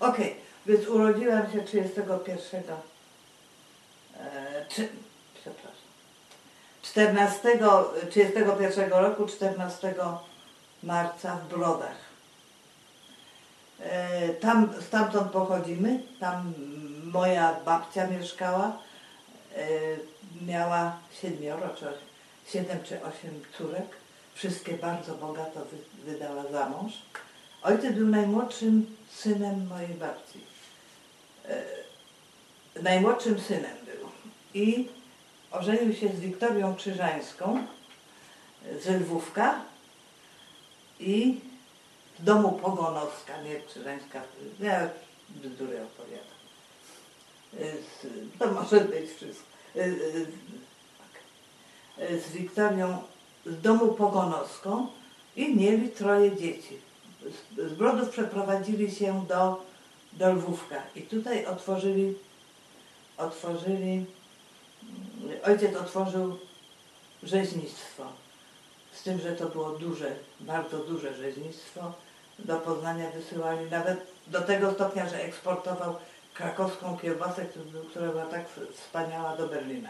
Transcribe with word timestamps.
Okej, 0.00 0.36
więc 0.66 0.88
urodziłam 0.88 1.52
się 1.52 1.62
31. 1.62 2.62
E, 4.20 4.66
przepraszam. 5.34 5.78
14, 6.82 7.58
31 8.10 8.90
roku, 8.90 9.26
14 9.26 9.94
marca 10.82 11.36
w 11.36 11.48
Brodach. 11.48 11.96
E, 13.80 14.28
tam, 14.28 14.72
stamtąd 14.88 15.32
pochodzimy, 15.32 16.02
tam 16.20 16.52
moja 17.04 17.56
babcia 17.64 18.06
mieszkała, 18.06 18.78
e, 19.56 19.68
miała 20.46 20.96
siedmioro, 21.22 21.68
czy 21.68 21.86
siedem 22.46 22.82
czy 22.82 23.02
osiem 23.02 23.42
córek, 23.58 23.86
wszystkie 24.34 24.74
bardzo 24.74 25.14
bogato 25.14 25.60
wy, 25.64 25.76
wydała 26.12 26.42
za 26.52 26.68
mąż. 26.68 26.92
Ojciec 27.62 27.94
był 27.94 28.06
najmłodszym 28.06 28.96
synem 29.14 29.66
mojej 29.66 29.94
babci. 29.94 30.40
E, 31.48 31.64
najmłodszym 32.82 33.40
synem 33.40 33.76
był. 33.84 34.08
I 34.54 34.88
ożenił 35.50 35.94
się 35.94 36.08
z 36.08 36.20
Wiktorią 36.20 36.76
Krzyżańską 36.76 37.66
z 38.82 38.86
Lwówka 38.86 39.60
i 41.00 41.40
w 42.18 42.24
domu 42.24 42.52
Pogonowska, 42.52 43.42
nie 43.42 43.60
Krzyżańska, 43.60 44.22
ja 44.60 44.88
bzdury 45.30 45.82
opowiadam. 45.82 46.38
E, 47.60 48.38
To 48.38 48.52
może 48.52 48.80
być 48.80 49.10
wszystko. 49.10 49.48
E, 51.98 52.18
Z 52.20 52.32
Wiktorią 52.32 53.02
z 53.46 53.60
domu 53.60 53.94
Pogonowską 53.94 54.86
i 55.36 55.56
mieli 55.56 55.88
troje 55.88 56.36
dzieci. 56.36 56.87
Z, 57.22 57.72
Brodów 57.72 58.08
przeprowadzili 58.08 58.94
się 58.94 59.24
do, 59.28 59.64
do 60.12 60.32
Lwówka 60.32 60.82
i 60.96 61.02
tutaj 61.02 61.46
otworzyli, 61.46 62.14
otworzyli, 63.16 64.04
mm, 65.22 65.38
ojciec 65.44 65.76
otworzył 65.76 66.38
rzeźnictwo. 67.22 68.04
Z 68.92 69.02
tym, 69.02 69.20
że 69.20 69.32
to 69.32 69.46
było 69.46 69.70
duże, 69.70 70.12
bardzo 70.40 70.78
duże 70.78 71.14
rzeźnictwo. 71.14 71.92
Do 72.38 72.56
Poznania 72.56 73.10
wysyłali 73.10 73.70
nawet 73.70 73.98
do 74.26 74.40
tego 74.40 74.72
stopnia, 74.72 75.08
że 75.08 75.22
eksportował 75.24 75.96
krakowską 76.34 76.98
kiełbasę, 76.98 77.44
która- 77.90 78.12
była 78.12 78.26
tak 78.26 78.44
wspaniała 78.74 79.36
do 79.36 79.48
Berlina. 79.48 79.88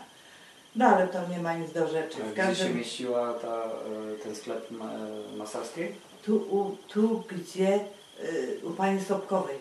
No 0.77 0.87
ale 0.87 1.09
to 1.09 1.29
nie 1.29 1.39
ma 1.39 1.55
nic 1.55 1.73
do 1.73 1.89
rzeczy. 1.89 2.17
W 2.17 2.21
Gdzie 2.21 2.31
się 2.31 2.35
każdym, 2.37 2.77
mieściła 2.77 3.35
ta, 3.35 3.65
e, 3.65 4.19
ten 4.23 4.37
sklep 4.37 4.69
e, 4.73 5.37
masarskiej? 5.37 5.95
Tu, 6.25 6.37
u, 6.37 6.77
tu 6.89 7.25
gdzie 7.29 7.81
y, 8.25 8.59
u 8.65 8.71
pani 8.71 9.05
Sobkowej. 9.05 9.57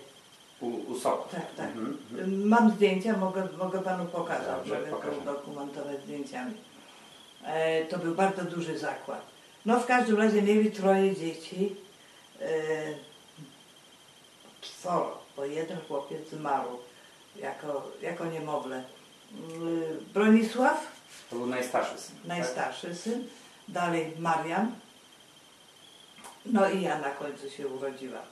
U, 0.62 0.68
u 0.68 1.00
Soków. 1.00 1.32
Tak, 1.32 1.56
tak. 1.56 1.68
Mhm, 1.68 1.98
mhm. 2.12 2.48
Mam 2.48 2.72
zdjęcia, 2.72 3.18
mogę, 3.18 3.48
mogę 3.58 3.82
panu 3.82 4.06
pokazać, 4.06 4.58
Dobrze, 4.58 4.74
mogę 4.76 4.90
to 4.92 4.96
pokażę. 4.96 5.18
udokumentować 5.22 6.02
zdjęciami. 6.04 6.54
E, 7.44 7.86
to 7.86 7.98
był 7.98 8.16
bardzo 8.16 8.42
duży 8.44 8.78
zakład. 8.80 9.22
No 9.66 9.80
w 9.80 9.86
każdym 9.86 10.18
razie 10.18 10.42
mieli 10.42 10.72
troje 10.72 11.16
dzieci. 11.16 11.76
E, 12.42 12.48
czworo, 14.62 15.18
bo 15.38 15.46
jeden 15.46 15.78
chłopiec 15.88 16.30
zmarł 16.30 16.70
jako, 17.42 17.92
jako 18.02 18.26
niemowlę. 18.26 18.84
Mm, 19.34 19.82
Bronisław, 20.14 20.88
To 21.30 21.36
był 21.36 21.46
najstarszy 21.48 21.98
syn. 21.98 22.16
tak? 22.18 22.26
najstarszy 22.28 22.96
syn, 22.96 23.24
dalej 23.68 24.12
Marian, 24.20 24.72
no 26.52 26.70
i 26.70 26.82
ja 26.82 27.00
na 27.00 27.10
końcu 27.10 27.50
się 27.50 27.68
urodziłam. 27.68 28.26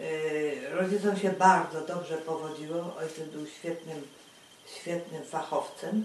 Yy, 0.00 0.70
Rodzicom 0.70 1.16
się 1.16 1.30
bardzo 1.30 1.80
dobrze 1.80 2.16
powodziło. 2.16 2.94
Ojciec 2.98 3.28
był 3.28 3.46
świetnym, 3.46 4.02
świetnym 4.80 5.24
fachowcem, 5.24 6.04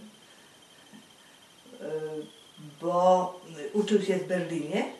yy, 1.81 1.87
bo 2.81 3.39
uczył 3.73 4.01
się 4.01 4.17
w 4.17 4.27
Berlinie. 4.27 4.91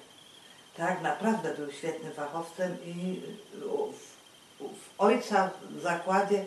Tak, 0.78 1.01
naprawdę 1.01 1.53
był 1.53 1.72
świetnym 1.72 2.13
fachowcem 2.13 2.78
i 2.85 3.22
w, 3.53 4.63
w 4.63 4.90
ojca 4.97 5.51
w 5.69 5.81
zakładzie 5.81 6.46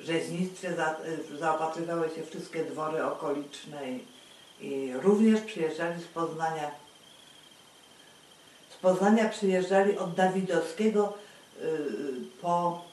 rzeźnictwie 0.00 0.74
za, 0.74 0.96
zaopatrywały 1.38 2.08
się 2.08 2.22
wszystkie 2.22 2.64
dwory 2.64 3.04
okoliczne 3.04 3.90
i, 3.90 4.04
i 4.60 4.92
również 4.92 5.40
przyjeżdżali 5.40 6.02
z 6.02 6.06
Poznania 6.06 6.83
Poznania 8.88 9.28
przyjeżdżali 9.28 9.98
od 9.98 10.14
Dawidowskiego 10.14 11.12
y, 11.62 11.66
po 12.42 12.84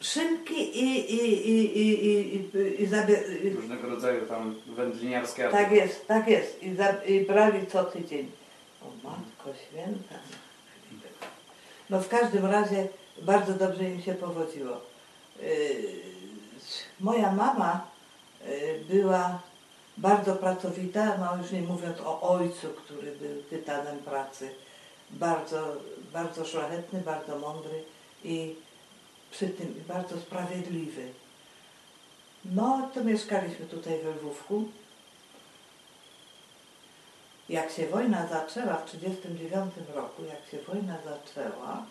szynki 0.00 0.78
i, 0.78 1.12
i, 1.14 1.48
i, 1.48 1.78
i, 1.78 2.06
i, 2.06 2.36
i, 2.36 2.82
i, 2.82 2.88
zabie- 2.88 3.44
i 3.44 3.50
Różnego 3.50 3.88
rodzaju 3.88 4.26
tam 4.26 4.54
wędliniarskie 4.66 5.42
tak 5.42 5.54
artykuły. 5.54 5.80
jest, 5.80 6.06
tak 6.06 6.28
jest. 6.28 6.62
I, 6.62 6.74
za, 6.74 6.88
I 7.06 7.20
brali 7.20 7.66
co 7.66 7.84
tydzień. 7.84 8.30
O 8.82 9.08
matko 9.08 9.58
święta. 9.68 10.14
No 11.90 12.00
w 12.00 12.08
każdym 12.08 12.46
razie 12.46 12.88
bardzo 13.22 13.52
dobrze 13.54 13.84
im 13.84 14.02
się 14.02 14.14
powodziło. 14.14 14.80
Yy, 15.42 15.48
moja 17.00 17.32
mama 17.32 17.86
yy, 18.48 18.84
była 18.94 19.40
bardzo 20.00 20.36
pracowita, 20.36 21.18
no 21.18 21.42
już 21.42 21.50
nie 21.50 21.62
mówiąc 21.62 22.00
o 22.00 22.20
ojcu, 22.20 22.68
który 22.68 23.12
był 23.12 23.42
tytanem 23.42 23.98
pracy. 23.98 24.50
Bardzo, 25.10 25.76
bardzo 26.12 26.44
szlachetny, 26.44 27.00
bardzo 27.00 27.38
mądry 27.38 27.84
i 28.24 28.54
przy 29.30 29.48
tym 29.48 29.84
bardzo 29.88 30.20
sprawiedliwy. 30.20 31.12
No 32.44 32.90
to 32.94 33.04
mieszkaliśmy 33.04 33.66
tutaj 33.66 33.98
we 34.02 34.10
Lwówku. 34.10 34.68
Jak 37.48 37.72
się 37.72 37.86
wojna 37.86 38.26
zaczęła 38.26 38.76
w 38.76 38.90
1939 38.90 39.88
roku, 39.94 40.24
jak 40.24 40.50
się 40.50 40.72
wojna 40.72 40.96
zaczęła, 41.04 41.86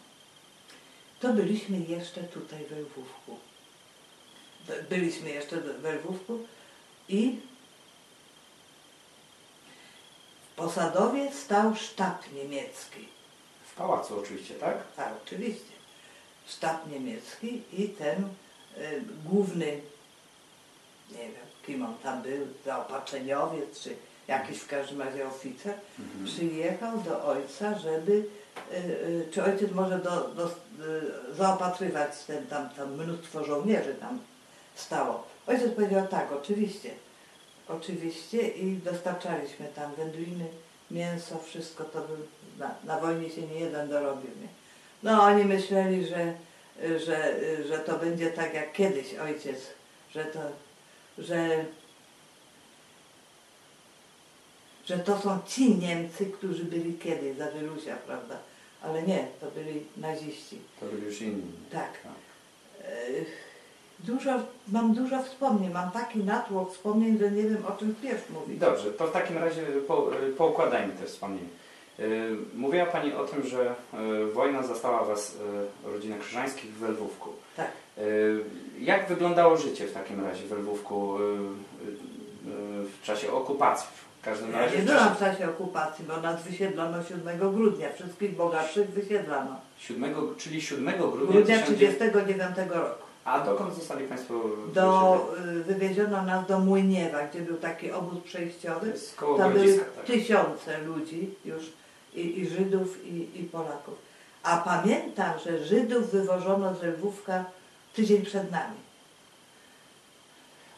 to 1.19 1.33
byliśmy 1.33 1.79
jeszcze 1.79 2.23
tutaj 2.23 2.65
we 2.65 2.79
Lwówku. 2.79 3.37
Byliśmy 4.89 5.29
jeszcze 5.29 5.57
we 5.57 5.95
Lwówku 5.95 6.39
i 7.09 7.39
w 10.48 10.48
Posadowie 10.59 11.31
stał 11.31 11.75
sztab 11.75 12.31
niemiecki. 12.33 13.07
W 13.71 13.75
pałacu 13.75 14.19
oczywiście, 14.19 14.53
tak? 14.53 14.77
Tak, 14.95 15.13
oczywiście. 15.25 15.73
Sztab 16.47 16.87
niemiecki 16.91 17.63
i 17.73 17.89
ten 17.89 18.23
y, 18.23 19.01
główny, 19.25 19.65
nie 21.11 21.17
wiem 21.17 21.49
kim 21.65 21.85
on 21.85 21.95
tam 22.03 22.21
był, 22.21 22.47
zaopatrzeniowiec 22.65 23.79
czy 23.83 23.95
jakiś 24.27 24.57
w 24.59 24.67
każdym 24.67 25.01
razie 25.01 25.27
oficer, 25.27 25.73
Mhm. 25.99 26.25
przyjechał 26.25 26.97
do 27.01 27.25
ojca, 27.25 27.79
żeby, 27.79 28.11
y, 28.71 28.75
y, 28.75 29.27
czy 29.31 29.43
ojciec 29.43 29.71
może 29.71 29.99
do, 29.99 30.27
do, 30.27 30.47
y, 30.47 30.51
zaopatrywać 31.37 32.11
ten 32.27 32.47
tam, 32.47 32.69
tam 32.69 32.93
mnóstwo 32.93 33.43
żołnierzy 33.43 33.95
tam 33.95 34.19
stało. 34.75 35.27
Ojciec 35.47 35.71
powiedział 35.75 36.07
tak, 36.07 36.31
oczywiście, 36.31 36.91
oczywiście 37.69 38.47
i 38.47 38.77
dostarczaliśmy 38.77 39.67
tam 39.75 39.95
wędliny, 39.95 40.45
mięso, 40.91 41.39
wszystko 41.39 41.83
to 41.83 42.01
był, 42.01 42.17
na, 42.57 42.75
na 42.83 42.99
wojnie 42.99 43.29
się 43.29 43.41
nie 43.41 43.59
jeden 43.59 43.89
dorobił, 43.89 44.31
nie? 44.41 44.47
No 45.03 45.23
oni 45.23 45.45
myśleli, 45.45 46.05
że, 46.07 46.33
że, 46.99 47.35
że 47.67 47.79
to 47.79 47.99
będzie 47.99 48.31
tak 48.31 48.53
jak 48.53 48.73
kiedyś 48.73 49.13
ojciec, 49.13 49.57
że 50.11 50.25
to, 50.25 50.39
że 51.17 51.65
że 54.89 54.99
to 54.99 55.19
są 55.19 55.39
ci 55.47 55.75
Niemcy, 55.75 56.25
którzy 56.25 56.63
byli 56.63 56.93
kiedyś 56.93 57.37
za 57.37 57.51
Wylusia, 57.51 57.95
prawda? 57.95 58.37
Ale 58.81 59.03
nie, 59.03 59.27
to 59.41 59.51
byli 59.51 59.85
naziści. 59.97 60.59
To 60.79 60.85
byli 60.85 61.05
już 61.05 61.21
inni. 61.21 61.51
Tak. 61.71 61.91
E, 62.83 63.07
Dużo, 64.03 64.31
mam 64.67 64.93
dużo 64.93 65.23
wspomnień, 65.23 65.71
mam 65.73 65.91
taki 65.91 66.19
natłok 66.19 66.73
wspomnień, 66.73 67.17
że 67.17 67.31
nie 67.31 67.43
wiem 67.43 67.65
o 67.67 67.71
czym 67.71 67.95
pierw 67.95 68.29
mówić. 68.29 68.59
Dobrze, 68.59 68.91
to 68.91 69.07
w 69.07 69.11
takim 69.11 69.37
razie 69.37 69.61
po, 69.87 70.11
poukładajmy 70.37 70.93
te 70.93 71.05
wspomnienia. 71.05 71.49
Y, 71.99 72.37
Mówiła 72.55 72.85
Pani 72.85 73.13
o 73.13 73.25
tym, 73.25 73.47
że 73.47 73.75
y, 74.29 74.33
wojna 74.33 74.63
zastała 74.63 75.05
Was, 75.05 75.35
y, 75.85 75.91
rodzinę 75.91 76.17
Krzyżańskich 76.19 76.73
w 76.73 76.89
Lwówku. 76.89 77.29
Tak. 77.57 77.67
Jak 78.79 79.07
wyglądało 79.07 79.57
życie 79.57 79.87
w 79.87 79.93
takim 79.93 80.25
razie 80.25 80.43
w 80.45 80.51
Lwówku 80.51 81.17
w 82.83 83.01
czasie 83.03 83.31
okupacji? 83.31 83.87
W 84.21 84.25
każdym 84.25 84.51
Ja 84.51 84.59
razie 84.59 84.77
nie 84.77 84.83
w 84.83 84.85
byłam 84.85 85.15
w 85.15 85.19
czasie 85.19 85.49
okupacji, 85.49 86.05
bo 86.07 86.21
nas 86.21 86.43
wysiedlono 86.43 87.03
7 87.03 87.39
grudnia, 87.39 87.93
wszystkich 87.93 88.35
bogatszych 88.35 88.89
wysiedlano. 88.89 89.55
7, 89.77 90.15
czyli 90.37 90.61
7 90.61 90.85
grudnia, 90.85 91.31
Grudnia 91.31 91.57
1900 91.57 92.13
39 92.13 92.57
roku. 92.69 93.08
A 93.25 93.39
dokąd 93.39 93.75
zostali 93.75 94.07
Państwo 94.07 94.33
Do, 94.73 95.27
y, 95.59 95.63
wywieziono 95.63 96.21
nas 96.21 96.47
do 96.47 96.59
Młyniewa, 96.59 97.27
gdzie 97.27 97.41
był 97.41 97.57
taki 97.57 97.91
obóz 97.91 98.23
przejściowy. 98.23 98.93
Koło 99.15 99.37
Tam 99.37 99.53
były 99.53 99.77
tak? 99.79 100.05
tysiące 100.05 100.77
ludzi 100.81 101.35
już, 101.45 101.63
i, 102.13 102.39
i 102.39 102.49
Żydów, 102.49 103.05
i, 103.05 103.39
i 103.39 103.43
Polaków. 103.43 103.95
A 104.43 104.57
pamiętam, 104.57 105.39
że 105.45 105.65
Żydów 105.65 106.11
wywożono 106.11 106.75
z 106.75 106.83
Lwówka 106.83 107.45
tydzień 107.93 108.21
przed 108.21 108.51
nami. 108.51 108.75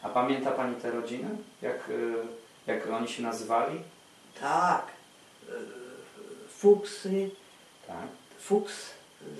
A 0.02 0.08
pamięta 0.08 0.50
Pani 0.50 0.76
te 0.76 0.90
rodziny? 0.90 1.28
Jak, 1.62 1.88
y, 1.88 2.14
jak 2.66 2.90
oni 2.90 3.08
się 3.08 3.22
nazywali? 3.22 3.80
Tak. 4.40 4.86
y, 5.48 5.52
Fuksy, 6.58 7.30
Tak. 7.86 7.96
Fuks 8.40 8.74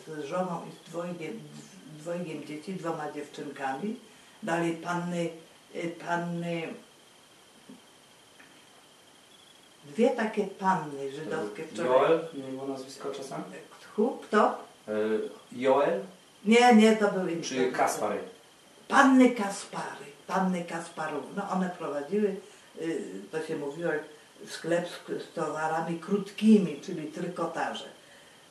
z 0.07 0.25
żoną 0.25 0.61
i 0.69 0.73
z 0.73 0.91
dwojgiem, 0.91 1.41
z 1.72 1.72
dwojgiem 2.03 2.45
dzieci, 2.47 2.75
dwoma 2.75 3.13
dziewczynkami. 3.13 3.97
Dalej 4.43 4.73
panny, 4.73 5.29
y, 5.75 5.89
panny, 6.07 6.63
dwie 9.85 10.11
takie 10.11 10.45
panny 10.47 11.13
żydowskie 11.13 11.65
wczoraj. 11.65 11.93
Joel? 11.93 12.27
Nie 12.35 12.43
było 12.43 12.67
nazwisko 12.67 13.11
czasem? 13.11 13.43
Kto? 14.23 14.59
Y, 14.89 15.21
Joel? 15.53 16.01
Nie, 16.45 16.75
nie, 16.75 16.97
to 16.97 17.13
były. 17.13 17.41
Czy 17.43 17.73
Kaspary? 17.73 18.19
Panny 18.89 19.31
Kaspary, 19.31 20.07
panny 20.27 20.65
Kasparów. 20.65 21.25
No 21.37 21.51
one 21.51 21.71
prowadziły, 21.79 22.37
y, 22.81 23.03
to 23.33 23.43
się 23.47 23.57
mówiło, 23.57 23.91
sklep 24.47 24.89
z, 24.89 25.23
z 25.23 25.33
towarami 25.33 25.99
krótkimi, 25.99 26.81
czyli 26.81 27.09
trykotarze. 27.13 27.85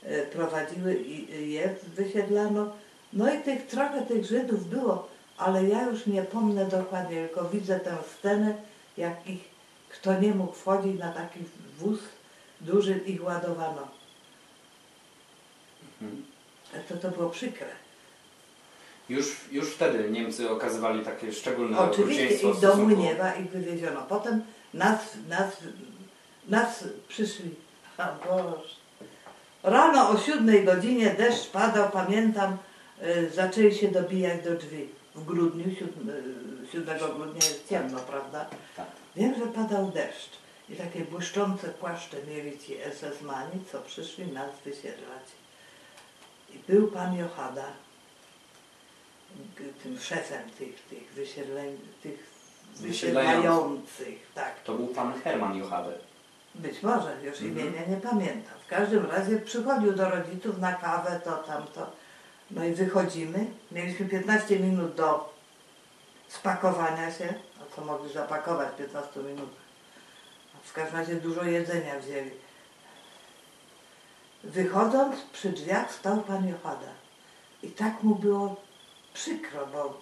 Y, 0.05 0.27
Prowadziły 0.33 0.95
i 0.95 1.51
je 1.51 1.75
wysiedlano. 1.95 2.73
No 3.13 3.33
i 3.33 3.41
tych 3.41 3.67
trochę 3.67 4.01
tych 4.01 4.25
Żydów 4.25 4.69
było, 4.69 5.09
ale 5.37 5.67
ja 5.67 5.85
już 5.85 6.05
nie 6.05 6.21
pomnę 6.21 6.65
dokładnie, 6.65 7.27
tylko 7.27 7.49
widzę 7.49 7.79
tę 7.79 7.97
scenę, 8.17 8.55
jak 8.97 9.27
ich, 9.27 9.41
kto 9.89 10.19
nie 10.19 10.33
mógł 10.33 10.53
wchodzić 10.53 10.99
na 10.99 11.11
taki 11.11 11.39
wóz 11.77 11.99
duży, 12.61 12.97
ich 13.05 13.23
ładowano. 13.23 13.87
Mhm. 16.01 16.25
To, 16.89 16.97
to 16.97 17.17
było 17.17 17.29
przykre. 17.29 17.67
Już, 19.09 19.35
już 19.51 19.69
wtedy 19.69 20.09
Niemcy 20.09 20.49
okazywali 20.49 21.05
takie 21.05 21.33
szczególne 21.33 21.79
Oczywiście 21.79 22.27
i 22.27 22.61
do 22.61 22.75
Młyniewa 22.75 23.35
ich 23.35 23.49
wywieziono. 23.49 24.01
Potem 24.01 24.43
nas, 24.73 24.99
nas, 25.29 25.57
nas 26.47 26.83
przyszli. 27.07 27.55
A 27.97 28.07
Boże. 28.27 28.75
Rano 29.63 30.09
o 30.09 30.17
siódmej 30.17 30.65
godzinie 30.65 31.15
deszcz 31.17 31.49
padał, 31.49 31.89
pamiętam, 31.89 32.57
zaczęli 33.33 33.75
się 33.75 33.87
dobijać 33.87 34.43
do 34.43 34.55
drzwi. 34.55 34.89
W 35.15 35.25
grudniu, 35.25 35.75
7, 36.71 36.97
grudnia 37.15 37.33
jest 37.35 37.69
ciemno, 37.69 37.99
prawda? 37.99 38.45
Tak. 38.77 38.85
Wiem, 39.15 39.35
że 39.39 39.45
padał 39.47 39.91
deszcz 39.91 40.29
i 40.69 40.75
takie 40.75 40.99
błyszczące 41.01 41.67
płaszcze 41.69 42.17
mieli 42.27 42.59
ci 42.59 42.73
SS-mani, 42.91 43.63
co 43.71 43.81
przyszli 43.81 44.27
nas 44.31 44.49
wysiedlać. 44.65 45.23
I 46.53 46.71
był 46.71 46.87
pan 46.87 47.17
Johada, 47.17 47.65
tym 49.83 49.99
szefem 49.99 50.49
tych, 50.59 50.81
tych, 50.89 51.13
wysiedleń, 51.13 51.77
tych 52.03 52.31
Wysiedlających. 52.75 54.31
tak. 54.35 54.63
To 54.63 54.73
był 54.73 54.87
pan 54.87 55.13
Herman 55.21 55.57
Jochade. 55.57 55.93
Być 56.55 56.83
może, 56.83 57.15
już 57.23 57.41
Mhm. 57.41 57.51
imienia 57.51 57.85
nie 57.87 57.97
pamiętam. 57.97 58.53
W 58.65 58.67
każdym 58.67 59.05
razie 59.05 59.37
przychodził 59.39 59.93
do 59.93 60.09
rodziców 60.09 60.57
na 60.59 60.73
kawę, 60.73 61.21
to 61.25 61.31
tamto. 61.31 61.91
No 62.51 62.65
i 62.65 62.73
wychodzimy. 62.73 63.45
Mieliśmy 63.71 64.05
15 64.05 64.59
minut 64.59 64.95
do 64.95 65.33
spakowania 66.27 67.11
się. 67.11 67.33
A 67.61 67.75
co 67.75 67.85
mogli 67.85 68.13
zapakować 68.13 68.69
w 68.69 68.77
15 68.77 69.19
minutach? 69.19 69.61
A 70.55 70.67
W 70.67 70.73
każdym 70.73 70.99
razie 70.99 71.15
dużo 71.15 71.43
jedzenia 71.43 71.99
wzięli. 71.99 72.31
Wychodząc 74.43 75.21
przy 75.33 75.49
drzwiach 75.49 75.93
stał 75.93 76.17
pan 76.21 76.47
Johada. 76.47 76.91
I 77.63 77.67
tak 77.67 78.03
mu 78.03 78.15
było 78.15 78.55
przykro, 79.13 79.67
bo 79.67 80.01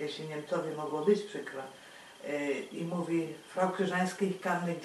jeśli 0.00 0.28
Niemcowi 0.28 0.76
mogło 0.76 1.00
być 1.00 1.22
przykro, 1.22 1.62
yy, 2.28 2.54
i 2.54 2.84
mówi, 2.84 3.34
Frau 3.48 3.70
Krzyżańska, 3.70 4.24
ich 4.24 4.40
kann 4.40 4.68
nicht 4.68 4.82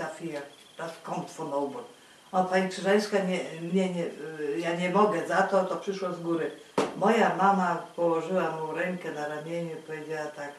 das 0.78 0.92
kommt 1.04 1.30
von 1.30 1.54
oben. 1.54 1.84
O, 2.32 2.44
pani 2.44 2.70
Krzyżańska, 2.70 3.20
nie, 3.20 3.40
nie, 3.74 3.94
nie, 3.94 4.02
yy, 4.02 4.60
ja 4.60 4.76
nie 4.76 4.90
mogę 4.90 5.28
za 5.28 5.42
to, 5.42 5.64
to 5.64 5.76
przyszło 5.76 6.14
z 6.14 6.20
góry. 6.22 6.52
Moja 6.98 7.36
mama 7.36 7.84
położyła 7.96 8.52
mu 8.52 8.72
rękę 8.72 9.12
na 9.12 9.28
ramieniu 9.28 9.74
i 9.74 9.82
powiedziała 9.82 10.26
tak, 10.26 10.52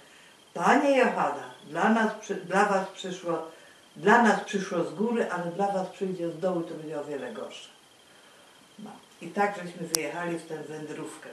Panie 0.54 0.98
Johada, 0.98 1.44
dla, 1.66 1.88
nas, 1.88 2.12
dla 2.46 2.64
was 2.64 2.88
przyszło, 2.88 3.46
dla 3.96 4.22
nas 4.22 4.40
przyszło 4.40 4.84
z 4.84 4.94
góry, 4.94 5.30
ale 5.30 5.52
dla 5.52 5.72
was 5.72 5.88
przyjdzie 5.88 6.30
z 6.30 6.38
dołu, 6.38 6.60
to 6.60 6.74
będzie 6.74 7.00
o 7.00 7.04
wiele 7.04 7.32
gorsze. 7.32 7.68
No. 8.78 8.90
I 9.22 9.28
tak 9.28 9.56
żeśmy 9.56 9.86
wyjechali 9.86 10.38
w 10.38 10.46
tę 10.46 10.62
wędrówkę. 10.62 11.28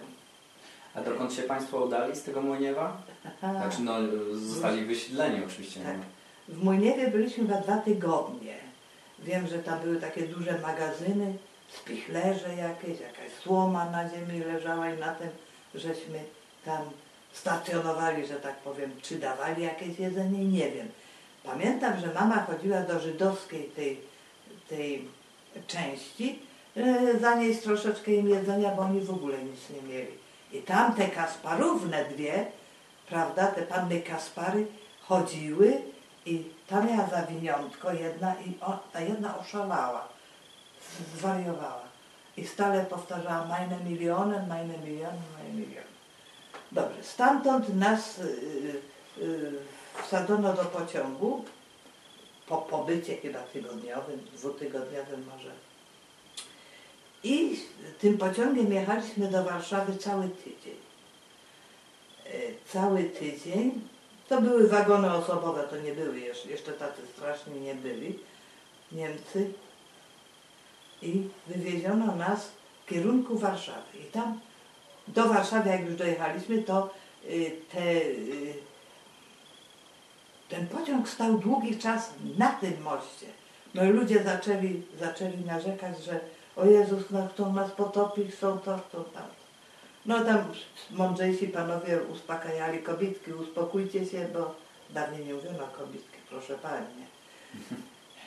A 0.96 1.02
dokąd 1.02 1.34
się 1.34 1.42
Państwo 1.42 1.86
udali 1.86 2.16
z 2.16 2.24
tego 2.24 2.42
Młyniewa? 2.42 2.98
Aha. 3.26 3.54
Znaczy 3.62 3.82
no, 3.82 3.94
zostali 4.34 4.86
wysiedleni 4.86 5.46
oczywiście. 5.46 5.80
Tak. 5.80 5.98
no. 5.98 6.04
W 6.56 6.64
Młyniewie 6.64 7.08
byliśmy 7.08 7.48
chyba 7.48 7.62
dwa 7.62 7.78
tygodnie. 7.78 8.56
Wiem, 9.20 9.48
że 9.48 9.60
tam 9.60 9.80
były 9.80 9.96
takie 9.96 10.28
duże 10.28 10.60
magazyny, 10.60 11.38
spichlerze 11.68 12.56
jakieś, 12.56 13.00
jakaś 13.00 13.32
słoma 13.44 13.86
na 13.90 14.10
ziemi 14.10 14.40
leżała 14.40 14.90
i 14.90 14.98
na 14.98 15.16
tym 15.16 15.30
żeśmy 15.76 16.24
tam 16.66 16.90
stacjonowali, 17.34 18.28
że 18.28 18.36
tak 18.36 18.56
powiem, 18.56 18.92
czy 19.02 19.20
dawali 19.20 19.64
jakieś 19.64 20.00
jedzenie, 20.00 20.46
nie 20.46 20.72
wiem. 20.72 20.88
Pamiętam, 21.44 22.00
że 22.00 22.14
mama 22.14 22.46
chodziła 22.46 22.82
do 22.82 23.00
żydowskiej 23.00 23.64
tej, 23.64 24.02
tej 24.70 25.08
części, 25.68 26.40
e, 26.78 27.20
zanieść 27.20 27.62
troszeczkę 27.62 28.12
im 28.12 28.30
jedzenia, 28.30 28.72
bo 28.72 28.82
oni 28.82 29.02
w 29.02 29.12
ogóle 29.12 29.44
nic 29.44 29.70
nie 29.70 29.82
mieli. 29.82 30.12
I 30.52 30.62
tam 30.62 30.96
te 30.96 31.08
Kasparówne 31.08 32.06
dwie, 32.06 32.46
prawda, 33.10 33.48
te 33.48 33.62
panny 33.62 34.02
Kaspary 34.02 34.68
chodziły 35.02 35.82
i 36.26 36.44
ta 36.68 36.82
miała 36.82 37.08
zawiniątko 37.08 37.94
jedna 37.94 38.36
i 38.36 38.64
o, 38.64 38.80
ta 38.94 39.02
jedna 39.02 39.38
oszalała, 39.38 40.08
zwariowała. 41.18 41.88
I 42.38 42.48
stale 42.48 42.86
powtarzała 42.86 43.46
meine 43.46 43.80
milionen, 43.80 44.48
meine 44.48 44.78
milionen, 44.78 45.22
meine 45.38 45.54
milionen. 45.54 45.98
Dobrze, 46.72 47.04
stamtąd 47.04 47.76
nas 47.76 48.20
y, 48.20 48.82
y, 49.18 49.52
wsadzono 50.04 50.54
do 50.54 50.66
pociągu 50.66 51.46
po 52.48 52.58
pobycie 52.58 53.18
chyba 53.18 53.40
tygodniowym, 53.40 54.20
dwutygodniowym 54.34 55.26
może. 55.34 55.52
I 57.24 57.60
tym 58.00 58.18
pociągiem 58.18 58.74
jechaliśmy 58.74 59.28
do 59.28 59.44
Warszawy 59.44 59.98
cały 59.98 60.30
tydzień. 60.30 60.78
E, 62.26 62.32
Cały 62.66 63.04
tydzień. 63.04 63.82
To 64.30 64.42
były 64.42 64.68
wagony 64.68 65.14
osobowe, 65.14 65.64
to 65.64 65.78
nie 65.78 65.94
były 65.94 66.20
jeszcze, 66.20 66.50
jeszcze 66.50 66.74
tacy 66.74 67.02
straszni 67.14 67.60
nie 67.60 67.76
byli. 67.76 68.20
Niemcy. 68.92 69.54
I 71.02 71.28
wywieziono 71.48 72.16
nas 72.16 72.52
w 72.86 72.90
kierunku 72.90 73.38
Warszawy. 73.38 73.98
I 74.02 74.12
tam 74.12 74.40
do 75.08 75.30
Warszawy, 75.30 75.70
jak 75.70 75.86
już 75.86 75.96
dojechaliśmy, 75.96 76.64
to 76.64 76.90
y, 77.30 77.52
te, 77.72 77.92
y, 77.92 78.54
ten 80.50 80.68
pociąg 80.68 81.10
stał 81.10 81.38
długi 81.38 81.78
czas 81.78 82.14
na 82.38 82.48
tym 82.48 82.82
moście. 82.82 83.28
No 83.74 83.84
i 83.84 83.88
ludzie 83.88 84.24
zaczęli, 84.24 84.82
zaczęli 85.00 85.38
narzekać, 85.46 86.04
że 86.04 86.20
o 86.56 86.66
Jezus, 86.66 87.04
no 87.12 87.28
chcą 87.28 87.54
nas 87.54 87.72
potopić, 87.72 88.32
chcą 88.36 88.60
to, 88.60 88.80
chcą 88.90 89.04
tamto. 89.04 89.48
No 90.06 90.26
tam 90.26 90.38
mądrzejsi 90.92 91.48
panowie 91.48 92.02
uspokajali 92.02 92.80
kobietki, 92.80 93.34
uspokójcie 93.34 94.06
się, 94.06 94.28
bo 94.34 94.56
dawniej 94.90 95.26
nie 95.26 95.34
mówiono 95.34 95.68
kobietki, 95.68 96.18
proszę 96.30 96.58
Pani. 96.58 97.06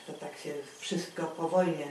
To 0.07 0.12
tak 0.12 0.39
się 0.39 0.55
wszystko 0.79 1.23
po 1.23 1.49
wojnie 1.49 1.87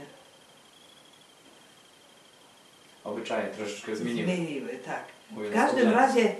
Obyczaje 3.04 3.48
troszeczkę 3.48 3.96
zmieniły. 3.96 4.24
zmieniły 4.24 4.78
tak. 4.84 5.04
W 5.30 5.54
każdym 5.54 5.90
razie 5.90 6.34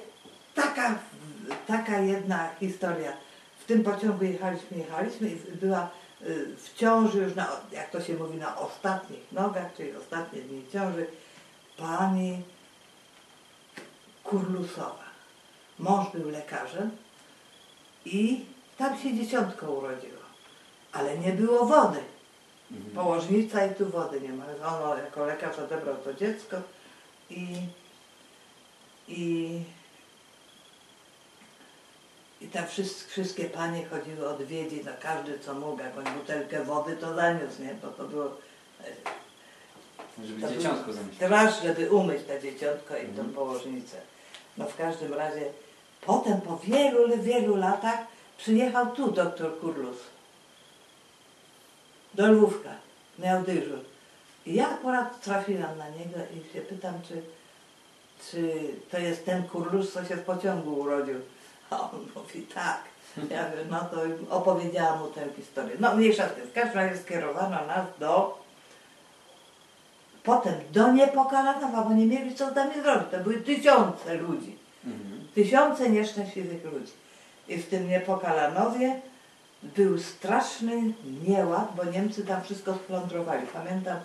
taka, 0.55 0.99
taka 1.67 1.99
jedna 1.99 2.55
historia. 2.61 3.13
W 3.59 3.65
tym 3.65 3.85
pociągu 3.85 4.25
jechaliśmy, 4.25 4.79
jechaliśmy 4.79 5.29
i 5.29 5.37
była 5.37 5.91
y, 6.23 6.57
w 6.57 6.75
ciąży 6.75 7.19
już, 7.19 7.35
na, 7.35 7.61
jak 7.73 7.91
to 7.91 8.01
się 8.01 8.15
mówi, 8.15 8.39
na 8.39 8.59
ostatnich 8.59 9.33
nogach, 9.33 9.75
czyli 9.77 9.97
ostatnie 9.97 10.43
dni 10.43 10.65
ciąży, 10.73 11.07
pani 11.77 12.43
Kurlusowa. 14.25 15.11
Mąż 15.79 16.13
był 16.13 16.31
lekarzem 16.31 16.91
i 18.05 18.45
tam 18.79 18.99
się 18.99 19.15
dzieciątko 19.15 19.73
urodziło, 19.73 20.23
ale 20.93 21.19
nie 21.19 21.33
było 21.33 21.67
wody. 21.67 22.01
Mhm. 22.73 22.95
Położnica 22.95 23.67
i 23.67 23.75
tu 23.75 23.87
wody 23.91 24.21
nie 24.21 24.33
ma. 24.33 24.45
On 24.93 24.99
jako 24.99 25.25
lekarz 25.27 25.59
odebrał 25.59 25.97
to 25.97 26.15
dziecko 26.15 26.57
i, 27.31 27.47
i, 29.09 29.61
i 32.41 32.49
tam 32.49 32.67
wszystkie, 32.67 33.11
wszystkie 33.11 33.45
panie 33.45 33.87
chodziły 33.87 34.29
odwiedzić, 34.29 34.85
no 34.85 34.93
każdy 35.03 35.39
co 35.39 35.55
mógł, 35.55 35.83
jakąś 35.83 36.11
butelkę 36.11 36.65
wody 36.65 36.97
to 36.97 37.15
zaniósł, 37.15 37.63
nie? 37.63 37.75
Bo 37.83 37.89
to 37.89 38.05
było... 38.05 38.37
Żeby 40.25 40.41
To 40.41 40.47
był 40.47 40.57
dzieciątko 40.57 40.93
zamieścić. 40.93 41.63
Żeby 41.63 41.91
umyć 41.91 42.19
to 42.27 42.39
dzieciątko 42.41 42.97
i 42.97 43.03
tą 43.03 43.09
Mhm. 43.09 43.33
położnicę. 43.33 43.97
No 44.59 44.67
w 44.67 44.77
każdym 44.77 45.15
razie, 45.15 45.53
potem 46.01 46.41
po 46.41 46.57
wielu, 46.57 47.19
wielu 47.23 47.57
latach 47.57 47.99
przyjechał 48.39 48.87
tu 48.87 49.11
doktor 49.11 49.61
Kurlus. 49.61 49.97
Do 52.15 52.33
Lwówka. 52.33 52.71
Miał 53.19 53.43
dyżur. 53.43 53.79
I 54.47 54.55
ja 54.55 54.71
akurat 54.71 55.21
trafiłam 55.21 55.79
na 55.79 55.89
niego 55.89 56.19
i 56.35 56.53
się 56.53 56.61
pytam, 56.61 56.95
czy, 57.09 57.23
czy 58.31 58.53
to 58.91 58.99
jest 58.99 59.25
ten 59.25 59.43
Kurlus, 59.43 59.93
co 59.93 60.05
się 60.05 60.17
w 60.17 60.25
pociągu 60.25 60.81
urodził. 60.81 61.21
A 61.71 61.81
on 61.81 62.07
mówi 62.17 62.43
tak. 62.43 62.81
Ja 63.31 63.49
mówię, 63.49 63.65
no 63.71 63.81
to 63.81 64.01
opowiedziałam 64.37 64.99
mu 64.99 65.07
tę 65.07 65.21
historię. 65.37 65.77
No 65.81 65.97
mniejsza 65.97 66.29
z 66.29 66.33
tym. 66.33 66.47
W 66.47 66.53
każdym 66.53 66.77
razie 66.77 66.99
skierowano 66.99 67.67
nas 67.67 67.87
do 67.99 68.41
Potem 70.23 70.55
do 70.73 70.93
Niepokalanowa, 70.93 71.83
bo 71.83 71.95
nie 71.95 72.07
mieli 72.07 72.35
co 72.35 72.51
z 72.51 72.55
nami 72.55 72.83
zrobić. 72.83 73.11
To 73.11 73.19
były 73.19 73.37
tysiące 73.37 74.15
ludzi. 74.15 74.59
Mhm. 74.85 75.29
Tysiące 75.35 75.91
nieszczęśliwych 75.91 76.65
ludzi. 76.65 76.93
I 77.49 77.57
w 77.57 77.69
tym 77.69 77.89
Niepokalanowie 77.89 79.01
był 79.63 79.99
straszny 79.99 80.93
nieład, 81.29 81.73
bo 81.77 81.85
Niemcy 81.85 82.25
tam 82.25 82.43
wszystko 82.43 82.75
splądrowali. 82.75 83.47
Pamiętam, 83.47 84.01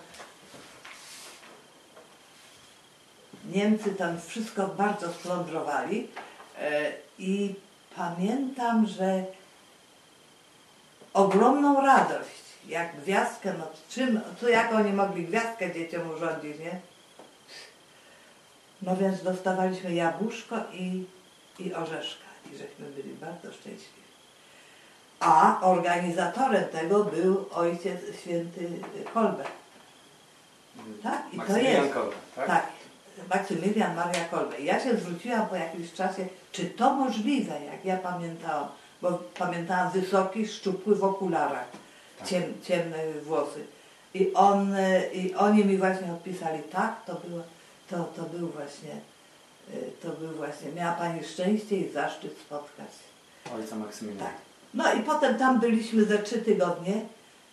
Niemcy 3.45 3.95
tam 3.95 4.21
wszystko 4.21 4.67
bardzo 4.67 5.13
splądrowali 5.13 6.07
e, 6.59 6.91
i 7.19 7.55
pamiętam, 7.95 8.88
że 8.88 9.25
ogromną 11.13 11.81
radość, 11.81 12.41
jak 12.67 13.01
gwiazdkę, 13.01 13.53
no 13.57 13.67
czym, 13.89 14.21
co 14.41 14.50
jak 14.50 14.74
oni 14.74 14.93
mogli 14.93 15.25
gwiazdkę 15.25 15.74
dzieciom 15.74 16.09
urządzić, 16.09 16.59
nie? 16.59 16.79
No 18.81 18.97
więc 18.97 19.24
dostawaliśmy 19.24 19.93
jabłuszko 19.93 20.55
i, 20.74 21.03
i 21.59 21.74
orzeszka 21.74 22.25
i 22.53 22.57
żeśmy 22.57 22.85
byli 22.95 23.13
bardzo 23.13 23.53
szczęśliwi. 23.53 24.04
A 25.19 25.60
organizatorem 25.62 26.65
tego 26.65 27.03
był 27.03 27.45
ojciec 27.51 28.00
święty 28.22 28.69
Kolbe. 29.13 29.43
Tak, 31.03 31.24
i 31.34 31.38
to 31.38 31.38
Maksymilian 31.38 31.84
jest. 31.84 31.93
Kolbe, 31.93 32.15
tak? 32.36 32.48
Tak, 32.48 32.65
Maksymilian 33.29 33.95
Maria 33.95 34.25
Kolbe. 34.25 34.60
Ja 34.60 34.79
się 34.79 34.98
zwróciłam 34.98 35.48
po 35.48 35.55
jakimś 35.55 35.93
czasie, 35.93 36.25
czy 36.51 36.65
to 36.65 36.93
możliwe, 36.93 37.53
jak 37.65 37.86
ja 37.86 37.98
pamiętałam, 37.98 38.67
bo 39.01 39.12
pamiętałam 39.38 39.91
wysoki, 39.91 40.48
szczupły 40.48 40.95
w 40.95 41.03
okularach, 41.03 41.67
Tak. 42.19 42.27
ciem, 42.27 42.43
ciemne 42.63 42.98
włosy. 43.24 43.65
I, 44.13 44.34
on, 44.34 44.75
I 45.13 45.34
oni 45.36 45.65
mi 45.65 45.77
właśnie 45.77 46.13
odpisali, 46.13 46.63
tak, 46.63 47.05
to 47.05 47.15
było, 47.15 47.43
to, 47.89 48.03
to 48.03 48.22
był 48.38 48.48
właśnie, 48.48 48.91
e, 49.74 49.91
to 50.01 50.10
był 50.10 50.29
właśnie, 50.29 50.72
miała 50.72 50.91
Pani 50.93 51.24
szczęście 51.24 51.77
i 51.77 51.91
zaszczyt 51.91 52.38
spotkać. 52.38 52.88
Ojca 53.55 53.75
Maksymiliana. 53.75 54.25
Tak. 54.25 54.44
No 54.75 54.94
i 54.94 55.03
potem 55.03 55.38
tam 55.38 55.60
byliśmy 55.60 56.05
ze 56.05 56.17
trzy 56.17 56.38
tygodnie. 56.41 57.01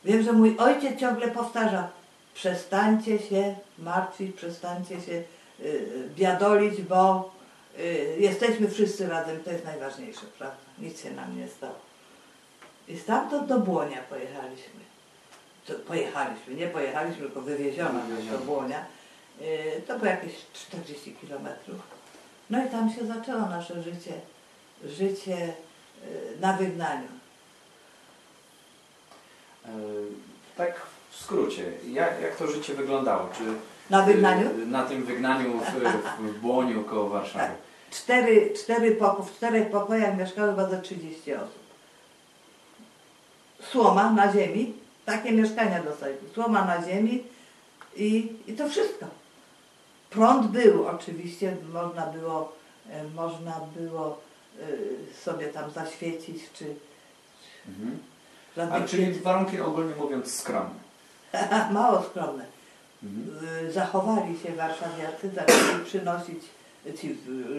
Wiem, 0.04 0.22
że 0.22 0.32
mój 0.32 0.56
ojciec 0.58 1.00
ciągle 1.00 1.28
powtarza, 1.28 1.88
przestańcie 2.34 3.18
się 3.18 3.54
martwić, 3.78 4.36
przestańcie 4.36 5.00
się 5.00 5.12
y, 5.12 5.24
y, 5.60 6.08
biadolić, 6.16 6.82
bo 6.82 7.32
y, 7.78 8.16
jesteśmy 8.18 8.68
wszyscy 8.68 9.08
razem, 9.08 9.40
to 9.44 9.50
jest 9.50 9.64
najważniejsze, 9.64 10.26
prawda? 10.38 10.56
Nic 10.78 11.02
się 11.02 11.10
nam 11.10 11.38
nie 11.38 11.48
stało. 11.48 11.78
I 12.88 12.98
stamtąd 12.98 13.48
do 13.48 13.58
Błonia 13.58 14.02
pojechaliśmy. 14.10 14.82
To 15.66 15.74
pojechaliśmy, 15.74 16.54
nie 16.54 16.66
pojechaliśmy, 16.66 17.22
tylko 17.22 17.40
wywieziono 17.40 17.92
nas 18.08 18.26
do. 18.30 18.38
Błonia. 18.38 18.84
Y, 19.40 19.82
to 19.86 19.98
było 19.98 20.10
jakieś 20.10 20.32
40 20.52 21.12
kilometrów. 21.12 21.80
No 22.50 22.66
i 22.66 22.68
tam 22.68 22.92
się 22.92 23.06
zaczęło 23.06 23.40
nasze 23.40 23.82
życie, 23.82 24.12
życie 24.84 25.54
na 26.40 26.52
wygnaniu. 26.52 27.08
E, 29.64 29.68
Tak 30.56 30.82
w 31.10 31.16
skrócie, 31.24 31.72
jak, 31.88 32.20
jak 32.22 32.36
to 32.36 32.46
życie 32.46 32.74
wyglądało? 32.74 33.28
Czy 33.38 33.44
Na 33.90 34.02
wygnaniu? 34.02 34.46
e, 34.50 34.66
Na 34.66 34.82
tym 34.82 35.04
wygnaniu 35.04 35.60
w, 35.60 35.80
w 36.32 36.38
Błoniu 36.42 36.84
koło 36.84 37.08
Warszawy. 37.08 37.38
Tak. 37.44 37.52
Cztery, 37.90 38.52
cztery 38.56 38.94
poko 38.96 39.22
w 39.22 39.32
czterech 39.36 39.70
pokojach 39.70 40.18
mieszkało 40.18 40.50
chyba 40.50 40.68
za 40.70 40.80
30 40.80 41.34
osób. 41.34 41.62
Słoma 43.70 44.12
na 44.12 44.32
ziemi, 44.32 44.74
takie 45.04 45.32
mieszkania 45.32 45.82
dostaliśmy. 45.82 46.28
Słoma 46.34 46.64
na 46.64 46.82
ziemi 46.86 47.24
i, 47.96 48.32
i 48.46 48.52
to 48.52 48.68
wszystko. 48.68 49.06
Prąd 50.10 50.46
był 50.46 50.86
oczywiście, 50.86 51.56
można 51.72 52.06
było, 52.06 52.52
e, 52.90 53.04
można 53.04 53.60
było 53.76 54.18
sobie 55.24 55.46
tam 55.46 55.70
zaświecić, 55.70 56.42
czy 56.52 56.64
Mhm. 57.68 57.98
A 58.72 58.80
czyli 58.88 59.12
warunki 59.12 59.60
ogólnie 59.60 59.94
mówiąc 59.96 60.34
skromne. 60.34 60.74
mało 61.72 62.02
skromne. 62.02 62.44
Mhm. 63.02 63.44
Y, 63.68 63.72
zachowali 63.72 64.38
się 64.38 64.52
warszawiacy, 64.52 65.30
zaczęli 65.34 65.84
przynosić, 65.84 66.38
ci 67.00 67.08
y, 67.10 67.14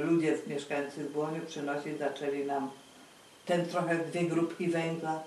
ludzie 0.05 0.38
mieszkający 0.47 1.03
w 1.03 1.12
Błoniu 1.13 1.41
przynosić, 1.47 2.00
zaczęli 2.00 2.45
nam 2.45 2.69
ten 3.45 3.65
trochę 3.65 3.97
dwie 3.97 4.23
grupki 4.23 4.67
węgla, 4.69 5.23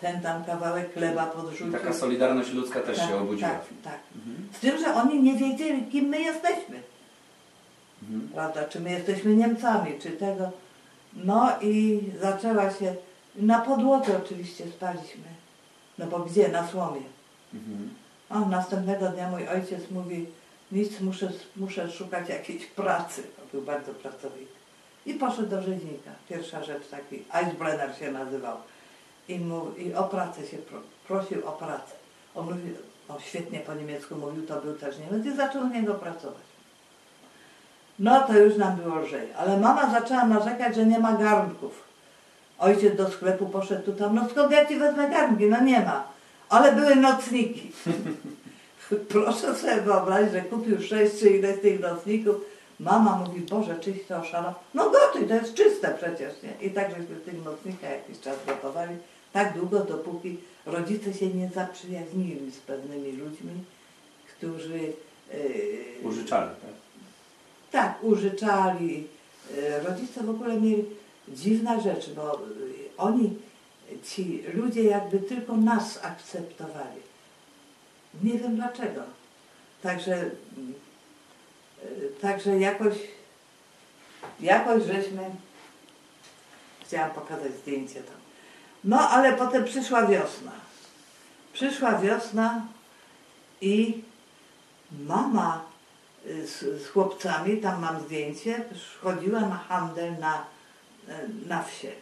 ten 0.00 0.20
tam 0.20 0.44
kawałek 0.44 0.94
chleba 0.94 1.26
podrzucił. 1.26 1.72
taka 1.72 1.92
solidarność 1.92 2.52
ludzka 2.52 2.80
też 2.80 2.98
Tak, 2.98 3.08
się 3.08 3.16
obudziła. 3.16 3.50
Tak, 3.50 3.60
tak. 3.84 3.98
Mhm. 4.16 4.48
Z 4.52 4.60
tym, 4.60 4.78
że 4.78 4.94
oni 4.94 5.22
nie 5.22 5.34
wiedzieli, 5.34 5.86
kim 5.86 6.04
my 6.04 6.20
jesteśmy, 6.20 6.80
Mhm. 8.02 8.28
prawda, 8.34 8.64
czy 8.64 8.80
my 8.80 8.90
jesteśmy 8.90 9.36
Niemcami, 9.36 9.98
czy 10.00 10.10
tego. 10.10 10.50
No 11.16 11.50
i 11.60 12.00
zaczęła 12.20 12.70
się, 12.70 12.94
na 13.36 13.60
podłodze 13.60 14.18
oczywiście 14.24 14.64
spaliśmy, 14.66 15.28
no 15.98 16.06
bo 16.06 16.18
gdzie, 16.18 16.48
na 16.48 16.68
słomie. 16.68 17.00
Mhm. 17.54 17.90
A 18.28 18.40
następnego 18.40 19.08
dnia 19.08 19.30
mój 19.30 19.48
ojciec 19.48 19.90
mówi, 19.90 20.26
nic, 20.72 21.00
muszę, 21.00 21.32
muszę 21.56 21.90
szukać 21.90 22.28
jakiejś 22.28 22.66
pracy. 22.66 23.22
Był 23.52 23.62
bardzo 23.62 23.94
pracowity. 23.94 24.56
I 25.06 25.14
poszedł 25.14 25.48
do 25.48 25.62
rzeźnika. 25.62 26.10
Pierwsza 26.28 26.64
rzecz, 26.64 26.88
taki 26.88 27.24
Eisbrenner 27.34 27.98
się 27.98 28.12
nazywał. 28.12 28.56
I, 29.28 29.38
mu, 29.38 29.70
i 29.78 29.94
o 29.94 30.04
pracę 30.04 30.46
się 30.46 30.56
pro, 30.56 30.80
prosił 31.08 31.48
o 31.48 31.52
pracę. 31.52 31.92
On 32.34 32.44
mówił, 32.44 32.74
on 33.08 33.20
świetnie 33.20 33.60
po 33.60 33.74
niemiecku 33.74 34.14
mówił, 34.14 34.46
to 34.46 34.60
był 34.60 34.74
też 34.74 34.96
Niemiec 34.98 35.26
i 35.26 35.36
zaczął 35.36 35.62
u 35.62 35.68
niego 35.68 35.94
pracować. 35.94 36.45
No 37.98 38.20
to 38.20 38.38
już 38.38 38.56
nam 38.56 38.76
było 38.76 38.98
lżej. 38.98 39.28
Ale 39.36 39.60
mama 39.60 39.90
zaczęła 39.90 40.24
narzekać, 40.24 40.76
że 40.76 40.86
nie 40.86 40.98
ma 40.98 41.12
garnków. 41.12 41.82
Ojciec 42.58 42.96
do 42.96 43.10
sklepu 43.10 43.46
poszedł 43.46 43.82
tu 43.82 43.92
tam, 43.92 44.14
no 44.14 44.28
skąd 44.30 44.52
ja 44.52 44.66
ci 44.66 44.78
wezmę 44.78 45.10
garnki? 45.10 45.46
No 45.46 45.60
nie 45.60 45.80
ma. 45.80 46.04
Ale 46.48 46.72
były 46.72 46.96
nocniki. 46.96 47.72
Proszę 49.08 49.54
sobie 49.54 49.80
wyobrazić, 49.80 50.32
że 50.32 50.40
kupił 50.40 50.82
sześć 50.82 51.18
czy 51.18 51.30
ileś 51.30 51.60
tych 51.60 51.80
nocników. 51.80 52.36
Mama 52.80 53.16
mówi, 53.16 53.40
Boże, 53.40 53.76
czyś 53.80 54.06
to 54.08 54.16
oszalał. 54.16 54.54
No 54.74 54.90
gotuj, 54.90 55.28
to 55.28 55.34
jest 55.34 55.54
czyste 55.54 55.94
przecież, 55.98 56.34
nie? 56.42 56.66
I 56.66 56.70
tak 56.70 56.90
żeśmy 56.90 57.16
tych 57.16 57.44
nocnikach 57.44 57.90
jakiś 57.90 58.20
czas 58.20 58.36
gotowali. 58.46 58.96
Tak 59.32 59.58
długo, 59.58 59.80
dopóki 59.80 60.38
rodzice 60.66 61.14
się 61.14 61.26
nie 61.26 61.50
zaprzyjaźnili 61.54 62.50
z 62.50 62.58
pewnymi 62.58 63.12
ludźmi, 63.12 63.64
którzy 64.36 64.78
yy, 64.78 64.94
Użyczali, 66.02 66.50
tak? 66.50 66.85
Tak, 67.70 68.04
użyczali. 68.04 69.06
Y, 69.50 69.80
Rodzice 69.80 70.22
w 70.22 70.30
ogóle 70.30 70.60
mieli 70.60 70.84
dziwna 71.28 71.80
rzecz, 71.80 72.10
bo 72.10 72.34
y, 72.34 72.40
oni, 72.98 73.36
ci 74.04 74.42
ludzie 74.54 74.82
jakby 74.84 75.18
tylko 75.18 75.56
nas 75.56 76.04
akceptowali. 76.04 77.00
Nie 78.22 78.38
wiem 78.38 78.56
dlaczego. 78.56 79.02
Także, 79.82 80.30
y, 81.82 82.10
także 82.20 82.58
jakoś, 82.58 82.94
jakoś 84.40 84.82
żeśmy, 84.82 85.30
chciałam 86.86 87.10
pokazać 87.10 87.52
zdjęcie 87.52 88.02
tam. 88.02 88.16
No 88.84 89.10
ale 89.10 89.32
potem 89.32 89.64
przyszła 89.64 90.06
wiosna. 90.06 90.52
Przyszła 91.52 91.98
wiosna 91.98 92.66
i 93.60 94.02
mama 95.06 95.64
z, 96.26 96.82
z 96.82 96.88
chłopcami, 96.88 97.56
tam 97.56 97.80
mam 97.80 98.00
zdjęcie, 98.00 98.64
chodziła 99.02 99.40
na 99.40 99.56
handel 99.56 100.18
na, 100.18 100.44
y, 101.08 101.48
na 101.48 101.62
wsie. 101.62 101.92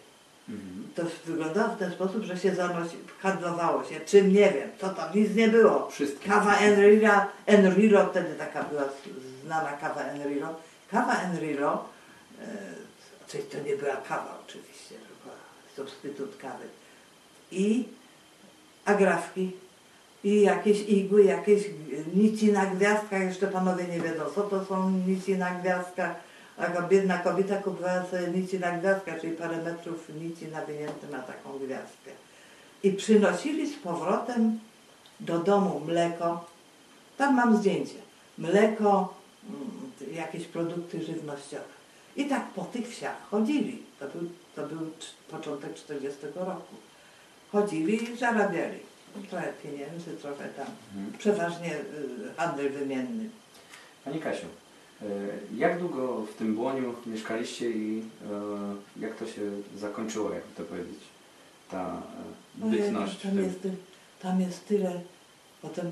Mhm. 0.49 0.89
To 0.95 1.03
wyglądało 1.25 1.75
w 1.75 1.79
ten 1.79 1.93
sposób, 1.93 2.25
że 2.25 2.39
się 2.39 2.55
zanosi, 2.55 2.97
handlowało 3.21 3.85
się, 3.85 4.01
czym 4.01 4.33
nie 4.33 4.53
wiem, 4.53 4.71
co 4.81 4.89
tam, 4.89 5.15
nic 5.15 5.35
nie 5.35 5.49
było. 5.49 5.91
Wszystkie. 5.91 6.29
Kawa 6.29 6.57
Enriro, 6.57 7.27
Enriro, 7.47 8.07
wtedy 8.07 8.35
taka 8.35 8.63
była 8.63 8.83
znana 9.45 9.73
kawa 9.73 10.01
Enriro. 10.01 10.55
Kawa 10.91 11.15
Enriro, 11.15 11.85
e, 12.41 12.47
czyli 13.29 13.45
to 13.45 13.59
nie 13.59 13.77
była 13.77 13.97
kawa 13.97 14.39
oczywiście, 14.47 14.95
tylko 14.95 15.37
substytut 15.77 16.37
kawy. 16.37 16.65
I 17.51 17.85
agrafki, 18.85 19.53
i 20.25 20.41
jakieś 20.41 20.81
igły, 20.89 21.25
jakieś 21.25 21.65
nici 22.15 22.53
na 22.53 22.67
gwiazdkach, 22.67 23.23
jeszcze 23.23 23.47
panowie 23.47 23.85
nie 23.85 24.01
wiedzą, 24.01 24.25
co 24.35 24.43
to 24.43 24.65
są 24.65 24.91
nici 24.91 25.37
na 25.37 25.51
gwiazdkach. 25.51 26.15
A 26.59 26.83
biedna 26.83 27.19
kobieta 27.19 27.57
kupowała 27.57 28.07
sobie 28.07 28.29
nici 28.29 28.59
na 28.61 28.79
gwiazdkach, 28.79 29.21
czyli 29.21 29.37
parę 29.37 29.57
metrów 29.63 30.09
nici 30.21 30.47
nawinięte 30.47 31.07
na 31.11 31.19
taką 31.19 31.59
gwiazdkę. 31.59 32.11
I 32.83 32.93
przynosili 32.93 33.67
z 33.67 33.79
powrotem 33.79 34.59
do 35.21 35.39
domu 35.39 35.81
mleko, 35.81 36.45
tam 37.17 37.35
mam 37.35 37.57
zdjęcie, 37.57 37.99
mleko, 38.39 39.15
mm, 39.49 40.15
jakieś 40.15 40.45
produkty 40.45 41.05
żywnościowe. 41.05 41.75
I 42.17 42.25
tak 42.25 42.45
po 42.47 42.65
tych 42.65 42.89
wsiach 42.89 43.17
chodzili. 43.31 43.83
To 44.01 44.09
był, 44.09 44.31
to 44.57 44.67
był 44.67 44.79
cz- 44.79 45.31
początek 45.31 45.75
40 45.75 46.27
roku. 46.35 46.75
Chodzili 47.53 48.13
i 48.13 48.17
zarabiali. 48.17 48.79
Trochę 49.31 49.53
pieniędzy, 49.63 50.17
trochę 50.23 50.49
tam. 50.49 50.67
Mhm. 50.97 51.19
Przeważnie 51.19 51.77
y, 51.77 52.35
handel 52.37 52.73
wymienny. 52.73 53.29
Pani 54.05 54.21
Kasiu, 54.21 54.47
e, 55.03 55.07
jak 55.57 55.79
długo 55.79 56.23
w 56.23 56.35
tym 56.35 56.55
błoniu 56.55 56.95
mieszkaliście 57.07 57.71
i 57.71 58.03
e, 58.99 59.01
jak 59.01 59.17
to 59.17 59.27
się 59.27 59.41
zakończyło, 59.77 60.31
jakby 60.31 60.55
to 60.57 60.63
powiedzieć, 60.63 60.99
ta 61.71 62.03
bytność 62.55 63.21
tam, 63.21 63.39
jest, 63.39 63.69
tam 64.23 64.41
jest 64.41 64.69
tyle. 64.69 65.01
Potem, 65.63 65.91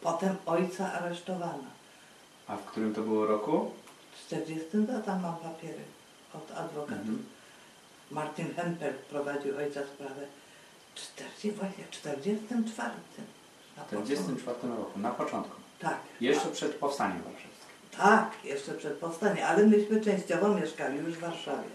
potem 0.00 0.36
ojca 0.46 0.92
aresztowano. 0.92 1.64
A 2.46 2.56
w 2.56 2.64
którym 2.64 2.94
to 2.94 3.02
było 3.02 3.26
roku? 3.26 3.70
W 4.12 4.26
40 4.26 4.66
to 4.86 5.00
tam 5.00 5.22
mam 5.22 5.36
papiery 5.36 5.82
od 6.34 6.50
adwokatów. 6.50 6.98
Mhm. 6.98 7.24
Martin 8.10 8.54
Hempel 8.54 8.94
prowadził 9.10 9.56
ojca 9.56 9.80
sprawę. 9.94 10.26
40, 10.94 11.52
właśnie 11.52 11.84
w 11.84 11.90
44. 11.90 12.90
Na 13.76 13.82
W 13.82 13.86
początku. 13.86 14.08
1944 14.08 14.76
roku, 14.76 14.98
na 14.98 15.10
początku. 15.10 15.56
Tak. 15.78 15.96
Jeszcze 16.20 16.48
przed 16.48 16.74
powstaniem 16.74 17.22
warszawskim. 17.22 17.50
Tak, 17.96 18.30
jeszcze 18.44 18.72
przed 18.72 18.92
powstaniem, 18.98 19.44
ale 19.46 19.66
myśmy 19.66 20.00
częściowo 20.00 20.48
mieszkali 20.54 20.98
już 20.98 21.14
w 21.14 21.20
Warszawie. 21.20 21.68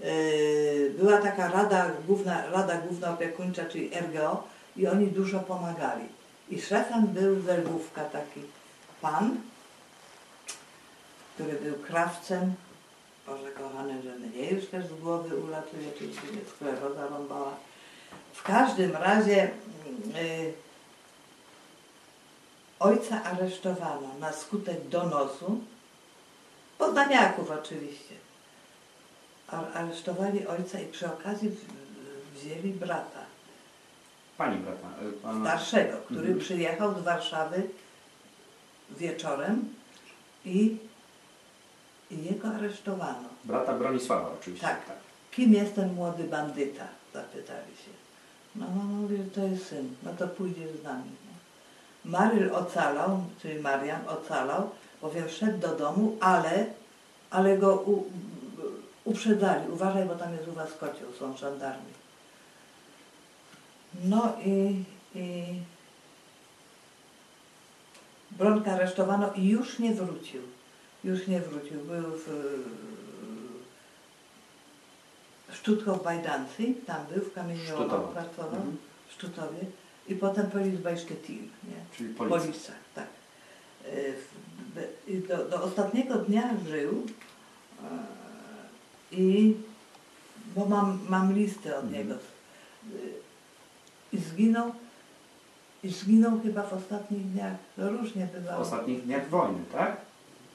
Yy, 0.00 0.94
Była 0.98 1.18
taka 1.18 1.48
rada 1.48 1.90
główna, 2.06 2.50
rada 2.50 2.78
główna 2.78 3.10
opiekuńcza, 3.10 3.64
czyli 3.64 3.90
RGO 3.94 4.44
i 4.76 4.86
oni 4.86 5.06
dużo 5.06 5.40
pomagali. 5.40 6.04
I 6.50 6.60
szefem 6.60 7.06
był 7.06 7.40
ze 7.40 7.58
Lwówka 7.58 8.04
taki 8.04 8.40
pan, 9.00 9.36
który 11.34 11.52
był 11.52 11.74
krawcem. 11.74 12.54
Boże 13.26 13.50
kochany, 13.50 14.02
że 14.02 14.16
mnie 14.16 14.50
już 14.50 14.66
też 14.66 14.86
z 14.86 15.00
głowy 15.00 15.36
ulatuje, 15.36 15.92
czyli 15.98 16.10
mnie 16.10 16.40
skleroza 16.54 17.06
rąbała. 17.06 17.56
W 18.32 18.42
każdym 18.42 18.92
razie 18.96 19.50
yy, 20.14 20.52
ojca 22.80 23.22
aresztowano 23.24 24.08
na 24.20 24.32
skutek 24.32 24.88
donosu, 24.88 25.60
poznaniaków 26.78 27.50
oczywiście. 27.50 28.14
Aresztowali 29.74 30.46
ojca 30.46 30.80
i 30.80 30.86
przy 30.86 31.06
okazji 31.06 31.50
wzięli 32.34 32.72
brata 32.72 33.20
Pani 34.38 34.56
brata, 34.58 34.88
e, 35.08 35.12
pana... 35.12 35.40
starszego, 35.58 35.96
który 36.04 36.20
Mhm. 36.20 36.38
przyjechał 36.38 36.94
z 37.00 37.02
Warszawy 37.02 37.62
wieczorem 38.90 39.74
i, 40.44 40.76
i 42.10 42.24
jego 42.24 42.48
aresztowano. 42.48 43.28
Brata 43.44 43.72
Bronisława 43.72 44.30
oczywiście. 44.40 44.66
Tak. 44.66 44.80
Kim 45.30 45.52
jest 45.52 45.74
ten 45.74 45.92
młody 45.94 46.24
bandyta? 46.24 46.84
Zapytali 47.16 47.72
się. 47.82 47.92
No, 48.56 48.66
no 48.76 48.82
mówi, 48.82 49.16
że 49.16 49.24
to 49.24 49.42
jest 49.42 49.66
syn. 49.66 49.94
No 50.02 50.10
to 50.18 50.28
pójdziesz 50.28 50.76
z 50.80 50.82
nami. 50.82 51.10
Maryl 52.04 52.54
ocalał, 52.54 53.20
czyli 53.42 53.60
Marian 53.60 54.08
ocalał, 54.08 54.70
bowiem 55.02 55.28
wszedł 55.28 55.58
do 55.58 55.76
domu, 55.76 56.16
ale, 56.20 56.66
ale 57.30 57.58
go 57.58 57.76
u, 57.76 58.04
uprzedzali. 59.04 59.70
Uważaj, 59.70 60.04
bo 60.04 60.14
tam 60.14 60.32
jest 60.32 60.48
u 60.48 60.52
was 60.52 60.72
kocioł, 60.72 61.12
są 61.18 61.36
żandarmi. 61.36 61.92
No 64.04 64.32
i, 64.44 64.84
i 65.14 65.44
Bronka 68.30 68.72
aresztowano 68.72 69.32
i 69.32 69.48
już 69.48 69.78
nie 69.78 69.94
wrócił. 69.94 70.42
Już 71.04 71.26
nie 71.26 71.40
wrócił. 71.40 71.80
Był 71.80 72.02
w, 72.02 72.28
w 75.56 75.58
Stuttgart-Bajdancy, 75.58 76.74
tam 76.86 77.06
był, 77.14 77.24
w 77.24 77.32
Sztutowa. 77.66 78.08
pracował, 78.08 78.56
Mhm. 78.56 78.76
w 79.08 79.12
Sztutowie. 79.12 79.58
I 80.08 80.14
potem 80.14 80.50
Polis 80.50 80.80
Bajszketil, 80.80 81.36
nie? 81.42 81.96
Czyli 81.96 82.08
W. 82.14 82.16
Policach, 82.16 82.76
tak. 82.94 83.06
W- 83.84 84.74
be- 84.74 85.12
I 85.12 85.18
do, 85.18 85.44
do 85.44 85.62
ostatniego 85.62 86.14
dnia 86.14 86.50
żył 86.68 87.06
e, 87.82 89.16
i 89.16 89.54
bo 90.56 90.66
mam, 90.66 90.98
mam 91.08 91.32
listę 91.34 91.76
od 91.78 91.84
Mhm. 91.84 91.92
niego. 91.94 92.14
Y, 92.14 93.12
I 94.12 94.18
zginął 94.18 94.72
i 95.82 95.88
zginął 95.90 96.40
chyba 96.42 96.62
w 96.62 96.72
ostatnich 96.72 97.26
dniach. 97.32 97.56
No 97.78 97.90
różnie 97.90 98.26
W 98.26 98.32
bywało. 98.32 98.62
ostatnich 98.62 99.04
dniach 99.04 99.28
wojny, 99.28 99.58
tak? 99.72 99.96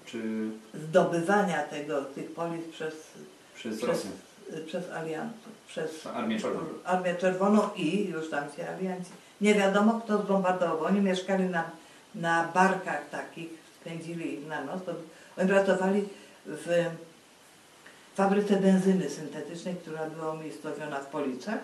Czy 0.05 0.49
Zdobywania 0.73 1.63
tego, 1.63 2.01
tych 2.05 2.31
polis 2.33 2.65
przez, 2.71 2.93
przez 3.55 3.77
przez, 3.77 3.89
Rosję? 3.89 4.09
Przez 4.65 4.91
aliantów, 4.91 5.51
przez 5.67 6.07
Armię 6.07 6.39
Czerwoną. 6.39 6.67
Armię 6.85 7.15
Czerwoną 7.15 7.69
i 7.75 8.09
już 8.09 8.29
tam 8.29 8.43
się 8.57 8.69
alianci. 8.69 9.09
Nie 9.41 9.55
wiadomo 9.55 10.01
kto 10.05 10.21
zbombardował, 10.21 10.77
bo 10.77 10.85
oni 10.85 11.01
mieszkali 11.01 11.43
na, 11.43 11.63
na 12.15 12.47
barkach 12.53 13.09
takich, 13.09 13.49
spędzili 13.81 14.33
ich 14.33 14.47
na 14.47 14.63
noc. 14.63 14.81
Oni 15.37 15.49
pracowali 15.49 16.03
w 16.45 16.85
fabryce 18.15 18.55
benzyny 18.57 19.09
syntetycznej, 19.09 19.75
która 19.75 20.09
była 20.09 20.31
umiejscowiona 20.33 20.99
w 20.99 21.05
Policach 21.05 21.59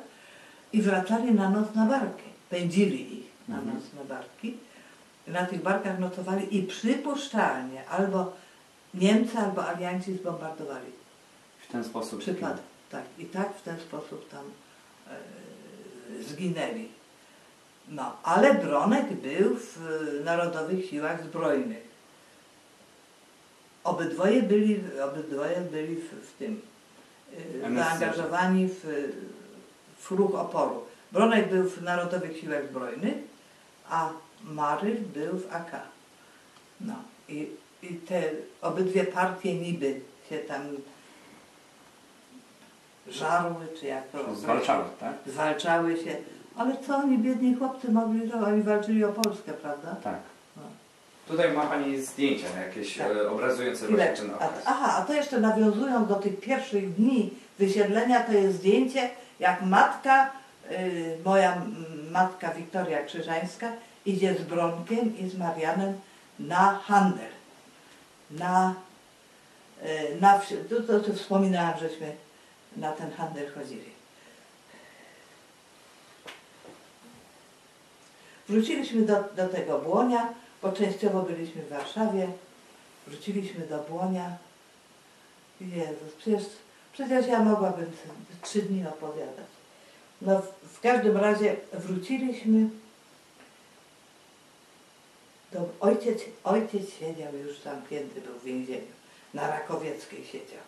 i 0.73 0.81
wracali 0.81 1.31
na 1.33 1.49
noc 1.49 1.75
na 1.75 1.85
barkę. 1.85 2.23
Pędzili 2.49 3.19
ich 3.19 3.25
na 3.47 3.55
Mhm. 3.57 3.75
noc 3.75 3.83
na 3.93 4.03
barki. 4.15 4.57
Na 5.27 5.45
tych 5.45 5.61
barkach 5.61 5.99
nocowali 5.99 6.57
i 6.57 6.63
przypuszczalnie 6.63 7.89
albo 7.89 8.33
Niemcy, 8.93 9.37
albo 9.37 9.67
alianci 9.67 10.13
zbombardowali. 10.13 10.91
W 11.67 11.71
ten 11.71 11.83
sposób. 11.83 12.19
Przypadek, 12.19 12.63
tak. 12.91 13.03
I 13.17 13.25
tak 13.25 13.57
w 13.57 13.61
ten 13.61 13.79
sposób 13.79 14.29
tam 14.29 14.43
e, 15.07 16.23
zginęli. 16.23 16.89
No, 17.89 18.15
ale 18.23 18.53
Bronek 18.53 19.13
był 19.13 19.55
w 19.55 19.77
e, 19.77 20.23
Narodowych 20.23 20.85
Siłach 20.85 21.23
Zbrojnych. 21.23 21.87
Obydwoje 23.83 24.43
byli, 24.43 24.81
obydwoje 25.03 25.61
byli 25.61 25.95
w, 25.95 26.09
w 26.09 26.37
tym 26.39 26.61
e, 27.63 27.75
zaangażowani 27.75 28.67
w, 28.67 28.85
w 29.99 30.11
ruch 30.11 30.35
oporu. 30.35 30.83
Bronek 31.11 31.49
był 31.49 31.69
w 31.69 31.81
Narodowych 31.81 32.39
Siłach 32.39 32.69
Zbrojnych, 32.69 33.15
a 33.89 34.09
Maryl 34.43 34.97
był 34.97 35.39
w 35.39 35.53
AK. 35.53 35.71
No 36.81 36.95
i, 37.29 37.47
i 37.83 37.95
te 37.95 38.23
obydwie 38.61 39.03
partie 39.03 39.55
niby 39.55 40.01
się 40.29 40.37
tam 40.37 40.61
żarły, 43.09 43.65
czy 43.79 43.85
jak 43.85 44.07
to 44.07 44.35
Zwalczały, 44.35 44.83
tak? 44.99 45.13
zwalczały 45.25 45.97
się. 45.97 46.15
Ale 46.57 46.75
co 46.87 46.97
oni, 46.97 47.17
biedni 47.17 47.55
chłopcy, 47.55 47.91
mogli 47.91 48.19
zrobić? 48.27 48.47
Oni 48.47 48.61
walczyli 48.61 49.03
o 49.05 49.11
Polskę, 49.11 49.53
prawda? 49.53 49.95
Tak. 50.03 50.19
No. 50.57 50.63
Tutaj 51.27 51.51
ma 51.53 51.61
Pani 51.65 52.01
zdjęcia 52.01 52.47
jakieś 52.67 52.97
Tak. 52.97 53.07
e, 53.11 53.29
obrazujące 53.31 53.87
właśnie 53.87 53.95
Chwileczkę. 54.05 54.25
ten 54.25 54.35
okres. 54.35 54.63
aha, 54.65 54.93
a 54.97 55.01
to 55.05 55.13
jeszcze 55.13 55.39
nawiązując 55.39 56.07
do 56.09 56.15
tych 56.15 56.39
pierwszych 56.39 56.93
dni 56.93 57.33
wysiedlenia, 57.59 58.23
to 58.23 58.31
jest 58.33 58.57
zdjęcie, 58.57 59.09
jak 59.39 59.61
matka, 59.61 60.31
y, 60.71 61.17
moja 61.25 61.61
matka 62.11 62.49
Wiktoria 62.53 63.03
Krzyżańska 63.03 63.71
idzie 64.05 64.35
z 64.35 64.41
Bronkiem 64.41 65.17
i 65.17 65.29
z 65.29 65.37
Marianem 65.37 65.93
na 66.39 66.79
handel. 66.85 67.29
Na, 68.31 68.73
y, 69.85 70.21
na 70.21 70.39
wsi- 70.39 70.57
to, 70.69 70.75
to, 70.93 70.99
to 70.99 71.13
wspominałam, 71.13 71.73
żeśmy 71.79 72.11
na 72.75 72.91
ten 72.91 73.11
handel 73.11 73.53
chodzili. 73.53 73.97
Wróciliśmy 78.49 79.01
do, 79.01 79.23
do 79.35 79.47
tego 79.47 79.79
Błonia, 79.79 80.33
bo 80.61 80.71
częściowo 80.71 81.21
byliśmy 81.21 81.61
w 81.61 81.69
Warszawie. 81.69 82.27
Wróciliśmy 83.07 83.67
do 83.67 83.77
Błonia. 83.77 84.37
Jezus, 85.61 86.13
przecież, 86.17 86.43
przecież 86.93 87.27
ja 87.27 87.43
mogłabym 87.43 87.91
trzy 88.41 88.61
dni 88.61 88.87
opowiadać. 88.87 89.45
No 90.21 90.41
w, 90.41 90.73
w 90.73 90.79
każdym 90.79 91.17
razie 91.17 91.55
wróciliśmy. 91.73 92.69
Do, 95.51 95.69
ojciec, 95.79 96.21
ojciec 96.43 96.93
siedział 96.99 97.33
już 97.35 97.59
zamknięty, 97.59 98.21
był 98.21 98.39
w 98.39 98.43
więzieniu. 98.43 98.97
Na 99.33 99.47
Rakowieckiej 99.47 100.25
siedział, 100.25 100.63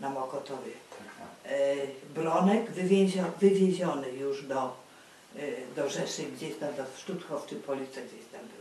na 0.00 0.10
Mokotowie. 0.10 0.72
Tak, 0.90 1.08
tak. 1.18 1.52
E, 1.52 1.76
Bronek 2.14 2.70
wywiezio, 2.70 3.22
wywieziony 3.40 4.10
już 4.10 4.46
do, 4.46 4.76
y, 5.36 5.56
do 5.76 5.90
Rzeszy, 5.90 6.22
gdzieś 6.22 6.56
tam 6.56 6.74
do 6.74 6.84
Stutthof 6.96 7.46
czy 7.46 7.56
Police 7.56 8.02
gdzieś 8.02 8.26
tam 8.32 8.40
był. 8.40 8.60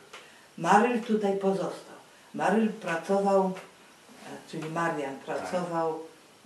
Maryl 0.58 1.02
tutaj 1.02 1.38
pozostał. 1.38 2.00
Maryl 2.34 2.74
pracował, 2.74 3.46
e, 3.46 4.50
czyli 4.52 4.70
Marian 4.70 5.20
pracował 5.20 6.00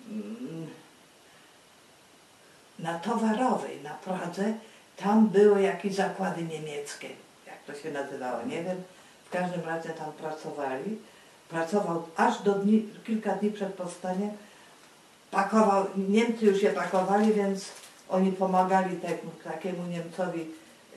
mm, 0.10 0.67
na 2.79 2.99
towarowej 2.99 3.82
na 3.82 3.89
Pradze. 3.93 4.53
Tam 4.97 5.27
były 5.27 5.62
jakieś 5.62 5.95
zakłady 5.95 6.43
niemieckie, 6.43 7.10
jak 7.47 7.63
to 7.67 7.82
się 7.82 7.91
nazywało, 7.91 8.43
nie 8.45 8.63
wiem. 8.63 8.84
W 9.25 9.29
każdym 9.29 9.62
razie 9.62 9.89
tam 9.89 10.12
pracowali. 10.12 10.97
Pracował 11.49 12.08
aż 12.15 12.41
do 12.43 12.53
dni, 12.53 12.89
kilka 13.06 13.36
dni 13.36 13.51
przed 13.51 13.73
powstaniem. 13.73 14.32
Pakował, 15.34 15.86
Niemcy 16.10 16.46
już 16.46 16.62
się 16.62 16.69
pakowali, 16.69 17.34
więc 17.34 17.72
oni 18.10 18.32
pomagali 18.32 18.98
temu, 18.98 19.32
takiemu 19.43 19.88
Niemcowi 19.88 20.41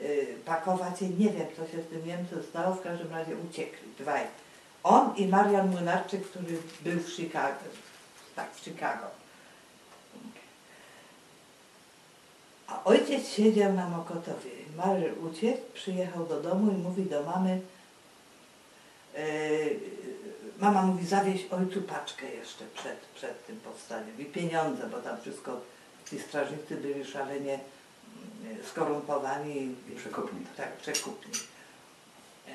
y, 0.01 0.35
pakować 0.45 1.01
i 1.01 1.09
nie 1.09 1.29
wiem, 1.29 1.47
co 1.57 1.67
się 1.67 1.83
z 1.83 1.87
tym 1.87 2.07
Niemcem 2.07 2.43
stało, 2.43 2.75
w 2.75 2.81
każdym 2.81 3.11
razie 3.11 3.31
uciekli, 3.49 3.87
dwaj. 3.99 4.21
On 4.83 5.15
i 5.15 5.27
Marian 5.27 5.69
Młynarczyk, 5.69 6.29
który 6.29 6.57
był 6.81 6.99
w 6.99 7.09
Chicago, 7.09 7.59
tak, 8.35 8.55
w 8.55 8.63
Chicago. 8.63 9.05
A 12.67 12.83
ojciec 12.83 13.27
siedział 13.27 13.73
na 13.73 13.89
Mokotowie. 13.89 14.51
Maryl 14.75 15.13
uciekł, 15.25 15.61
przyjechał 15.73 16.25
do 16.25 16.41
domu 16.41 16.71
i 16.71 16.77
mówi 16.77 17.03
do 17.03 17.23
mamy, 17.23 17.61
e, 19.15 19.23
mama 20.59 20.81
mówi, 20.81 21.07
zawieź 21.07 21.45
ojcu 21.51 21.81
paczkę 21.81 22.29
jeszcze 22.35 22.65
przed, 22.73 22.97
przed 23.15 23.45
tym 23.47 23.59
powstaniem 23.59 24.19
i 24.19 24.25
pieniądze, 24.25 24.87
bo 24.91 24.97
tam 24.97 25.21
wszystko, 25.21 25.61
ci 26.09 26.19
strażnicy 26.19 26.75
byli 26.75 27.05
szalenie 27.05 27.59
mm, 28.45 28.57
skorumpowani. 28.65 29.75
I 29.93 29.95
przekupni. 29.97 30.39
Tak, 30.57 30.77
przekupni. 30.77 31.31
E, 32.47 32.51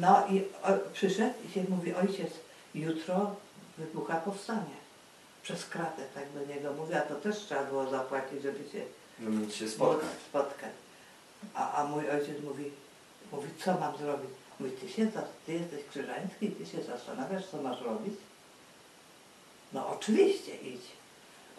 No 0.00 0.26
i 0.28 0.40
o, 0.62 0.92
przyszedł 0.92 1.34
i 1.48 1.52
się 1.52 1.64
mówi, 1.68 1.94
ojciec, 1.94 2.30
jutro 2.74 3.36
wybucha 3.78 4.16
powstanie. 4.16 4.80
Przez 5.42 5.66
kratę, 5.66 6.02
tak 6.14 6.24
do 6.32 6.54
niego 6.54 6.72
mówi, 6.72 6.94
a 6.94 7.00
to 7.00 7.14
też 7.14 7.36
trzeba 7.38 7.64
było 7.64 7.90
zapłacić, 7.90 8.42
żeby 8.42 8.58
się 8.72 8.80
Żeby 9.20 9.30
móc 9.30 9.54
się 9.54 9.68
spotkać. 9.68 10.08
spotkać. 10.28 10.70
A, 11.54 11.72
a 11.72 11.84
mój 11.84 12.10
ojciec 12.10 12.42
mówi, 12.44 12.70
mówi, 13.32 13.48
co 13.64 13.80
mam 13.80 13.96
zrobić? 13.98 14.30
Mówi, 14.60 14.72
ty 14.72 14.88
się, 14.88 15.06
ty 15.46 15.52
jesteś 15.52 15.80
krzyżański, 15.90 16.50
ty 16.50 16.66
się 16.66 16.82
zastanawiasz, 16.82 17.46
co 17.46 17.62
masz 17.62 17.80
robić? 17.80 18.14
No 19.72 19.88
oczywiście, 19.88 20.56
idź. 20.56 20.86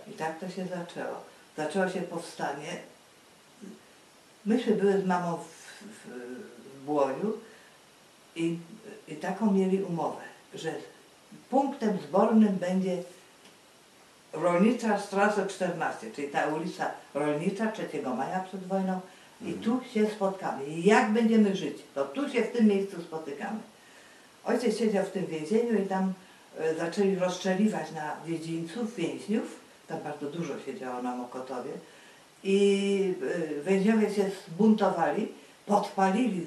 I 0.08 0.12
tak 0.12 0.40
to 0.40 0.50
się 0.50 0.66
zaczęło. 0.66 1.18
Zaczęło 1.58 1.90
się 1.90 2.02
powstanie. 2.02 2.78
Myśmy 4.46 4.76
były 4.76 5.02
z 5.02 5.06
mamą 5.06 5.38
w, 5.38 5.84
w, 5.86 6.08
w 6.82 6.86
Błoniu 6.86 7.34
i, 8.36 8.58
i 9.08 9.16
taką 9.16 9.52
mieli 9.52 9.84
umowę, 9.84 10.22
że 10.54 10.74
punktem 11.50 11.98
zbornym 12.08 12.56
będzie 12.56 13.04
Rolnicza 14.34 15.00
Strasse 15.00 15.48
14, 15.48 16.12
czyli 16.12 16.28
ta 16.28 16.48
ulica 16.48 16.92
Rolnicza 17.14 17.72
3 17.72 17.88
maja 18.18 18.40
przed 18.40 18.68
wojną 18.68 19.02
i 19.46 19.54
tu 19.54 19.82
się 19.94 20.08
spotkamy. 20.10 20.66
I 20.66 20.84
jak 20.84 21.14
będziemy 21.14 21.56
żyć, 21.56 21.78
to 21.96 22.06
tu 22.06 22.30
się 22.30 22.42
w 22.42 22.52
tym 22.52 22.68
miejscu 22.68 23.02
spotykamy. 23.02 23.60
Ojciec 24.46 24.78
siedział 24.78 25.06
w 25.06 25.10
tym 25.10 25.26
więzieniu 25.26 25.84
i 25.84 25.88
tam 25.88 26.14
e, 26.60 26.76
zaczęli 26.76 27.16
rozstrzeliwać 27.16 27.92
na 27.92 28.16
dziedzińców, 28.28 28.96
więźniów. 28.96 29.60
Tam 29.88 30.00
bardzo 30.04 30.26
dużo 30.26 30.54
siedziało 30.66 31.02
na 31.02 31.16
Mokotowie. 31.16 31.72
I 32.44 33.14
e, 33.60 33.64
więźniowie 33.64 34.14
się 34.14 34.32
zbuntowali, 34.48 35.28
podpalili, 35.66 36.46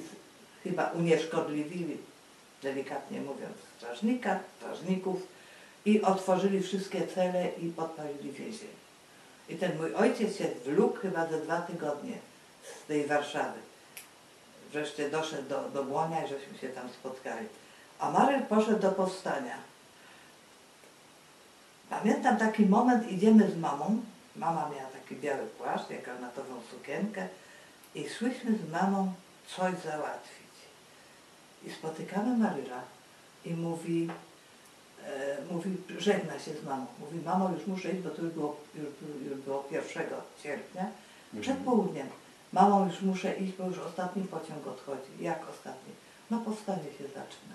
chyba 0.64 0.90
unieszkodliwili, 0.90 1.96
delikatnie 2.62 3.20
mówiąc, 3.20 3.56
strażnika, 3.76 4.38
strażników 4.56 5.26
i 5.84 6.02
otworzyli 6.02 6.62
wszystkie 6.62 7.06
cele 7.06 7.48
i 7.62 7.68
podpalili 7.68 8.32
więzienie. 8.32 8.84
I 9.48 9.56
ten 9.56 9.76
mój 9.76 9.94
ojciec 9.94 10.36
się 10.36 10.44
wlókł 10.64 10.96
chyba 10.96 11.26
ze 11.26 11.40
dwa 11.40 11.60
tygodnie 11.60 12.18
z 12.64 12.86
tej 12.86 13.06
Warszawy. 13.06 13.58
Wreszcie 14.72 15.10
doszedł 15.10 15.48
do, 15.48 15.68
do 15.68 15.84
Błonia 15.84 16.24
i 16.24 16.28
żeśmy 16.28 16.58
się 16.58 16.68
tam 16.68 16.88
spotkali. 16.88 17.46
A 17.98 18.10
Maryl 18.10 18.42
poszedł 18.42 18.78
do 18.78 18.92
powstania. 18.92 19.56
Pamiętam 21.90 22.36
taki 22.36 22.66
moment, 22.66 23.12
idziemy 23.12 23.50
z 23.50 23.56
mamą. 23.56 24.02
Mama 24.36 24.70
miała 24.76 24.90
taki 24.90 25.16
biały 25.16 25.46
płaszcz, 25.46 25.90
jak 25.90 26.04
granatową 26.04 26.60
sukienkę 26.70 27.28
i 27.94 28.08
szłyśmy 28.08 28.58
z 28.58 28.70
mamą 28.72 29.12
coś 29.56 29.74
załatwić. 29.84 30.54
I 31.64 31.70
spotykamy 31.70 32.36
Maryla 32.36 32.80
i 33.44 33.50
mówi, 33.54 34.08
e, 35.06 35.36
mówi, 35.50 35.76
żegna 35.98 36.38
się 36.38 36.54
z 36.54 36.64
mamą. 36.64 36.86
Mówi, 36.98 37.18
mamo, 37.24 37.50
już 37.50 37.66
muszę 37.66 37.92
iść, 37.92 38.02
bo 38.02 38.10
to 38.10 38.22
już 38.22 38.32
było, 38.32 38.56
już, 38.74 38.86
już 39.30 39.38
było 39.38 39.68
1 39.70 40.06
sierpnia, 40.42 40.86
przed 41.40 41.56
południem. 41.56 42.08
Mamo, 42.54 42.86
już 42.86 43.02
muszę 43.02 43.34
iść, 43.34 43.52
bo 43.58 43.66
już 43.66 43.78
ostatni 43.78 44.22
pociąg 44.22 44.66
odchodzi. 44.66 45.10
Jak 45.20 45.38
ostatni? 45.50 45.92
No 46.30 46.40
powstanie 46.40 46.84
się 46.98 47.04
zaczyna. 47.04 47.54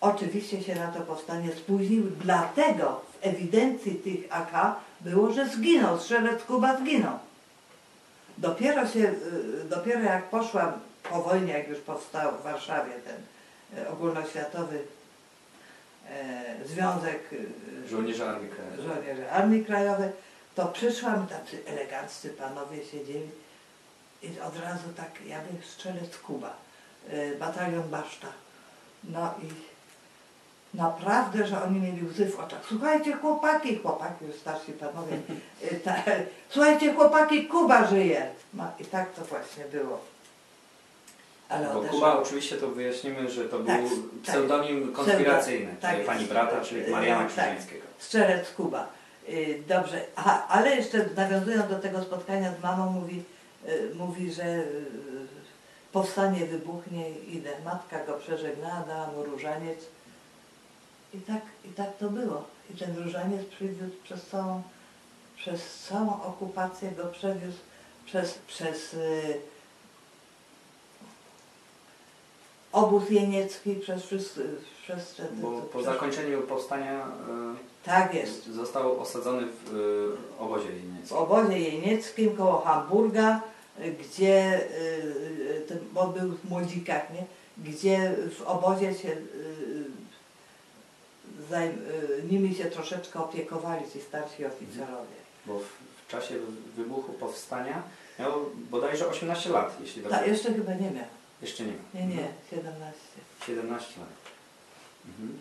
Oczywiście 0.00 0.62
się 0.62 0.74
na 0.74 0.88
to 0.88 1.00
powstanie 1.00 1.52
spóźnił, 1.52 2.02
dlatego 2.20 3.00
w 3.12 3.26
ewidencji 3.26 3.94
tych 3.94 4.26
AK 4.30 4.76
było, 5.00 5.32
że 5.32 5.48
zginął, 5.48 6.00
strzelec 6.00 6.42
Kuba 6.44 6.76
zginął. 6.76 7.18
Dopiero 8.38 8.86
się, 8.88 8.98
y, 9.00 9.68
dopiero 9.68 10.00
jak 10.00 10.30
poszłam 10.30 10.72
po 11.10 11.22
wojnie, 11.22 11.52
jak 11.52 11.68
już 11.68 11.78
powstał 11.78 12.32
w 12.32 12.42
Warszawie 12.42 12.92
ten 12.92 13.78
y, 13.78 13.88
ogólnoświatowy 13.88 14.78
e, 16.10 16.44
związek 16.66 17.32
y, 17.32 17.88
Żołnierze 17.88 18.30
Armii 18.30 18.50
Krajowej. 18.50 18.86
żołnierzy 18.86 19.30
Armii 19.30 19.64
Krajowej, 19.64 20.10
to 20.54 20.66
przyszłam, 20.66 21.26
tacy 21.26 21.62
eleganccy 21.66 22.30
panowie 22.30 22.84
siedzieli 22.84 23.30
i 24.26 24.40
od 24.40 24.60
razu 24.60 24.88
tak, 24.96 25.10
jakby 25.26 25.62
strzelec 25.66 26.16
Kuba, 26.18 26.56
y, 27.12 27.36
batalion 27.40 27.88
Baszta. 27.88 28.26
No 29.04 29.34
i 29.42 29.46
naprawdę, 30.76 31.46
że 31.46 31.62
oni 31.62 31.80
mieli 31.80 32.06
łzy 32.08 32.26
w 32.26 32.40
oczach. 32.40 32.60
Słuchajcie 32.68 33.12
chłopaki, 33.12 33.76
chłopaki, 33.78 34.24
już 34.24 34.36
starsi 34.36 34.72
panowie, 34.72 35.16
y, 35.72 35.80
ta, 35.84 35.94
słuchajcie 36.50 36.94
chłopaki, 36.94 37.46
Kuba 37.46 37.86
żyje. 37.86 38.26
No 38.54 38.64
i 38.78 38.84
tak 38.84 39.12
to 39.14 39.24
właśnie 39.24 39.64
było. 39.64 40.00
Ale 41.48 41.66
Bo 41.68 41.80
odeszło- 41.80 41.90
Kuba 41.90 42.18
oczywiście 42.18 42.56
to 42.56 42.68
wyjaśnimy, 42.68 43.30
że 43.30 43.44
to 43.48 43.58
Tak, 43.58 43.80
był 43.80 43.90
tak. 43.90 44.22
pseudonim 44.22 44.92
konspiracyjny 44.92 45.74
tak 45.80 46.04
pani 46.04 46.24
brata, 46.24 46.60
czyli 46.60 46.86
Y, 46.86 46.90
Mariana 46.90 47.20
tak. 47.20 47.28
Krzyżańskiego. 47.28 47.86
Strzelec 47.98 48.50
Kuba. 48.50 48.88
Y, 49.28 49.62
Dobrze, 49.68 50.04
Aha, 50.16 50.46
ale 50.48 50.76
jeszcze 50.76 51.06
nawiązując 51.16 51.70
do 51.70 51.78
tego 51.78 52.02
spotkania 52.02 52.52
z 52.60 52.62
mamą, 52.62 52.90
mówi, 52.90 53.22
mówi 53.94 54.32
że 54.32 54.44
y, 54.44 54.84
powstanie 55.92 56.46
wybuchnie, 56.46 57.10
idę. 57.10 57.50
Matka 57.64 58.04
go 58.06 58.12
przeżegnała, 58.12 58.80
dała 58.88 59.06
mu 59.06 59.22
różaniec. 59.24 59.78
I 61.14 61.18
tak, 61.18 61.42
I 61.64 61.68
tak 61.68 61.96
to 61.96 62.10
było. 62.10 62.44
I 62.74 62.76
ten 62.78 62.96
różaniec 63.04 63.46
przywiózł 63.46 63.92
przez 64.04 64.26
całą, 64.26 64.62
przez 65.36 65.84
całą 65.88 66.22
okupację, 66.22 66.90
go 66.90 67.04
przewiózł 67.06 67.58
przez, 68.06 68.38
przez 68.46 68.94
y, 68.94 69.40
obóz 72.72 73.10
jeniecki, 73.10 73.74
przez 73.74 74.02
wszyscy, 74.06 74.48
przez 74.82 75.14
te, 75.14 75.22
Bo 75.32 75.50
po 75.62 75.68
przez- 75.78 75.84
zakończeniu 75.84 76.42
powstania 76.42 77.06
Tak 77.84 78.14
y, 78.14 78.16
jest. 78.16 78.46
został 78.46 79.00
osadzony 79.00 79.46
w 79.46 79.74
y, 79.74 80.38
obozie 80.42 80.68
w 80.68 80.84
niemieckim. 80.84 81.16
obozie 81.16 81.58
jenieckim 81.58 82.36
koło 82.36 82.60
Hamburga, 82.60 83.36
y, 83.36 83.40
gdzie 84.00 84.60
y, 84.60 84.64
y, 85.56 85.64
ten, 85.68 85.78
on 85.96 86.12
był 86.12 86.32
w 86.36 86.44
Młodzikach, 86.50 87.02
nie? 87.14 87.24
gdzie 87.70 88.14
w 88.38 88.42
obozie 88.42 88.94
się 88.94 89.08
y, 89.08 89.84
zajm, 91.50 91.72
y, 91.72 92.22
nimi 92.30 92.54
się 92.54 92.64
troszeczkę 92.64 93.20
opiekowali 93.20 93.90
ci 93.92 94.00
starsi 94.00 94.46
oficerowie. 94.46 95.16
Bo 95.46 95.58
w, 95.58 95.62
w 96.06 96.10
czasie 96.10 96.34
wybuchu 96.76 97.12
powstania 97.12 97.82
miał 98.18 98.32
bodajże 98.70 99.08
18 99.08 99.50
lat, 99.50 99.76
jeśli 99.80 100.02
dobrze. 100.02 100.18
Tak, 100.18 100.28
jeszcze 100.28 100.54
chyba 100.54 100.74
nie 100.74 100.90
miał. 100.90 101.04
Jeszcze 101.42 101.64
nie 101.64 101.72
ma. 101.72 101.78
Nie, 102.00 102.06
nie, 102.06 102.14
Mhm. 102.14 102.34
17. 102.50 103.00
17 103.46 104.00
lat. 104.00 104.08
Mhm. 105.08 105.38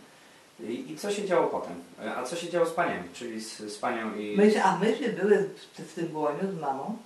I, 0.59 0.91
I 0.91 0.97
co 0.97 1.11
się 1.11 1.25
działo 1.25 1.47
potem? 1.47 1.83
A 2.17 2.23
co 2.23 2.35
się 2.35 2.49
działo 2.49 2.65
z 2.65 2.73
paniami, 2.73 3.09
czyli 3.13 3.41
z, 3.41 3.57
z 3.57 3.77
panią 3.77 4.15
i... 4.15 4.37
My, 4.37 4.63
a 4.63 4.77
myśmy 4.77 5.09
były 5.09 5.49
w, 5.77 5.81
w 5.81 5.93
tym 5.93 6.07
błoniu 6.07 6.51
z 6.57 6.61
mamą. 6.61 6.97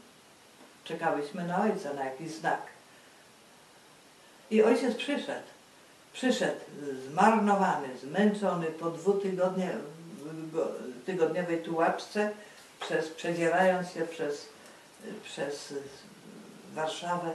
Czekałyśmy 0.84 1.48
na 1.48 1.62
ojca, 1.62 1.94
na 1.94 2.06
jakiś 2.06 2.32
znak. 2.32 2.62
I 4.52 4.64
ojciec 4.64 4.96
przyszedł. 4.96 5.48
Przyszedł 6.14 6.60
zmarnowany, 7.08 7.88
zmęczony 7.98 8.66
po 8.66 8.92
dwutygodnie, 8.92 9.72
go- 10.54 10.72
tygodniowej 11.06 11.64
tułaczce, 11.64 12.32
przez, 12.80 13.08
przedzierając 13.08 13.92
się 13.92 14.02
przez, 14.02 14.46
przez 15.24 15.74
Warszawę 16.74 17.32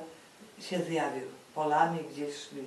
się 0.60 0.78
zjawił. 0.78 1.22
Polami 1.54 1.98
gdzieś 2.12 2.36
szli. 2.36 2.64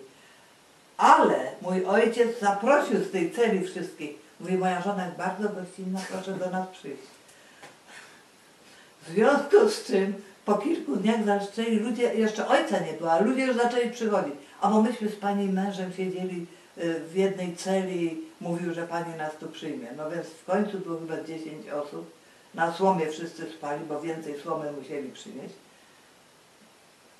Ale 0.98 1.52
mój 1.62 1.86
ojciec 1.86 2.40
zaprosił 2.40 3.04
z 3.04 3.12
tej 3.12 3.32
celi 3.32 3.68
wszystkich. 3.68 4.12
Mówi, 4.40 4.58
moja 4.58 4.82
żona 4.82 5.06
jest 5.06 5.18
bardzo 5.18 5.50
gościnna, 5.50 6.00
proszę 6.12 6.34
do 6.34 6.50
nas 6.50 6.68
przyjść. 6.68 7.04
W 9.02 9.10
związku 9.10 9.70
z 9.70 9.84
czym 9.84 10.13
po 10.48 10.58
kilku 10.58 10.96
dniach 10.96 11.26
zaczęli 11.26 11.80
ludzie, 11.80 12.14
jeszcze 12.14 12.48
ojca 12.48 12.80
nie 12.80 12.94
było, 12.94 13.12
ale 13.12 13.26
ludzie 13.26 13.46
już 13.46 13.58
zaczęli 13.58 13.92
przychodzić. 13.92 14.34
A 14.62 14.70
bo 14.70 14.82
myśmy 14.82 15.10
z 15.10 15.16
pani 15.16 15.50
mężem 15.50 15.94
siedzieli 15.94 16.46
y, 16.78 17.00
w 17.00 17.16
jednej 17.16 17.56
celi 17.56 18.22
mówił, 18.42 18.74
że 18.74 18.88
pani 18.88 19.16
nas 19.16 19.36
tu 19.40 19.48
przyjmie. 19.48 19.88
No 19.98 20.12
więc 20.12 20.28
w 20.28 20.46
końcu 20.46 20.80
było 20.80 21.00
chyba 21.00 21.24
10 21.24 21.70
osób. 21.70 22.12
Na 22.54 22.74
słomie 22.74 23.08
wszyscy 23.08 23.52
spali, 23.52 23.86
bo 23.86 24.02
więcej 24.02 24.40
słomy 24.40 24.72
musieli 24.72 25.12
przynieść. 25.12 25.54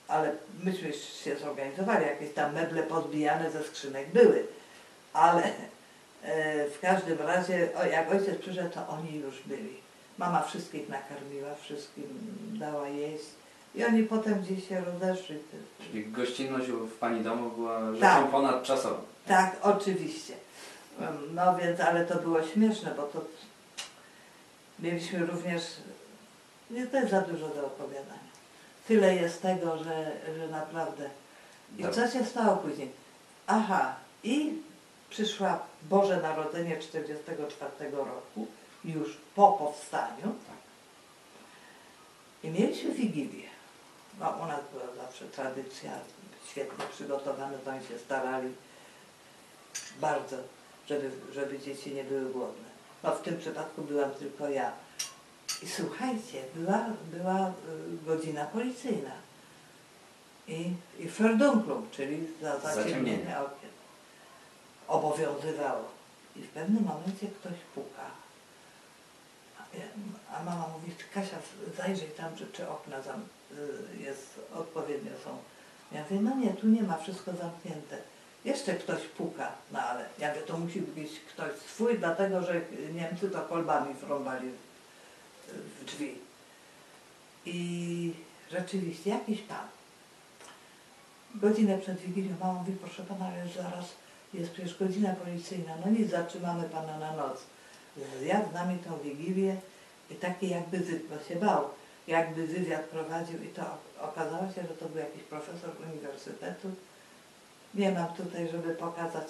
Ale 0.08 0.32
myśmy 0.63 0.94
się 0.94 1.36
zorganizowali, 1.36 2.06
jakieś 2.06 2.34
tam 2.34 2.54
meble 2.54 2.84
pozbijane 2.84 3.52
ze 3.52 3.63
skrzynek 3.63 4.10
były. 4.10 4.46
Ale 5.13 5.44
e, 6.24 6.70
w 6.70 6.80
każdym 6.80 7.18
razie, 7.20 7.70
jak 7.92 8.12
ojciec 8.12 8.38
przyszedł, 8.40 8.70
to 8.70 8.88
oni 8.88 9.16
już 9.16 9.42
byli. 9.46 9.87
Mama 10.17 10.41
wszystkich 10.41 10.89
nakarmiła, 10.89 11.56
wszystkim 11.56 12.03
dała 12.60 12.88
jeść. 12.88 13.23
I 13.75 13.86
oni 13.86 14.03
potem 14.03 14.41
gdzieś 14.41 14.67
się 14.67 14.82
rozeszli. 14.82 15.36
Czyli 15.80 16.06
gościnność 16.12 16.67
w 16.67 16.97
Pani 16.97 17.23
domu 17.23 17.49
była 17.49 17.80
rzeczą 17.93 17.99
Tak. 18.01 18.32
ponadczasową. 18.32 18.97
Tak, 19.27 19.56
oczywiście. 19.62 20.34
No 21.34 21.56
więc, 21.58 21.80
ale 21.80 22.06
to 22.06 22.15
było 22.19 22.43
śmieszne, 22.43 22.93
bo 22.97 23.03
to 23.03 23.25
mieliśmy 24.80 25.25
również, 25.25 25.63
nie 26.71 26.88
to 26.88 26.97
jest 26.97 27.12
za 27.12 27.21
dużo 27.21 27.47
do 27.47 27.65
opowiadania. 27.65 28.27
Tyle 28.88 29.15
jest 29.15 29.41
tego, 29.41 29.77
że, 29.77 30.12
że 30.38 30.47
naprawdę. 30.47 31.10
I 31.77 31.82
Dobra. 31.84 32.08
co 32.08 32.12
się 32.19 32.25
stało 32.25 32.58
później? 32.58 32.91
Aha, 33.47 33.95
i 34.23 34.53
przyszła 35.10 35.60
Boże 35.89 36.21
Narodzenie 36.21 36.77
44 36.77 37.91
roku, 37.91 38.47
już 38.88 39.17
po 39.36 39.52
powstaniu. 39.52 40.36
I 42.43 42.50
mieliśmy 42.50 42.93
Wigilię. 42.93 43.50
No, 44.19 44.30
u 44.30 44.45
nas 44.45 44.60
była 44.73 45.06
zawsze 45.06 45.26
tradycja, 45.26 45.91
świetnie 46.52 46.86
przygotowane, 46.91 47.58
to 47.58 47.71
oni 47.71 47.88
się 47.88 48.00
starali 48.00 48.50
bardzo, 50.02 50.38
żeby, 50.89 51.12
żeby 51.34 51.60
dzieci 51.60 51.93
nie 51.93 52.04
były 52.04 52.30
głodne. 52.30 52.67
No 53.04 53.15
w 53.15 53.21
tym 53.21 53.38
przypadku 53.38 53.82
byłam 53.82 54.12
tylko 54.12 54.50
ja. 54.50 54.71
I 55.63 55.67
słuchajcie, 55.67 56.43
była, 56.56 56.86
była 57.12 57.50
y, 57.50 57.52
godzina 58.06 58.45
policyjna. 58.45 59.12
I, 60.47 60.73
i 61.00 61.08
Verdunklung, 61.08 61.91
czyli 61.91 62.28
za 62.41 62.60
zaciemnienie 62.60 63.39
okien. 63.39 63.69
Obowiązywało. 64.88 65.86
I 66.36 66.41
w 66.41 66.50
pewnym 66.50 66.84
momencie 66.84 67.28
ktoś 67.28 67.54
puka. 67.76 68.27
A, 70.32 70.43
mama 70.43 70.67
mówi, 70.67 70.91
Kasia, 71.13 71.38
zajrzyj 71.77 72.10
tam, 72.10 72.36
czy, 72.36 72.47
czy 72.53 72.69
okna 72.69 73.01
tam 73.01 73.21
y, 73.51 74.03
jest, 74.03 74.39
odpowiednio 74.56 75.12
są. 75.23 75.38
Ja 75.91 76.03
mówię, 76.03 76.21
no 76.21 76.36
nie, 76.36 76.53
tu 76.53 76.67
nie 76.67 76.84
ma, 76.84 76.97
wszystko 76.97 77.32
zamknięte. 77.34 77.97
Jeszcze 78.45 78.73
ktoś 78.73 79.01
puka, 79.01 79.51
no 79.71 79.80
ale 79.80 80.06
ja 80.19 80.30
mówię, 80.30 80.41
to 80.41 80.58
musi 80.58 80.82
być 80.82 81.19
ktoś 81.19 81.51
swój, 81.53 81.99
dlatego 81.99 82.41
że 82.41 82.62
Niemcy 82.93 83.30
to 83.30 83.41
kolbami 83.41 83.93
wrąbali 83.93 84.49
w 85.47 85.86
drzwi. 85.86 86.15
I 87.45 88.13
rzeczywiście 88.51 89.10
jakiś 89.10 89.41
pan. 89.41 89.67
Godzinę 91.36 91.77
przed 91.77 91.97
Wigilią 91.97 92.36
mama 92.39 92.53
mówi, 92.53 92.71
proszę 92.71 93.03
pana, 93.03 93.25
ale 93.25 93.47
zaraz 93.47 93.86
jest 94.34 94.51
przecież 94.51 94.77
godzina 94.77 95.13
policyjna, 95.13 95.73
no 95.86 95.91
nic, 95.91 96.12
zatrzymamy 96.12 96.69
pana 96.69 96.97
na 96.97 97.15
noc. 97.15 97.43
Zjadł 98.22 98.50
z 98.52 98.54
nami 98.54 98.80
tą 98.80 98.98
Wigilię 98.98 99.56
i 100.12 100.16
taki 100.16 100.50
jakby 100.50 100.78
bo 100.80 101.24
się 101.30 101.36
bał, 101.36 101.70
jakby 102.08 102.48
wywiad 102.48 102.82
prowadził 102.82 103.44
i 103.44 103.48
to 103.48 103.62
okazało 104.02 104.52
się, 104.56 104.62
że 104.62 104.76
to 104.80 104.86
był 104.86 104.98
jakiś 104.98 105.24
profesor 105.24 105.70
uniwersytetu. 105.92 106.72
Nie 107.76 107.92
mam 107.92 108.08
tutaj, 108.08 108.48
żeby 108.52 108.76
pokazać. 108.76 109.28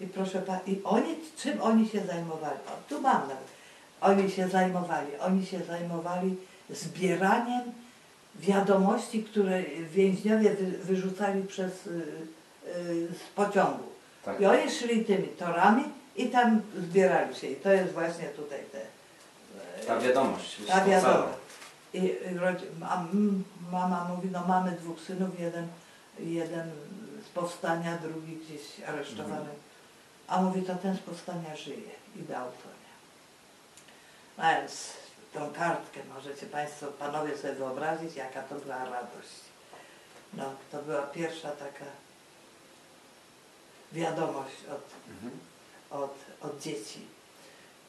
I 0.00 0.06
proszę 0.06 0.42
pana, 0.42 0.60
i 0.66 0.80
oni, 0.84 1.14
czym 1.36 1.62
oni 1.62 1.88
się 1.88 2.00
zajmowali? 2.00 2.58
O, 2.66 2.88
tu 2.88 3.00
mam 3.00 3.20
nawet. 3.20 3.56
Oni 4.00 4.30
się 4.30 4.48
zajmowali, 4.48 5.16
oni 5.20 5.46
się 5.46 5.64
zajmowali 5.64 6.36
zbieraniem 6.70 7.62
wiadomości, 8.34 9.24
które 9.24 9.62
więźniowie 9.90 10.50
wy, 10.50 10.66
wyrzucali 10.66 11.42
przez, 11.42 11.86
y, 11.86 11.90
y, 12.66 13.08
z 13.08 13.34
pociągu. 13.34 13.84
Tak. 14.24 14.40
I 14.40 14.46
oni 14.46 14.70
szli 14.70 15.04
tymi 15.04 15.28
torami 15.28 15.84
i 16.16 16.28
tam 16.30 16.62
zbierali 16.78 17.34
się. 17.36 17.46
I 17.46 17.56
to 17.56 17.70
jest 17.70 17.92
właśnie 17.92 18.24
tutaj 18.28 18.60
te... 18.72 18.80
e, 19.82 19.86
Ta 19.86 19.98
wiadomość. 20.00 20.56
ta 20.68 20.84
wiadomość. 20.84 21.38
I, 21.94 22.12
a 22.88 23.04
mama 23.72 24.04
mówi, 24.04 24.28
no 24.32 24.46
mamy 24.46 24.70
dwóch 24.72 25.00
synów, 25.00 25.40
jeden, 25.40 25.68
jeden 26.18 26.70
z 27.26 27.28
powstania, 27.28 27.98
drugi 28.02 28.36
gdzieś 28.36 28.88
aresztowany. 28.88 29.34
Mhm. 29.40 29.56
A 30.28 30.42
mówi, 30.42 30.62
to 30.62 30.74
ten 30.74 30.96
z 30.96 31.00
powstania 31.00 31.56
żyje 31.56 31.90
i 32.16 32.22
dał 32.22 32.44
to, 32.46 32.68
nie? 32.68 32.94
No 34.38 34.60
więc 34.60 34.92
tą 35.34 35.52
kartkę 35.52 36.00
możecie 36.14 36.46
Państwo, 36.46 36.86
Panowie 36.86 37.36
sobie 37.38 37.54
wyobrazić, 37.54 38.16
jaka 38.16 38.42
to 38.42 38.54
była 38.54 38.84
radość. 38.84 39.28
No, 40.34 40.44
to 40.72 40.82
była 40.82 41.02
pierwsza 41.02 41.50
taka 41.50 41.84
wiadomość 43.92 44.56
od 44.70 44.82
Mhm. 45.10 45.30
Od, 45.90 46.14
od 46.42 46.60
dzieci. 46.60 47.00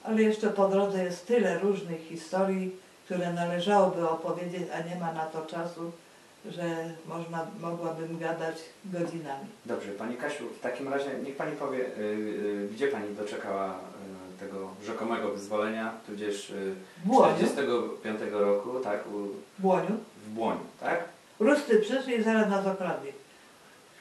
Ale 0.03 0.21
jeszcze 0.21 0.49
po 0.49 0.67
drodze 0.67 1.03
jest 1.03 1.27
tyle 1.27 1.59
różnych 1.59 2.01
historii, 2.01 2.75
które 3.05 3.33
należałoby 3.33 4.09
opowiedzieć, 4.09 4.63
a 4.73 4.81
nie 4.81 4.95
ma 4.95 5.11
na 5.13 5.25
to 5.25 5.45
czasu, 5.45 5.91
że 6.51 6.89
można, 7.07 7.47
mogłabym 7.61 8.19
gadać 8.19 8.55
godzinami. 8.85 9.45
Dobrze, 9.65 9.91
Pani 9.91 10.17
Kasiu, 10.17 10.43
w 10.49 10.59
takim 10.59 10.87
razie 10.87 11.09
niech 11.25 11.35
Pani 11.35 11.55
powie, 11.55 11.79
y, 11.79 12.01
y, 12.01 12.69
gdzie 12.73 12.87
Pani 12.87 13.15
doczekała 13.15 13.69
y, 13.69 14.39
tego 14.39 14.69
rzekomego 14.85 15.31
wyzwolenia, 15.31 15.93
tudzież 16.07 16.49
y, 16.49 16.75
Błoniu, 17.05 17.35
45 17.35 18.19
roku, 18.31 18.79
tak, 18.79 19.07
u, 19.07 19.09
w 19.57 19.61
Błoniu. 19.61 19.97
w 20.25 20.29
Błoniu, 20.29 20.59
tak? 20.79 21.03
Rusty 21.39 21.79
przyszli 21.79 22.15
i 22.15 22.23
zaraz 22.23 22.49
nas 22.49 22.67
okradli. 22.67 23.11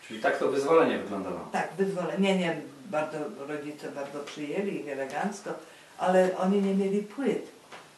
Czyli 0.09 0.21
tak 0.21 0.39
to 0.39 0.49
wyzwolenie 0.49 0.99
wyglądało. 0.99 1.41
Tak, 1.53 1.69
wyzwolenie. 1.79 2.19
Nie, 2.19 2.39
nie, 2.39 2.61
bardzo, 2.91 3.19
rodzice 3.49 3.91
bardzo 3.91 4.19
przyjęli 4.19 4.81
ich 4.81 4.89
elegancko, 4.89 5.51
ale 5.99 6.39
oni 6.39 6.63
nie 6.63 6.75
mieli 6.75 7.03
płyt, 7.03 7.47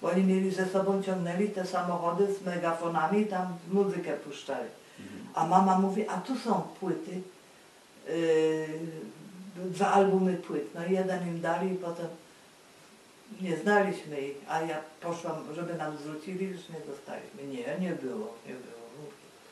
bo 0.03 0.11
oni 0.11 0.24
mieli 0.24 0.51
ze 0.51 0.66
sobą, 0.66 1.03
ciągnęli 1.03 1.48
te 1.48 1.66
samochody 1.66 2.35
z 2.35 2.46
megafonami 2.46 3.20
i 3.20 3.27
tam 3.27 3.57
muzykę 3.72 4.12
puszczali. 4.12 4.68
A 5.35 5.46
mama 5.46 5.79
mówi, 5.79 6.09
a 6.09 6.20
tu 6.20 6.38
są 6.38 6.62
płyty, 6.81 7.22
yy, 8.09 8.68
dwa 9.57 9.92
albumy 9.92 10.35
płyt. 10.35 10.74
No 10.74 10.87
i 10.87 10.92
jeden 10.92 11.29
im 11.29 11.40
dali 11.40 11.72
i 11.72 11.77
potem 11.77 12.07
nie 13.40 13.57
znaliśmy 13.57 14.20
ich, 14.20 14.37
a 14.48 14.62
ja 14.62 14.81
poszłam, 15.01 15.55
żeby 15.55 15.74
nam 15.74 15.98
zwrócili, 15.98 16.46
już 16.46 16.68
nie 16.68 16.81
dostaliśmy. 16.87 17.42
Nie, 17.42 17.88
nie 17.88 17.94
było, 17.94 18.35
nie 18.46 18.55
było. 18.55 18.79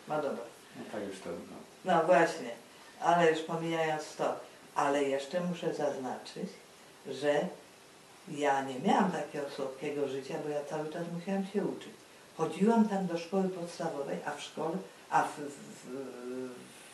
No 0.08 0.14
dobra. 0.14 0.44
No 0.76 0.82
tak 0.92 1.02
już 1.08 1.18
to 1.18 1.30
wygląda. 1.30 1.66
No 1.84 2.02
właśnie, 2.06 2.50
ale 3.00 3.30
już 3.30 3.40
pomijając 3.40 4.16
to, 4.16 4.40
ale 4.76 5.04
jeszcze 5.04 5.40
muszę 5.40 5.74
zaznaczyć, 5.74 6.48
że 7.08 7.46
ja 8.28 8.62
nie 8.64 8.80
miałam 8.80 9.12
takiego 9.12 9.50
słodkiego 9.50 10.08
życia, 10.08 10.34
bo 10.44 10.48
ja 10.48 10.64
cały 10.64 10.88
czas 10.88 11.02
musiałam 11.14 11.46
się 11.46 11.64
uczyć. 11.64 11.92
Chodziłam 12.36 12.88
tam 12.88 13.06
do 13.06 13.18
szkoły 13.18 13.48
podstawowej, 13.48 14.18
a 14.24 14.30
w 14.30 14.42
szkole, 14.42 14.76
a 15.10 15.22
w, 15.22 15.36
w, 15.36 15.86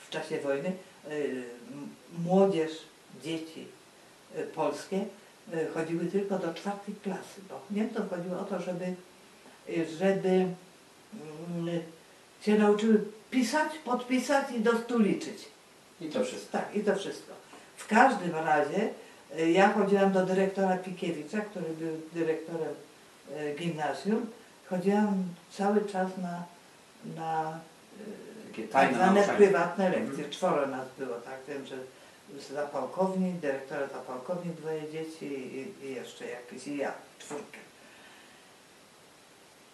w, 0.07 0.11
czasie 0.11 0.41
wojny 0.41 0.73
y, 1.11 1.45
młodzież, 2.19 2.73
dzieci 3.23 3.67
y, 4.37 4.43
polskie 4.43 5.05
y, 5.55 5.69
chodziły 5.75 6.07
tylko 6.07 6.39
do 6.39 6.55
czwartej 6.55 6.95
klasy, 6.95 7.41
bo 7.49 7.61
Niemcom 7.71 8.09
chodziło 8.09 8.39
o 8.41 8.45
to, 8.45 8.61
żeby, 8.61 8.85
y, 9.69 9.87
żeby 9.99 10.29
mm, 10.29 11.83
się 12.43 12.59
nauczyły 12.59 13.05
pisać, 13.31 13.79
podpisać 13.85 14.51
i 14.51 14.61
do 14.61 14.79
stu 14.79 14.99
liczyć. 14.99 15.49
I 16.01 16.09
to 16.09 16.25
wszystko. 16.25 16.59
Tak, 16.59 16.77
i 16.77 16.81
to 16.81 16.97
wszystko. 16.97 17.42
W 17.83 17.87
każdym 17.87 18.35
razie 18.35 18.89
y, 19.39 19.51
ja 19.51 19.73
chodziłam 19.73 20.13
do 20.13 20.27
dyrektora 20.27 20.77
Pikiewicza, 20.77 21.41
który 21.41 21.65
był 21.65 22.01
dyrektorem 22.13 22.75
y, 23.41 23.55
gimnazjum. 23.59 24.27
Chodziłam 24.71 25.25
cały 25.51 25.85
czas 25.85 26.09
na, 26.19 26.45
na 27.17 27.61
y, 28.01 28.49
Takie 28.51 28.69
tak 28.69 28.95
zwane 28.95 29.15
nauczanie. 29.15 29.39
prywatne 29.39 29.85
lekcje. 29.89 30.09
Mhm. 30.11 30.31
Czworo 30.31 30.67
nas 30.67 30.87
było, 30.99 31.15
tak 31.15 31.39
wiem, 31.49 31.67
że 31.67 31.77
zapałkownik, 32.55 33.37
dyrektora 33.37 33.87
zapałkownik, 33.89 34.53
dwoje 34.53 34.83
dzieci 34.93 35.27
i, 35.27 35.87
i 35.87 35.95
jeszcze 35.95 36.25
jakieś, 36.27 36.67
i 36.67 36.77
ja, 36.77 36.93
czwórkę. 37.19 37.59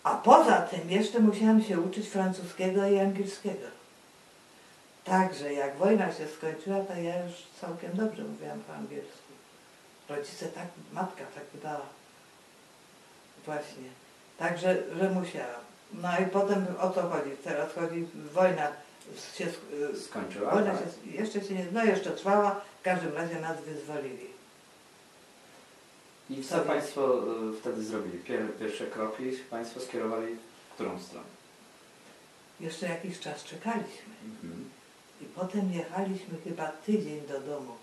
A 0.02 0.14
poza 0.14 0.56
tym 0.60 0.90
jeszcze 0.90 1.20
musiałam 1.20 1.62
się 1.62 1.80
uczyć 1.80 2.08
francuskiego 2.08 2.86
i 2.88 2.98
angielskiego. 2.98 3.77
Także 5.08 5.52
jak 5.52 5.76
wojna 5.76 6.12
się 6.12 6.28
skończyła, 6.28 6.80
to 6.84 6.94
ja 7.00 7.24
już 7.24 7.32
całkiem 7.60 7.92
dobrze 7.96 8.22
mówiłam 8.24 8.60
po 8.60 8.74
angielsku. 8.74 9.18
Rodzice 10.08 10.46
tak, 10.46 10.66
matka 10.92 11.24
tak 11.34 11.44
dbała. 11.54 11.86
Właśnie. 13.46 13.88
Także, 14.38 14.82
że 15.00 15.10
musiałam. 15.10 15.60
No 15.92 16.08
i 16.22 16.26
potem 16.30 16.66
o 16.80 16.90
co 16.90 17.02
chodzi? 17.02 17.30
Teraz 17.44 17.72
chodzi, 17.72 18.06
wojna 18.32 18.72
się, 19.34 19.46
sk- 19.46 19.96
Skończyła? 20.06 20.50
wojna 20.54 20.72
tak? 20.72 20.80
się 20.80 21.10
jeszcze 21.10 21.40
się 21.44 21.54
nie, 21.54 21.66
no 21.72 21.84
jeszcze 21.84 22.10
trwała, 22.10 22.60
w 22.80 22.82
każdym 22.82 23.14
razie 23.14 23.40
nas 23.40 23.60
wyzwolili. 23.60 24.26
I 26.30 26.42
co 26.44 26.58
Państwo 26.60 27.18
y, 27.54 27.60
wtedy 27.60 27.84
zrobili? 27.84 28.18
Pier, 28.18 28.42
pierwsze 28.58 28.86
kroki 28.86 29.30
Państwo 29.50 29.80
skierowali 29.80 30.36
w 30.70 30.74
którą 30.74 31.00
stronę? 31.00 31.26
Jeszcze 32.60 32.88
jakiś 32.88 33.20
czas 33.20 33.44
czekaliśmy. 33.44 34.14
Mhm. 34.24 34.70
I 35.20 35.24
potem 35.24 35.72
jechaliśmy 35.72 36.38
chyba 36.44 36.68
tydzień 36.68 37.20
do 37.26 37.40
domu. 37.40 37.74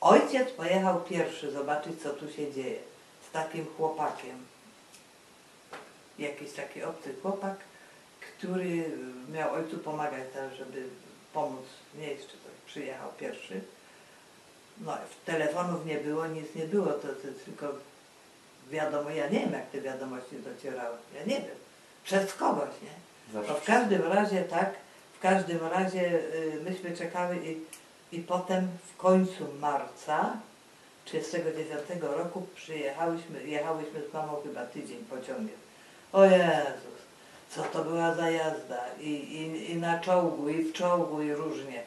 Ojciec 0.00 0.50
pojechał 0.50 1.00
pierwszy 1.00 1.50
zobaczyć, 1.50 2.02
co 2.02 2.10
tu 2.10 2.32
się 2.32 2.52
dzieje. 2.52 2.78
Z 3.28 3.30
takim 3.30 3.66
chłopakiem. 3.76 4.36
Jakiś 6.18 6.52
taki 6.52 6.82
obcy 6.82 7.14
chłopak, 7.22 7.56
który 8.20 8.90
miał 9.32 9.54
ojcu 9.54 9.78
pomagać 9.78 10.24
tam, 10.34 10.54
żeby 10.54 10.88
pomóc 11.32 11.64
coś. 11.94 12.28
Przyjechał 12.66 13.08
pierwszy. 13.18 13.60
No, 14.80 14.96
telefonów 15.24 15.86
nie 15.86 15.96
było, 15.96 16.26
nic 16.26 16.54
nie 16.54 16.64
było, 16.64 16.86
to, 16.86 17.08
to 17.08 17.28
tylko 17.44 17.72
wiadomo, 18.70 19.10
ja 19.10 19.28
nie 19.28 19.40
wiem, 19.40 19.52
jak 19.52 19.70
te 19.70 19.80
wiadomości 19.80 20.36
docierały. 20.36 20.96
Ja 21.14 21.20
nie 21.20 21.40
wiem. 21.40 21.56
Przez 22.04 22.34
kogoś, 22.34 22.70
nie? 22.82 23.32
Zawsze 23.32 23.54
To 23.54 23.60
w 23.60 23.64
każdym 23.64 24.02
razie 24.02 24.42
tak, 24.42 24.74
w 25.20 25.22
każdym 25.22 25.66
razie 25.66 26.10
y, 26.10 26.60
myśmy 26.64 26.96
czekały 26.96 27.36
i, 27.36 27.56
i 28.16 28.20
potem 28.20 28.68
w 28.94 28.96
końcu 28.96 29.46
marca 29.60 30.32
1939 31.04 32.02
roku 32.16 32.46
przyjechałyśmy, 32.54 33.44
jechałyśmy 33.44 34.02
z 34.10 34.14
mamą 34.14 34.36
chyba 34.44 34.64
tydzień 34.64 34.98
pociągiem. 34.98 35.58
O 36.12 36.24
Jezus, 36.24 37.00
co 37.50 37.62
to 37.62 37.84
była 37.84 38.14
za 38.14 38.30
jazda 38.30 38.84
i, 39.00 39.10
i, 39.10 39.70
i 39.72 39.76
na 39.76 39.98
czołgu, 39.98 40.48
i 40.48 40.64
w 40.64 40.72
czołgu, 40.72 41.22
i 41.22 41.32
różnie. 41.32 41.82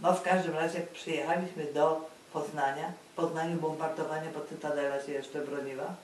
No 0.00 0.14
w 0.14 0.22
każdym 0.22 0.54
razie 0.54 0.80
przyjechaliśmy 0.92 1.64
do 1.64 2.10
Poznania. 2.32 2.92
W 3.12 3.16
Poznaniu 3.16 3.56
bombardowanie, 3.56 4.28
bo 4.34 4.40
Cytadela 4.40 5.02
się 5.02 5.12
jeszcze 5.12 5.40
broniła. 5.40 5.94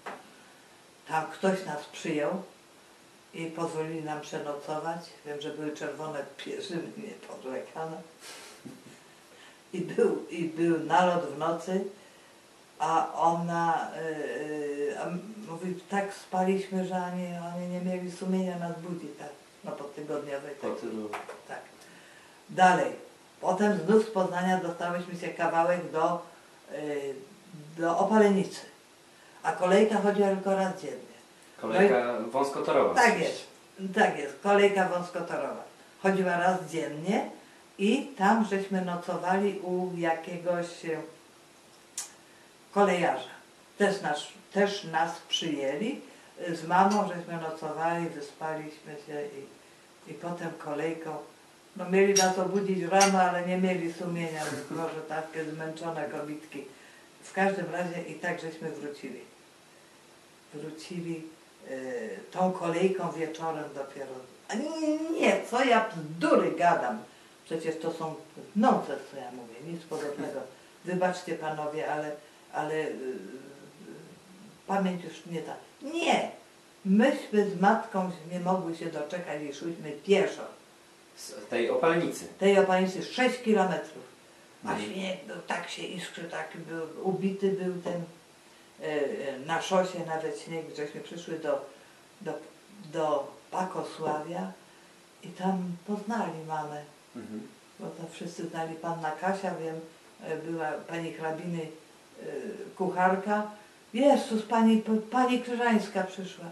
Tam 1.09 1.27
ktoś 1.27 1.65
nas 1.67 1.85
przyjął 1.85 2.43
i 3.35 3.47
pozwolili 3.47 4.03
nam 4.03 4.21
przenocować. 4.21 5.01
Wiem, 5.27 5.41
że 5.41 5.51
były 5.51 5.77
czerwone 5.77 6.25
pierzyny, 6.37 6.83
nie 7.07 7.29
podlekane. 7.29 7.97
I 9.73 9.81
był, 9.81 10.29
I 10.31 10.45
był 10.45 10.79
nalot 10.81 11.25
w 11.25 11.39
nocy, 11.39 11.85
a 12.79 13.13
ona 13.15 13.91
yy, 13.97 15.01
a 15.01 15.07
mówi, 15.51 15.75
tak 15.91 16.15
spaliśmy, 16.15 16.87
że 16.87 16.95
oni, 16.95 17.69
nie 17.69 17.81
mieli 17.81 18.13
sumienia 18.13 18.59
nas 18.59 18.81
budzić, 18.81 19.11
tak, 19.19 19.29
no 19.65 19.73
po 19.73 19.85
tygodniowej. 19.85 20.55
Tylu 20.81 21.11
Tak. 21.49 21.61
Dalej. 22.51 22.93
Potem 23.41 23.79
znów 23.87 24.07
z 24.07 24.11
Poznania 24.11 24.61
dostałyśmy 24.61 25.17
się 25.17 25.29
kawałek 25.29 25.91
do, 25.91 26.23
y, 26.73 27.15
do 27.79 27.99
Opalenicy. 27.99 28.61
A 29.43 29.53
kolejka 29.53 30.01
chodziła 30.01 30.29
tylko 30.29 30.57
raz 30.57 30.83
dziennie. 30.83 31.12
Kolejka 31.63 32.19
wąskotorowa. 32.31 32.95
Tak 32.95 33.13
oczywiście. 33.13 33.45
jest. 33.79 33.95
Tak 33.95 34.19
jest. 34.19 34.41
Kolejka 34.43 34.89
wąskotorowa. 34.89 35.65
Chodziła 36.03 36.37
raz 36.37 36.71
dziennie 36.71 37.31
i 37.79 38.07
tam 38.19 38.45
żeśmy 38.45 38.85
nocowali 38.85 39.59
u 39.59 39.91
jakiegoś 39.97 40.85
e, 40.85 41.01
kolejarza. 42.73 43.33
Też 43.79 44.03
nas, 44.03 44.27
też 44.53 44.85
nas 44.85 45.21
przyjęli. 45.29 46.01
Z 46.49 46.67
mamą 46.67 47.09
żeśmy 47.09 47.37
nocowali, 47.43 48.09
wyspaliśmy 48.09 48.97
się 49.07 49.23
i, 49.23 50.11
i 50.11 50.15
potem 50.15 50.51
kolejką 50.65 51.17
no 51.77 51.91
mieli 51.91 52.15
nas 52.15 52.39
obudzić 52.39 52.83
rano, 52.83 53.21
ale 53.21 53.47
nie 53.47 53.59
mieli 53.59 53.93
sumienia, 53.93 54.45
może 54.71 55.01
takie 55.09 55.45
zmęczone 55.45 56.09
kobitki. 56.09 56.65
W 57.23 57.33
każdym 57.33 57.71
razie 57.73 58.03
i 58.03 58.15
tak 58.15 58.41
żeśmy 58.41 58.71
wrócili. 58.71 59.21
Wrócili 60.55 61.17
e, 61.17 61.42
tą 62.31 62.53
kolejką 62.53 63.13
wieczorem 63.13 63.65
dopiero. 63.75 64.11
A 64.49 64.55
nie, 64.55 64.99
nie, 65.21 65.41
co 65.51 65.65
ja 65.65 65.89
bzdury 65.97 66.51
gadam. 66.53 66.99
Przecież 67.45 67.79
to 67.79 67.93
są 67.93 68.15
nonsens, 68.57 69.01
co 69.11 69.17
ja 69.17 69.31
mówię, 69.33 69.73
nic 69.73 69.83
podobnego. 69.83 70.41
Wybaczcie 70.85 71.35
panowie, 71.35 71.93
ale, 71.93 72.17
ale 72.53 72.75
yy, 72.83 72.93
pamięć 74.67 75.05
już 75.05 75.27
nie 75.27 75.43
ta. 75.43 75.55
Nie! 75.83 76.31
Myśmy 76.85 77.51
z 77.51 77.61
matką 77.61 78.11
nie 78.33 78.41
mogły 78.41 78.77
się 78.77 78.87
doczekać 78.87 79.43
i 79.43 79.55
szłyśmy 79.55 79.93
pieszo. 80.07 80.43
Z 81.17 81.35
tej 81.51 81.71
opalnicy. 81.71 82.25
Tej 82.39 82.59
opalnicy 82.59 83.03
6 83.05 83.43
kilometrów. 83.43 84.03
A 84.65 84.71
Mhm. 84.73 84.93
śnieg 84.93 85.25
był, 85.27 85.37
tak 85.47 85.69
się 85.69 85.83
iskrzy, 85.83 86.25
tak 86.25 86.49
był, 86.57 87.09
ubity 87.09 87.49
był 87.49 87.83
ten 87.83 88.03
na 89.47 89.63
szosie 89.63 89.99
nawet 90.07 90.41
śnieg, 90.41 90.67
żeśmy 90.77 91.01
przyszły 91.01 91.39
do, 91.39 91.65
do, 92.21 92.33
do 92.93 93.33
Pakosławia 93.51 94.53
i 95.23 95.29
tam 95.29 95.63
poznali 95.87 96.45
mamę, 96.49 96.83
Mhm. 97.17 97.49
bo 97.81 97.87
to 97.87 98.03
wszyscy 98.13 98.49
znali 98.49 98.75
panna 98.75 99.11
Kasia, 99.11 99.55
wiem, 99.55 99.81
e, 100.25 100.37
była 100.37 100.73
pani 100.73 101.13
hrabiny 101.13 101.61
e, 101.63 102.25
kucharka. 102.77 103.51
Jezus, 103.95 104.43
pani, 104.43 104.83
pani 105.11 105.43
Krzyżańska 105.43 106.03
przyszła. 106.05 106.45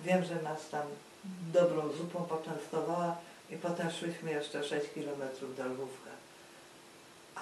Wiem, 0.00 0.24
że 0.24 0.42
nas 0.42 0.68
tam 0.70 0.82
dobrą 1.52 1.88
zupą 1.92 2.24
poczęstowała 2.24 3.16
i 3.50 3.56
potem 3.56 3.90
szliśmy 3.90 4.30
jeszcze 4.30 4.64
6 4.64 4.86
kilometrów 4.94 5.56
do 5.56 5.64
Lwówka. 5.64 6.10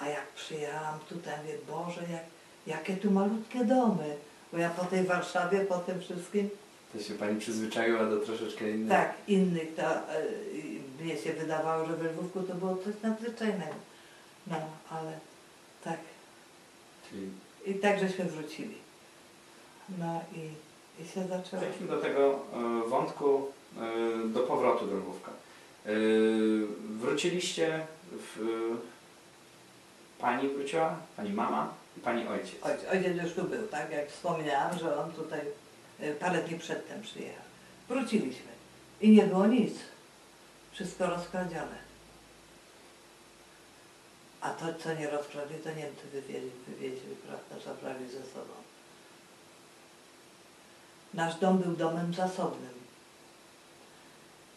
A 0.02 0.08
jak 0.08 0.26
przyjechałam 0.26 0.98
tutaj, 1.08 1.34
mówię, 1.38 1.54
Boże, 1.68 2.00
jak, 2.12 2.24
jakie 2.66 2.96
tu 2.96 3.10
malutkie 3.10 3.64
domy. 3.64 4.16
Bo 4.54 4.60
ja 4.60 4.70
po 4.70 4.84
tej 4.84 5.04
Warszawie, 5.04 5.60
po 5.60 5.78
tym 5.78 6.00
wszystkim, 6.00 6.48
To 6.92 7.02
się 7.02 7.14
Pani 7.14 7.40
przyzwyczaiła 7.40 8.04
do 8.04 8.16
troszeczkę 8.20 8.70
innych. 8.70 8.88
tak, 8.88 9.14
innych, 9.28 9.74
to 9.74 9.82
e, 9.82 10.26
i 10.54 10.80
mnie 11.00 11.16
się 11.16 11.32
wydawało, 11.32 11.86
że 11.86 11.96
we 11.96 12.12
Lwówku 12.12 12.42
to 12.42 12.54
było 12.54 12.76
coś 12.76 12.94
nadzwyczajnego. 13.02 13.74
No, 14.46 14.56
ale 14.90 15.12
tak. 15.84 15.98
Czyli 17.10 17.28
I 17.66 17.74
tak 17.74 18.00
żeśmy 18.00 18.24
wrócili. 18.24 18.74
No 19.98 20.20
i, 20.36 20.40
i 21.02 21.08
się 21.08 21.20
zaczęło. 21.28 21.62
Przejdźmy 21.62 21.86
do 21.86 21.96
tego 22.00 22.38
e, 22.84 22.88
wątku, 22.88 23.46
e, 23.80 24.28
do 24.28 24.40
powrotu 24.40 24.86
do 24.86 24.96
Lwówka. 24.96 25.30
E, 25.86 25.90
Wróciliście, 27.00 27.86
w, 28.12 28.40
Pani 30.18 30.48
wróciła, 30.48 30.96
Pani 31.16 31.32
mama 31.32 31.74
Pani 32.02 32.28
ojciec. 32.28 32.62
Ojciec, 32.62 32.90
ojciec 32.92 33.22
już 33.22 33.32
tu 33.32 33.44
był, 33.44 33.68
tak? 33.68 33.90
Jak 33.90 34.10
wspomniałam, 34.10 34.78
że 34.78 34.98
on 34.98 35.12
tutaj 35.12 35.40
e, 36.00 36.12
parę 36.12 36.42
dni 36.42 36.58
przedtem 36.58 37.02
przyjechał. 37.02 37.44
Wróciliśmy 37.88 38.52
i 39.00 39.10
nie 39.10 39.22
było 39.22 39.46
nic. 39.46 39.74
Wszystko 40.72 41.06
rozkradzione. 41.06 41.84
A 44.40 44.50
to, 44.50 44.74
co 44.74 44.94
nie 44.94 45.10
rozkradli, 45.10 45.58
to 45.58 45.68
Niemcy 45.68 46.06
wywieźli, 46.12 46.50
wywieźli, 46.68 47.16
prawda, 47.26 47.64
zabrali 47.64 48.06
ze 48.06 48.22
sobą. 48.22 48.54
Nasz 51.14 51.34
dom 51.34 51.58
był 51.58 51.76
domem 51.76 52.14
zasobnym. 52.14 52.74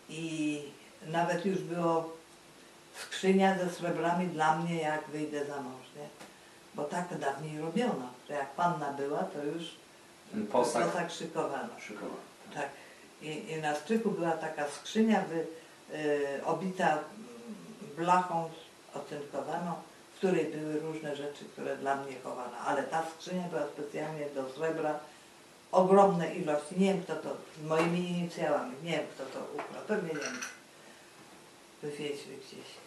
I 0.10 0.62
nawet 1.08 1.46
już 1.46 1.58
było 1.58 2.18
skrzynia 3.00 3.58
ze 3.58 3.70
srebrami 3.70 4.28
dla 4.28 4.58
mnie, 4.58 4.82
jak 4.82 5.08
wyjdę 5.08 5.46
za 5.46 5.62
mąż, 5.62 5.86
nie? 5.96 6.27
Bo 6.78 6.84
tak 6.84 7.18
dawniej 7.18 7.60
robiono, 7.60 8.10
że 8.28 8.34
jak 8.34 8.50
panna 8.52 8.94
była, 8.94 9.24
to 9.24 9.44
już 9.44 9.64
posag 10.52 10.86
posag 10.86 11.12
szykowano. 11.12 11.70
szykował. 11.80 12.18
Tak. 12.54 12.70
I, 13.22 13.52
I 13.52 13.62
na 13.62 13.76
strychu 13.76 14.12
była 14.12 14.32
taka 14.32 14.68
skrzynia 14.70 15.22
wy, 15.22 15.48
y, 15.98 16.46
obita 16.46 17.00
blachą 17.96 18.50
ocynkowaną, 18.94 19.74
w 20.14 20.18
której 20.18 20.46
były 20.46 20.80
różne 20.80 21.16
rzeczy, 21.16 21.46
które 21.46 21.78
dla 21.78 21.96
mnie 21.96 22.20
chowano. 22.24 22.58
Ale 22.58 22.84
ta 22.84 23.04
skrzynia 23.16 23.44
była 23.48 23.68
specjalnie 23.68 24.26
do 24.36 24.50
srebra. 24.50 25.00
Ogromne 25.72 26.36
ilości. 26.36 26.80
Nie 26.80 26.94
wiem 26.94 27.04
kto 27.04 27.16
to, 27.16 27.38
z 27.62 27.68
moimi 27.68 28.10
inicjałami, 28.10 28.76
nie 28.84 28.92
wiem 28.92 29.08
kto 29.16 29.26
to 29.26 29.40
ukradł. 29.54 29.88
Pewnie 29.88 30.14
Niemcy. 30.14 30.48
Wywieźli 31.82 32.38
gdzieś. 32.38 32.87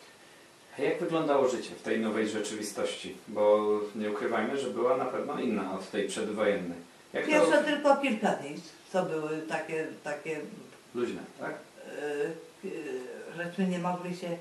A 0.79 0.83
jak 0.83 1.01
wyglądało 1.01 1.49
życie 1.49 1.71
w 1.71 1.83
tej 1.83 2.01
nowej 2.01 2.29
rzeczywistości? 2.29 3.17
Bo 3.29 3.69
nie 3.95 4.11
ukrywajmy, 4.11 4.59
że 4.59 4.71
była 4.71 4.97
na 4.97 5.05
pewno 5.05 5.41
inna 5.41 5.73
od 5.75 5.91
tej 5.91 6.09
przedwojennej. 6.09 6.79
Jak 7.13 7.25
to... 7.25 7.31
Pierwsze 7.31 7.65
tylko 7.65 7.97
kilka 7.97 8.33
dni, 8.33 8.55
co 8.93 9.03
były 9.03 9.43
takie, 9.49 9.87
takie 10.05 10.41
luźne, 10.95 11.21
tak? 11.41 11.55
y, 12.65 12.69
y, 12.69 13.01
żeśmy 13.37 13.67
nie 13.67 13.79
mogli 13.79 14.17
się, 14.17 14.37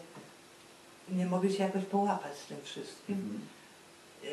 nie 1.09 1.25
mogli 1.25 1.53
się 1.53 1.63
jakoś 1.63 1.83
połapać 1.85 2.37
z 2.37 2.45
tym 2.45 2.57
wszystkim. 2.63 3.15
Mhm. 3.15 3.41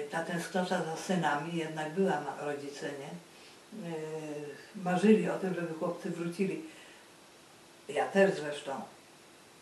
Y, 0.06 0.10
Ta 0.10 0.24
tęsknota 0.24 0.82
za 0.84 0.96
synami 0.96 1.56
jednak 1.56 1.92
była, 1.94 2.20
ma- 2.20 2.36
rodzice, 2.40 2.86
nie? 2.86 3.10
Y, 3.90 3.96
Marzyli 4.84 5.30
o 5.30 5.38
tym, 5.38 5.54
żeby 5.54 5.74
chłopcy 5.74 6.10
wrócili. 6.10 6.62
Ja 7.88 8.06
też 8.08 8.34
zresztą. 8.40 8.72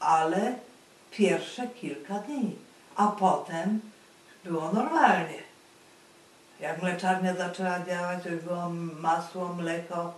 Ale 0.01 0.55
pierwsze 1.16 1.68
kilka 1.68 2.14
dni. 2.18 2.56
A 2.96 3.06
potem 3.08 3.80
było 4.44 4.72
normalnie. 4.72 5.42
Jak 6.60 6.82
mleczarnia 6.82 7.34
zaczęła 7.34 7.80
działać, 7.80 8.22
to 8.22 8.28
już 8.28 8.42
było 8.42 8.68
masło, 9.00 9.48
mleko. 9.48 10.14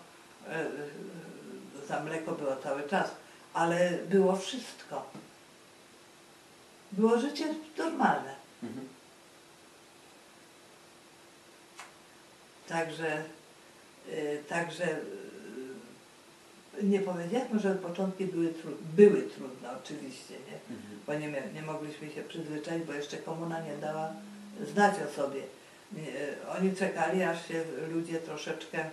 y, 0.48 0.52
y, 1.82 1.86
Za 1.88 2.00
mleko 2.00 2.32
było 2.32 2.56
cały 2.56 2.88
czas, 2.88 3.10
ale 3.54 3.90
było 3.90 4.36
wszystko. 4.36 5.10
Było 6.92 7.20
życie 7.20 7.54
normalne. 7.78 8.34
Mhm. 8.62 8.88
Także, 12.68 13.24
y, 14.08 14.44
także 14.48 15.00
nie 16.82 17.00
powiedziałam, 17.00 17.58
że 17.58 17.74
początki 17.74 18.24
były, 18.24 18.46
tru- 18.46 18.76
były 18.96 19.22
trudne 19.22 19.68
oczywiście, 19.84 20.34
nie? 20.34 20.76
Mhm. 20.76 21.00
bo 21.06 21.14
nie, 21.14 21.42
nie 21.54 21.62
mogliśmy 21.66 22.10
się 22.10 22.22
przyzwyczaić, 22.22 22.84
bo 22.84 22.92
jeszcze 22.92 23.16
komuna 23.16 23.60
nie 23.60 23.76
dała 23.76 24.10
znać 24.72 24.94
o 25.08 25.16
sobie. 25.16 25.40
Nie, 25.92 26.02
oni 26.58 26.76
czekali, 26.76 27.22
aż 27.22 27.48
się 27.48 27.64
ludzie 27.92 28.18
troszeczkę 28.18 28.90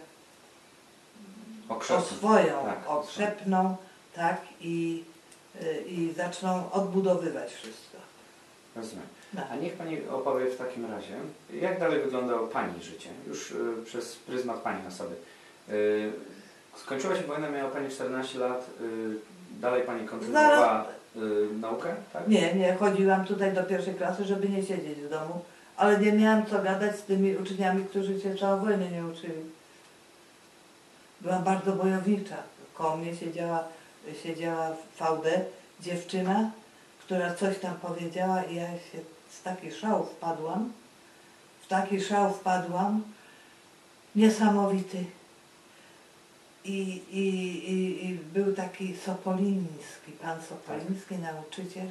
Okrzepną. 1.70 2.04
oswoją, 2.06 2.66
Tak, 2.66 2.80
okrzepną, 2.88 3.76
tak, 4.16 4.42
i, 4.62 5.04
y, 5.62 5.82
i 5.88 6.14
zaczną 6.14 6.72
odbudowywać 6.72 7.54
wszystko. 7.54 7.98
Rozumiem. 8.76 9.06
No. 9.34 9.42
A 9.52 9.56
niech 9.56 9.74
Pani 9.74 10.08
opowie 10.08 10.46
w 10.46 10.58
takim 10.58 10.92
razie, 10.92 11.16
jak 11.62 11.80
dalej 11.80 12.02
wyglądało 12.04 12.48
Pani 12.48 12.84
życie, 12.84 13.10
już 13.28 13.52
y, 13.52 13.56
przez 13.86 14.16
pryzmat 14.16 14.58
Pani 14.58 14.88
osoby. 14.88 15.16
Y, 15.70 16.12
skończyła 16.76 17.16
się 17.16 17.24
wojna, 17.24 17.50
miała 17.50 17.72
Pani 17.72 17.90
14 17.90 18.40
lat, 18.40 18.70
y, 18.82 19.60
dalej 19.60 19.84
Pani 19.84 20.08
kontynuowała 20.08 20.86
y, 21.16 21.20
naukę, 21.62 21.96
tak? 22.14 22.28
Nie, 22.28 22.54
nie, 22.54 22.74
chodziłam 22.74 23.26
tutaj 23.26 23.54
do 23.54 23.64
pierwszej 23.64 23.96
klasy, 23.96 24.26
żeby 24.26 24.50
nie 24.50 24.64
siedzieć 24.64 25.00
w 25.00 25.10
domu, 25.10 25.42
ale 25.78 26.00
nie 26.00 26.12
miałam 26.12 26.46
co 26.46 26.64
gadać 26.64 27.00
z 27.00 27.04
tymi 27.04 27.38
uczniami, 27.38 27.86
którzy 27.86 28.20
się 28.20 28.36
całą 28.36 28.62
wojnę 28.62 28.92
nie 28.92 29.06
uczyli. 29.06 29.44
Byłam 31.22 31.44
bardzo 31.44 31.72
bojownicza. 31.72 32.38
Koło 32.74 32.98
mnie 32.98 33.16
siedziała, 33.16 33.64
siedziała 34.24 34.70
w 34.70 35.00
VD 35.00 35.46
dziewczyna, 35.80 36.52
która 37.00 37.34
coś 37.34 37.60
tam 37.60 37.76
powiedziała 37.76 38.44
i 38.44 38.56
ja 38.56 38.68
się 38.68 39.00
z 39.30 39.42
taki 39.42 39.72
szał 39.72 40.06
wpadłam, 40.06 40.72
w 41.62 41.68
taki 41.68 42.02
szał 42.02 42.34
wpadłam, 42.34 43.04
niesamowity. 44.16 45.06
I, 46.66 47.02
i, 47.12 47.28
i, 47.72 48.06
i 48.06 48.16
był 48.34 48.54
taki 48.54 48.98
Sopoliński, 48.98 50.12
pan 50.22 50.42
Sopoliński, 50.42 51.16
nauczyciel. 51.16 51.88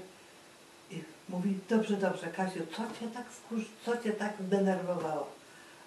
I 0.91 1.03
mówi, 1.29 1.59
dobrze, 1.69 1.97
dobrze, 1.97 2.27
Kasiu, 2.27 2.61
co 2.71 2.83
cię 3.01 3.07
tak 3.15 3.27
wkurz, 3.27 3.65
co 3.85 3.97
cię 3.97 4.13
tak 4.13 4.33
zdenerwowało? 4.47 5.29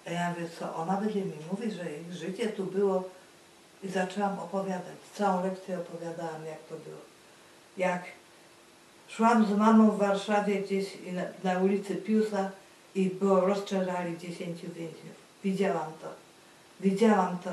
A 0.06 0.10
ja 0.10 0.30
mówię, 0.30 0.48
co, 0.58 0.76
ona 0.76 1.00
będzie 1.00 1.20
mi 1.20 1.32
mówić, 1.50 1.74
że 1.74 1.92
ich 1.92 2.12
życie 2.12 2.48
tu 2.48 2.64
było. 2.64 3.04
I 3.82 3.88
zaczęłam 3.88 4.38
opowiadać, 4.38 4.96
całą 5.14 5.42
lekcję 5.44 5.78
opowiadałam, 5.78 6.44
jak 6.46 6.58
to 6.68 6.74
było. 6.74 7.00
Jak 7.76 8.04
szłam 9.08 9.46
z 9.46 9.50
mamą 9.50 9.90
w 9.90 9.98
Warszawie 9.98 10.62
gdzieś 10.62 10.86
na, 11.12 11.52
na 11.52 11.58
ulicy 11.60 11.96
Piusa 11.96 12.50
i 12.94 13.06
było 13.10 13.40
rozstrzelali 13.40 14.18
dziesięciu 14.18 14.66
więźniów. 14.66 15.16
Widziałam 15.44 15.92
to. 16.02 16.08
Widziałam 16.80 17.38
to. 17.38 17.50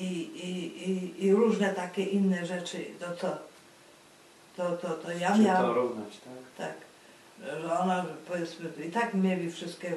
I, 0.00 0.30
i, 0.46 0.90
i, 0.90 1.24
i 1.24 1.32
różne 1.32 1.74
takie 1.74 2.02
inne 2.02 2.46
rzeczy, 2.46 2.84
to 3.00 3.16
co? 3.16 3.38
To, 4.56 4.76
to, 4.76 4.88
to 4.88 5.12
ja 5.12 5.32
Czy 5.32 5.38
miałam... 5.38 5.62
to 5.62 5.74
równać, 5.74 6.12
tak? 6.56 6.66
Tak, 6.66 6.76
że 7.60 7.78
ona 7.78 8.06
powiedzmy 8.28 8.70
i 8.86 8.90
tak 8.90 9.14
mieli 9.14 9.52
wszystkiego. 9.52 9.96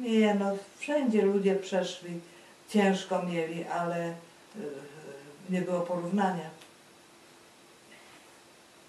Nie 0.00 0.34
no, 0.34 0.56
wszędzie 0.78 1.22
ludzie 1.22 1.56
przeszli, 1.56 2.20
ciężko 2.68 3.22
mieli, 3.22 3.64
ale 3.64 4.08
y, 4.10 4.14
nie 5.50 5.62
było 5.62 5.80
porównania. 5.80 6.50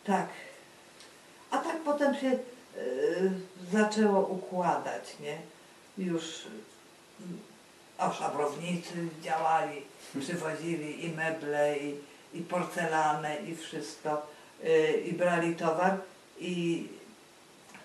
Tak. 0.04 0.28
A 1.52 1.58
tak 1.58 1.82
potem 1.82 2.16
się 2.16 2.28
y, 2.28 2.40
zaczęło 3.72 4.28
układać, 4.28 5.16
nie? 5.20 5.38
Już 6.06 6.46
y, 6.46 6.50
o 7.98 8.14
szabrownicy 8.14 8.94
działali, 9.22 9.82
przywozili 10.20 11.06
i 11.06 11.10
meble, 11.10 11.78
i, 11.78 11.96
i 12.34 12.42
porcelanę, 12.42 13.38
i 13.38 13.56
wszystko, 13.56 14.28
y, 14.64 15.04
i 15.06 15.14
brali 15.14 15.56
towar. 15.56 15.98
I 16.40 16.88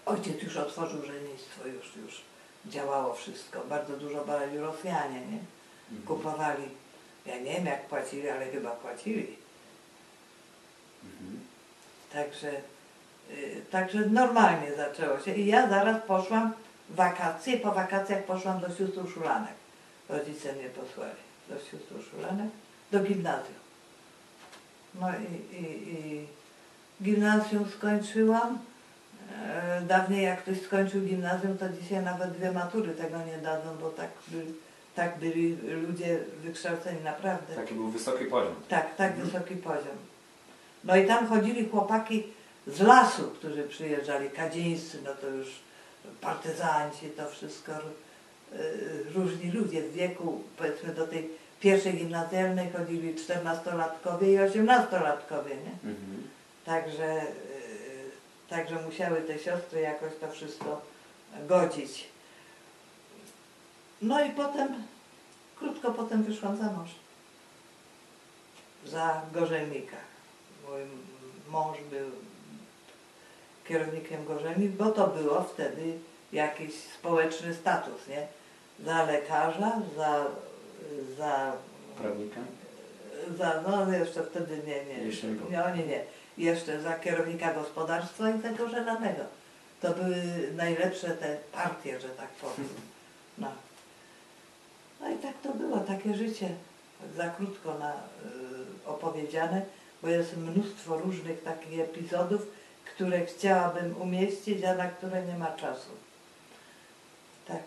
ojciec 0.07 0.43
już 0.43 0.57
otworzył 0.57 1.03
żeństwo, 1.07 1.67
już, 1.67 1.97
już 1.97 2.23
działało 2.67 3.15
wszystko. 3.15 3.61
Bardzo 3.69 3.97
dużo 3.97 4.25
brali 4.25 4.59
Rosjanie, 4.59 5.21
nie? 5.21 5.39
Mhm. 5.91 6.07
Kupowali. 6.07 6.69
Ja 7.27 7.39
nie 7.39 7.55
wiem 7.55 7.67
jak 7.67 7.89
płacili, 7.89 8.29
ale 8.29 8.51
chyba 8.51 8.71
płacili. 8.71 9.37
Mhm. 11.05 11.41
Także, 12.13 12.53
y, 13.31 13.63
także 13.71 13.99
normalnie 13.99 14.75
zaczęło 14.77 15.21
się. 15.21 15.35
I 15.35 15.47
ja 15.47 15.69
zaraz 15.69 16.03
poszłam 16.07 16.53
w 16.89 16.95
wakacje, 16.95 17.59
po 17.59 17.73
wakacjach 17.73 18.25
poszłam 18.25 18.61
do 18.61 18.69
sióstr 18.69 19.13
Szulanek. 19.15 19.62
Rodzice 20.13 20.53
mnie 20.53 20.69
posłali 20.69 21.13
do 21.49 21.55
sióstr 21.59 21.95
do 22.93 23.01
gimnazjum. 23.01 23.55
No 24.95 25.07
i, 25.11 25.57
i, 25.57 25.65
i 25.95 26.27
gimnazjum 27.03 27.65
skończyłam. 27.79 28.59
E, 29.47 29.81
Dawniej 29.81 30.25
jak 30.25 30.43
ktoś 30.43 30.63
skończył 30.63 31.01
gimnazjum, 31.01 31.59
to 31.59 31.69
dzisiaj 31.69 32.03
nawet 32.03 32.31
dwie 32.33 32.53
matury 32.53 32.95
tego 32.95 33.19
nie 33.25 33.39
dadzą, 33.39 33.77
bo 33.81 33.91
tak, 33.91 34.11
by, 34.29 34.45
tak 34.95 35.19
byli 35.19 35.57
ludzie 35.87 36.19
wykształceni 36.43 37.01
naprawdę. 37.05 37.55
Taki 37.55 37.75
był 37.75 37.89
wysoki 37.89 38.25
poziom. 38.25 38.55
Tak, 38.69 38.97
tak 38.97 39.11
Mhm. 39.13 39.29
wysoki 39.31 39.57
poziom. 39.57 39.97
No 40.85 40.97
i 40.97 41.07
tam 41.07 41.27
chodzili 41.27 41.69
chłopaki 41.69 42.23
z 42.67 42.81
lasu, 42.81 43.31
którzy 43.31 43.63
przyjeżdżali, 43.69 44.31
kadzińscy, 44.31 44.99
no 45.05 45.11
to 45.15 45.27
już 45.29 45.49
partyzanci, 46.21 47.11
to 47.11 47.31
wszystko, 47.31 47.73
różni 49.15 49.51
ludzie 49.51 49.83
w 49.83 49.93
wieku, 49.93 50.43
powiedzmy 50.57 50.95
do 50.95 51.07
tej 51.07 51.31
pierwszej 51.61 51.95
gimnazjalnej 51.95 52.71
chodzili 52.71 53.15
14-latkowie 53.15 54.27
i 54.27 54.37
18-latkowie, 54.37 55.49
nie? 55.49 55.91
Mhm. 55.91 56.29
Także, 56.65 57.23
y, 57.23 57.27
także 58.49 58.83
musiały 58.83 59.23
te 59.23 59.39
siostry 59.39 59.81
jakoś 59.81 60.13
to 60.21 60.31
wszystko 60.31 60.83
godzić. 61.49 62.09
No 64.03 64.25
i 64.25 64.31
potem, 64.31 64.69
krótko 65.59 65.91
potem 65.91 66.23
wyszłam 66.23 66.57
za 66.57 66.65
mąż. 66.65 66.91
Za 68.87 69.23
Gorzelnika. 69.33 69.97
Mój 70.69 70.81
mąż 71.49 71.79
był 71.91 72.11
kierownikiem 73.69 74.25
Gorzelnik, 74.25 74.71
bo 74.71 74.91
to 74.91 75.07
było 75.07 75.43
wtedy 75.43 75.99
jakiś 76.33 76.75
społeczny 76.75 77.55
status, 77.55 78.09
nie? 78.09 78.27
Za 78.81 79.05
lekarza, 79.05 79.83
za, 79.97 80.27
za 81.19 81.53
Prawnika? 81.99 82.41
za, 83.39 83.63
no 83.69 83.93
jeszcze 83.93 84.23
wtedy 84.23 84.57
nie, 84.67 84.85
nie. 84.85 85.05
Jeszcze 85.05 85.27
nie 85.27 85.51
nie, 85.51 85.65
oni 85.65 85.85
nie. 85.87 86.05
Jeszcze 86.39 86.81
za 86.81 86.95
kierownika 86.95 87.55
gospodarstwa 87.55 88.31
i 88.31 88.39
tego 88.39 88.69
żelanego. 88.69 89.23
To 89.81 89.91
były 89.95 90.17
najlepsze 90.57 91.09
te 91.09 91.37
partie, 91.53 92.01
że 92.01 92.09
tak 92.09 92.29
powiem. 92.29 92.69
No. 93.39 93.49
No 95.01 95.11
i 95.11 95.17
tak 95.17 95.33
to 95.43 95.53
było, 95.55 95.79
takie 95.79 96.15
życie. 96.15 96.49
Za 97.17 97.31
krótko 97.31 97.79
na, 97.79 97.93
y, 97.93 97.97
opowiedziane, 98.87 99.63
bo 100.03 100.09
jest 100.09 100.37
mnóstwo 100.37 100.99
różnych 100.99 101.43
takich 101.43 101.81
epizodów, 101.81 102.47
które 102.85 103.27
chciałabym 103.27 104.03
umieścić, 104.03 104.65
a 104.65 104.75
na 104.75 104.89
które 104.89 105.23
nie 105.23 105.37
ma 105.39 105.47
czasu. 105.47 105.91
Tak. 107.49 107.63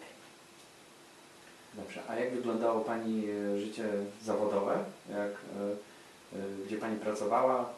Dobrze. 1.78 2.01
A 2.09 2.15
jak 2.15 2.32
wyglądało 2.36 2.82
Pani 2.82 3.26
e, 3.30 3.59
życie 3.59 3.84
zawodowe? 4.23 4.84
Jak, 5.09 5.17
e, 5.19 6.39
e, 6.39 6.65
gdzie 6.65 6.78
Pani 6.78 6.97
pracowała? 6.99 7.69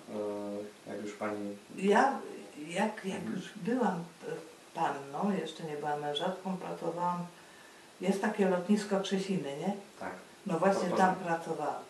Jak 0.87 1.01
już 1.01 1.13
Pani... 1.13 1.57
Ja, 1.77 2.19
jak, 2.67 3.05
jak 3.05 3.17
Mhm. 3.17 3.35
już 3.35 3.49
byłam 3.55 4.03
panną, 4.73 5.37
jeszcze 5.41 5.63
nie 5.63 5.75
byłam 5.77 6.01
mężatką, 6.01 6.57
pracowałam, 6.57 7.25
jest 8.01 8.21
takie 8.21 8.49
lotnisko 8.49 8.99
Krzesiny, 9.01 9.57
nie? 9.57 9.73
Tak. 9.99 10.13
No 10.45 10.59
właśnie 10.59 10.89
tam 10.89 11.15
pracowałam. 11.15 11.83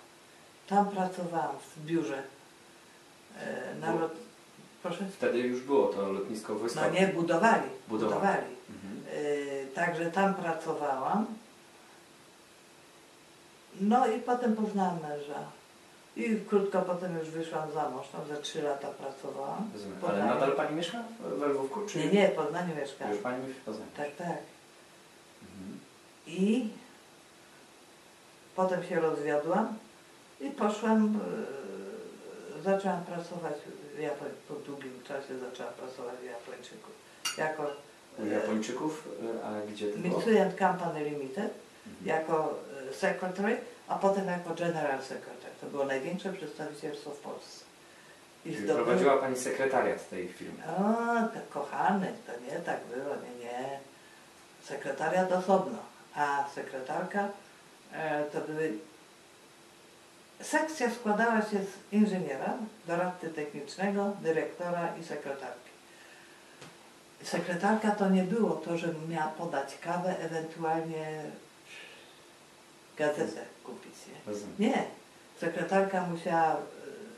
Tam 0.68 0.90
pracowałam 0.90 1.56
w 1.76 1.86
biurze. 1.86 2.24
Na 3.82 3.94
lot... 3.96 4.12
Proszę? 4.84 5.06
Wtedy 5.14 5.40
już 5.40 5.62
było 5.62 5.88
to 5.88 6.12
lotnisko 6.12 6.56
wojskowe. 6.56 6.88
No 6.88 7.00
nie, 7.00 7.08
budowali. 7.08 7.70
Budowali. 7.88 8.16
budowali. 8.16 8.46
Mhm. 8.70 9.04
Także 9.76 10.12
tam 10.12 10.34
pracowałam. 10.36 11.26
No 13.82 14.08
i 14.08 14.20
potem 14.20 14.56
poznałam 14.56 15.00
męża. 15.02 15.40
I 16.16 16.36
krótko 16.50 16.82
potem 16.82 17.18
już 17.18 17.30
wyszłam 17.30 17.72
za 17.72 17.90
mąż. 17.90 18.08
Tam 18.08 18.28
za 18.28 18.42
trzy 18.42 18.62
lata 18.62 18.88
pracowałam. 18.88 19.70
Rozumiem. 19.74 20.00
w 20.00 20.04
Ale 20.04 20.12
Poznaniu. 20.14 20.34
nadal 20.34 20.52
Pani 20.56 20.76
mieszka 20.76 21.04
we 21.40 21.48
Lwówku? 21.48 21.80
Czy 21.88 21.98
Nie, 22.00 22.08
nie, 22.12 22.28
w 22.30 22.32
Poznaniu 22.36 22.76
mieszkałam. 22.76 23.14
już 23.14 23.24
Pani 23.24 23.54
w 23.54 23.62
Poznaniu? 23.62 23.92
Tak, 23.98 24.16
tak. 24.16 24.38
Mhm. 25.42 25.80
I 26.28 26.70
potem 28.56 28.84
się 28.84 29.00
rozwiodłam 29.00 29.78
i 30.42 30.50
poszłam, 30.52 31.20
e, 32.60 32.64
zaczęłam 32.64 33.04
pracować 33.06 33.54
w 33.96 34.00
Japoń, 34.00 34.30
po 34.48 34.54
długim 34.54 34.94
czasie 35.08 35.40
zaczęłam 35.40 35.74
pracować 35.74 36.16
w 36.22 36.26
Japończyku. 36.26 36.90
Jako 37.38 37.64
U 38.20 38.26
Japończyków, 38.26 39.08
y, 39.24 39.44
a 39.46 39.72
gdzie 39.72 39.92
to 39.92 39.98
było? 39.98 40.18
Mitsui 40.18 40.40
and 40.40 40.58
Company 40.58 41.04
Limited, 41.04 41.54
Mhm. 41.88 42.06
jako 42.06 42.54
e, 42.74 42.77
secretary, 42.96 43.58
a 43.88 43.96
potem 43.96 44.28
jako 44.28 44.56
general 44.56 45.02
secretary. 45.04 45.54
To 45.62 45.68
było 45.68 45.86
największe 45.86 46.34
przedstawicielstwo 46.34 47.10
w 47.12 47.18
Polsce. 47.20 47.66
I 48.46 48.54
Czyli 48.54 48.64
zdobyłam- 48.66 48.86
prowadziła 48.86 49.18
Pani 49.18 49.38
sekretariat 49.38 50.10
tej 50.10 50.28
firmy. 50.28 50.64
O, 50.68 50.82
to 51.34 51.40
kochany, 51.50 52.14
to 52.28 52.54
nie 52.54 52.60
tak 52.62 52.80
było, 52.96 53.16
nie, 53.16 53.46
nie. 53.46 53.80
Sekretariat 54.64 55.32
osobno, 55.32 55.78
a 56.16 56.46
sekretarka 56.56 57.28
e, 57.94 58.24
to 58.24 58.42
były... 58.42 58.74
Sekcja 60.42 60.92
składała 60.92 61.42
się 61.42 61.58
z 61.64 61.94
inżyniera, 61.94 62.54
doradcy 62.88 63.30
technicznego, 63.30 64.12
dyrektora 64.22 64.94
i 65.02 65.04
sekretarki. 65.04 65.70
Sekretarka 67.24 67.92
to 67.92 68.10
nie 68.10 68.24
było 68.24 68.56
to, 68.56 68.78
że 68.78 68.88
miała 69.10 69.28
podać 69.32 69.78
kawę, 69.82 70.16
ewentualnie 70.20 71.24
gazetę 72.98 73.42
kupić. 73.64 73.94
Nie? 74.60 74.68
Nie. 74.68 74.84
Sekretarka 75.42 76.08
musiała 76.08 76.54
e, 76.54 76.58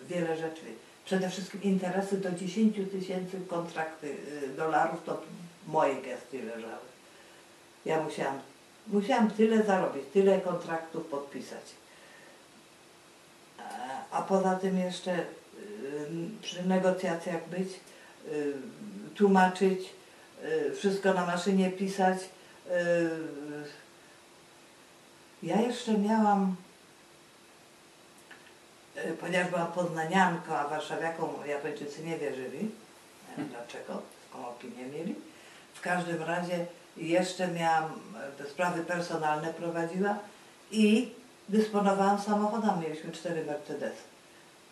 wiele 0.10 0.38
rzeczy. 0.38 0.62
Przede 1.06 1.30
wszystkim 1.30 1.62
interesy 1.64 2.18
do 2.18 2.32
10 2.32 2.76
tysięcy 2.92 3.38
kontrakty 3.48 4.16
e, 4.44 4.48
dolarów 4.48 5.04
to 5.06 5.22
moje 5.68 5.96
gesty 6.02 6.44
leżały. 6.44 6.90
Ja 7.86 8.04
musiałam, 8.04 8.40
musiałam 8.88 9.32
tyle 9.32 9.64
zarobić, 9.64 10.04
tyle 10.14 10.42
kontraktów 10.42 11.08
podpisać. 11.08 11.64
A- 14.12 14.22
poza 14.22 14.56
tym 14.56 14.78
jeszcze 14.78 15.12
e, 15.12 15.26
przy 16.42 16.68
negocjacjach 16.68 17.50
być, 17.50 17.70
tłumaczyć, 19.16 19.80
wszystko 20.76 21.14
na 21.14 21.26
maszynie 21.26 21.72
pisać. 21.72 22.18
Ja 25.44 25.62
jeszcze 25.62 25.98
miałam 25.98 26.56
E, 28.96 29.14
ponieważ 29.14 29.50
byłam 29.50 29.72
poznanianką, 29.72 30.56
a 30.56 30.68
warszawiakom 30.68 31.30
Japończycy 31.48 32.04
nie 32.04 32.18
wierzyli. 32.18 32.60
Nie 32.60 33.36
wiem 33.38 33.48
dlaczego, 33.48 34.02
taką 34.32 34.48
opinię 34.48 34.86
mieli. 34.86 35.16
W 35.74 35.82
każdym 35.82 36.24
razie 36.24 36.66
jeszcze 36.98 37.48
miałam, 37.48 37.86
e, 38.40 38.50
sprawy 38.50 38.84
personalne 38.84 39.54
prowadziła 39.54 40.16
i 40.72 41.12
dysponowałam 41.50 42.22
samochodami. 42.22 42.82
Mieliśmy 42.82 43.12
cztery 43.12 43.46
Mercedesy. 43.46 44.04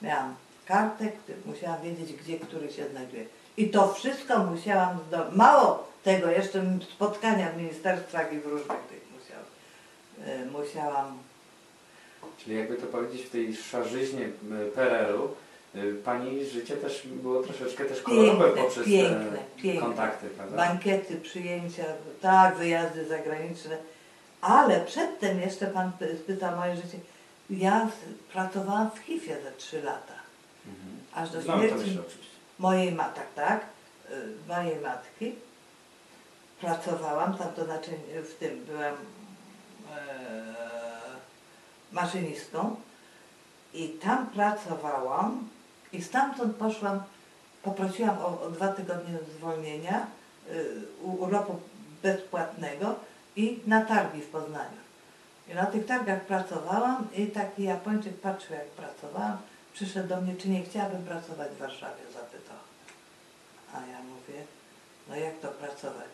Miałam 0.01 0.35
kartę, 0.65 1.07
który- 1.07 1.37
musiałam 1.45 1.81
wiedzieć, 1.81 2.13
gdzie 2.13 2.39
który 2.39 2.71
się 2.73 2.89
znajduje. 2.89 3.25
I 3.57 3.69
to 3.69 3.93
wszystko 3.93 4.39
musiałam 4.39 4.99
zdobyć. 5.07 5.35
Mało 5.35 5.87
tego, 6.03 6.29
jeszcze 6.31 6.63
spotkania 6.95 7.49
w 7.49 7.57
ministerstwach 7.57 8.33
i 8.33 8.39
w 8.39 8.45
różnych 8.45 8.81
tych 8.89 9.06
musiałam. 10.17 10.35
e, 10.41 10.45
Musiałam 10.45 11.17
Czyli 12.37 12.55
jakby 12.57 12.75
to 12.75 12.87
powiedzieć 12.87 13.21
w 13.21 13.29
tej 13.29 13.55
szarzyźnie 13.55 14.29
PRL-u, 14.75 15.29
y, 15.79 15.93
Pani 16.05 16.45
życie 16.45 16.77
też 16.77 17.07
było 17.07 17.43
troszeczkę 17.43 17.85
też 17.85 18.01
kolorowe 18.01 18.45
Piękne, 18.45 18.61
poprzez 18.63 18.85
piękne, 18.85 19.37
piękne. 19.57 19.81
kontakty, 19.81 20.27
prawda? 20.29 20.57
bankiety, 20.57 21.15
przyjęcia, 21.15 21.83
tak, 22.21 22.55
wyjazdy 22.57 23.05
zagraniczne. 23.05 23.77
Ale 24.41 24.81
przedtem 24.85 25.41
jeszcze 25.41 25.67
Pan 25.67 25.91
py- 25.99 26.17
spytał 26.17 26.55
moje 26.57 26.75
życie. 26.75 26.97
Ja 27.49 27.89
pracowałam 28.33 28.91
w 28.91 28.99
HIF-ie 28.99 29.37
za 29.43 29.51
trzy 29.57 29.81
lata. 29.81 30.13
Mhm. 30.67 30.97
Aż 31.13 31.29
do 31.31 31.41
śmierci 31.41 31.99
mojej 32.59 32.91
matki, 32.91 33.21
tak, 33.35 33.65
y, 34.11 34.13
mojej 34.47 34.79
matki. 34.79 35.35
Pracowałam 36.61 37.37
tam, 37.37 37.47
to 37.55 37.65
znaczy 37.65 37.91
w 38.23 38.33
tym 38.39 38.65
byłam 38.65 38.95
maszynistą 41.91 42.75
i 43.73 43.89
tam 43.89 44.27
pracowałam 44.27 45.49
i 45.93 46.01
stamtąd 46.03 46.55
poszłam, 46.55 47.03
poprosiłam 47.63 48.17
o, 48.17 48.41
o 48.41 48.49
dwa 48.51 48.67
tygodnie 48.67 49.17
zwolnienia, 49.37 50.07
y, 50.51 50.81
u- 51.03 51.23
urlopu 51.23 51.59
bezpłatnego 52.03 52.95
i 53.35 53.59
na 53.67 53.85
targi 53.85 54.21
w 54.21 54.27
Poznaniu. 54.29 54.77
I 55.51 55.55
na 55.55 55.65
tych 55.65 55.85
targach 55.85 56.21
pracowałam 56.21 57.07
i 57.15 57.27
taki 57.27 57.63
Japończyk 57.63 58.21
patrzył 58.21 58.55
jak 58.55 58.65
pracowałam, 58.67 59.37
przyszedł 59.73 60.07
do 60.09 60.21
mnie, 60.21 60.35
czy 60.35 60.49
nie 60.49 60.63
chciałabym 60.63 61.03
pracować 61.03 61.51
w 61.51 61.57
Warszawie, 61.57 62.01
zapytał. 62.13 62.57
A 63.73 63.77
ja 63.77 63.97
mówię, 63.99 64.43
no 65.09 65.15
jak 65.15 65.39
to 65.39 65.47
pracować? 65.47 66.07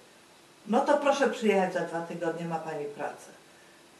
No 0.67 0.79
to 0.85 0.97
proszę 0.97 1.29
przyjechać 1.29 1.73
za 1.73 1.79
dwa 1.79 2.01
tygodnie, 2.01 2.45
ma 2.45 2.59
Pani 2.59 2.85
pracę. 2.85 3.29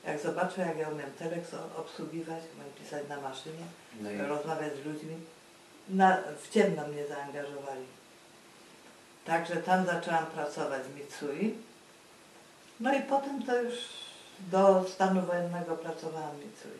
Jak 0.08 0.20
zobaczył, 0.20 0.64
jak 0.66 0.78
ja 0.78 0.90
umiem 0.90 1.12
teleks 1.20 1.54
o- 1.54 1.80
obsługiwać, 1.82 2.44
umiem 2.56 2.72
pisać 2.84 3.10
na 3.10 3.22
maszynie, 3.22 3.66
No 4.02 4.12
i 4.12 4.18
rozmawiać 4.18 4.74
z 4.84 4.86
ludźmi, 4.86 5.16
na, 5.90 6.18
w 6.42 6.50
ciemno 6.50 6.88
mnie 6.88 7.08
zaangażowali. 7.08 7.86
Także 9.26 9.56
tam 9.56 9.86
zaczęłam 9.86 10.26
pracować 10.26 10.82
w 10.84 10.96
Mitsui. 10.96 11.54
No 12.80 12.94
i 12.98 13.02
potem 13.02 13.44
to 13.44 13.62
już 13.62 13.74
do 14.52 14.86
stanu 14.90 15.22
wojennego 15.22 15.76
pracowałam 15.78 16.32
w 16.32 16.46
Mitsui. 16.46 16.80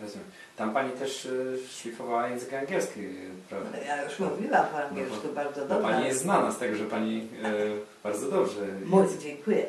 rozumiem. 0.00 0.26
Tam 0.56 0.74
Pani 0.74 0.92
też 0.92 1.24
y, 1.24 1.58
szlifowała 1.68 2.28
język 2.28 2.52
angielski, 2.54 3.00
prawda? 3.48 3.68
Ale 3.74 3.84
ja 3.86 4.04
już 4.04 4.18
mówiłam 4.18 4.66
po 4.66 4.78
angielsku 4.84 5.18
No 5.26 5.32
bardzo 5.32 5.66
dobrze. 5.68 5.88
Pani 5.88 6.06
jest 6.06 6.20
znana 6.20 6.52
z 6.52 6.58
tego, 6.58 6.76
że 6.76 6.84
Pani 6.84 7.28
y, 7.44 7.80
bardzo 8.04 8.30
dobrze 8.30 8.60
Mój, 8.84 9.06
dziękuję. 9.20 9.66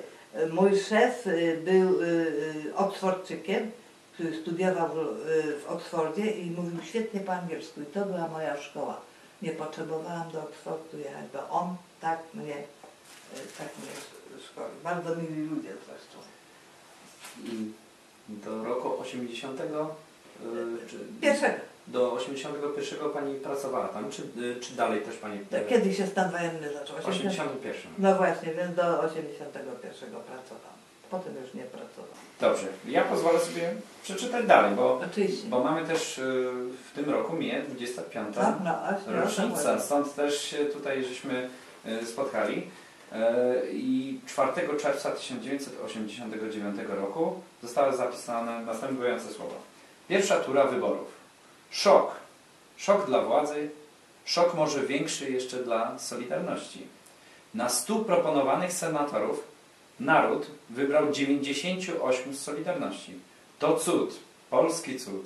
Mój 0.52 0.80
szef 0.80 1.28
y, 1.28 1.62
był 1.66 2.02
y, 2.02 2.06
y, 2.06 2.76
Oksfordczykiem, 2.76 3.72
który 4.14 4.42
studiował 4.42 4.90
w, 4.96 5.66
Oksfordzie 5.68 6.32
i 6.32 6.52
mówił 6.52 6.84
świetnie 6.84 7.20
po 7.20 7.34
angielsku. 7.34 7.82
I 7.82 7.86
to 7.86 8.06
była 8.06 8.28
moja 8.28 8.62
szkoła. 8.62 9.02
Nie 9.42 9.52
potrzebowałam 9.52 10.32
do 10.32 10.44
Oksfordu 10.44 10.98
jechać, 10.98 11.26
bo 11.34 11.50
on 11.50 11.76
tak 12.02 12.20
mnie, 12.34 12.56
tak 13.58 13.68
mnie 13.78 13.92
szkolił. 14.46 14.76
Bardzo 14.84 15.16
mili 15.16 15.50
ludzie 15.50 15.70
zresztą. 15.70 16.18
I 17.44 17.74
do 18.30 18.64
roku 18.64 19.00
80, 19.00 19.62
y, 19.62 19.66
czy 20.90 21.00
Pierwszego. 21.22 21.75
Do 21.88 22.14
81 22.14 23.10
Pani 23.10 23.36
pracowała 23.36 23.88
tam, 23.88 24.12
czy, 24.12 24.22
y, 24.22 24.56
czy 24.62 24.74
dalej 24.74 25.02
też 25.02 25.16
Pani? 25.16 25.40
To 25.40 25.58
Kiedy 25.70 25.94
się 25.94 26.08
stan 26.08 26.32
wojenny 26.32 26.74
zaczął? 26.74 26.98
80? 26.98 27.34
81. 27.34 27.92
No 27.98 28.16
właśnie, 28.16 28.54
więc 28.54 28.76
do 28.76 29.02
81 29.02 30.10
pracowałam. 30.10 30.76
Potem 31.10 31.34
już 31.44 31.54
nie 31.54 31.64
pracowałam. 31.64 32.18
Dobrze, 32.40 32.68
ja 32.88 33.04
pozwolę 33.04 33.40
sobie 33.40 33.74
przeczytać 34.04 34.46
dalej, 34.46 34.76
bo, 34.76 35.02
Oczywiście. 35.12 35.48
bo 35.48 35.64
mamy 35.64 35.88
też 35.88 36.18
y, 36.18 36.52
w 36.92 36.96
tym 36.96 37.10
roku 37.10 37.36
mija 37.36 37.62
25. 37.62 38.36
Tak, 38.36 38.56
no, 38.64 38.76
rocznica, 39.22 39.80
stąd 39.80 40.16
też 40.16 40.42
się 40.42 40.58
tutaj 40.58 41.04
żeśmy 41.04 41.50
y, 41.86 42.06
spotkali. 42.06 42.68
E, 43.12 43.56
I 43.72 44.20
4 44.28 44.52
czerwca 44.82 45.12
1989 45.12 46.76
roku 46.90 47.42
zostały 47.64 47.98
zapisane 47.98 48.66
następujące 48.66 49.34
słowa. 49.34 49.56
Pierwsza 50.08 50.36
tura 50.36 50.64
wyborów. 50.64 51.15
Szok. 51.72 52.12
Szok 52.78 53.06
dla 53.06 53.22
władzy, 53.22 53.70
szok 54.26 54.54
może 54.54 54.84
większy 54.84 55.32
jeszcze 55.32 55.58
dla 55.58 56.00
Solidarności. 56.00 56.88
Na 57.54 57.70
100 57.70 57.96
proponowanych 57.96 58.74
senatorów 58.74 59.44
naród 60.00 60.48
wybrał 60.70 61.12
98 61.12 62.34
z 62.34 62.40
Solidarności. 62.40 63.14
To 63.60 63.78
cud, 63.78 64.20
polski 64.50 65.00
cud. 65.00 65.26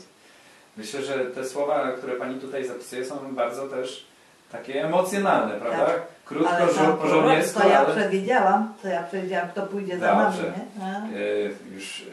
Myślę, 0.78 1.02
że 1.02 1.26
te 1.26 1.46
słowa, 1.46 1.92
które 1.92 2.16
Pani 2.16 2.40
tutaj 2.40 2.68
zapisuje 2.68 3.06
są 3.06 3.36
bardzo 3.36 3.68
też 3.68 4.06
takie 4.52 4.86
emocjonalne, 4.86 5.56
prawda? 5.56 5.86
Tak. 5.86 6.02
Krótko, 6.26 6.50
Ale 6.50 6.68
tam 6.68 6.98
po 6.98 7.08
żołniersku, 7.08 7.60
to 7.60 7.70
ja 7.70 7.80
ale 7.80 7.96
przewidziałam, 7.96 8.74
to 8.82 8.88
ja 8.88 9.04
przewidziałam, 9.04 9.50
kto 9.50 9.62
pójdzie 9.62 10.00
za 10.00 10.16
nami, 10.16 10.38
Dobrze. 10.38 10.54
nie? 10.80 11.20
E, 11.20 11.74
już 11.76 12.02
e, 12.02 12.06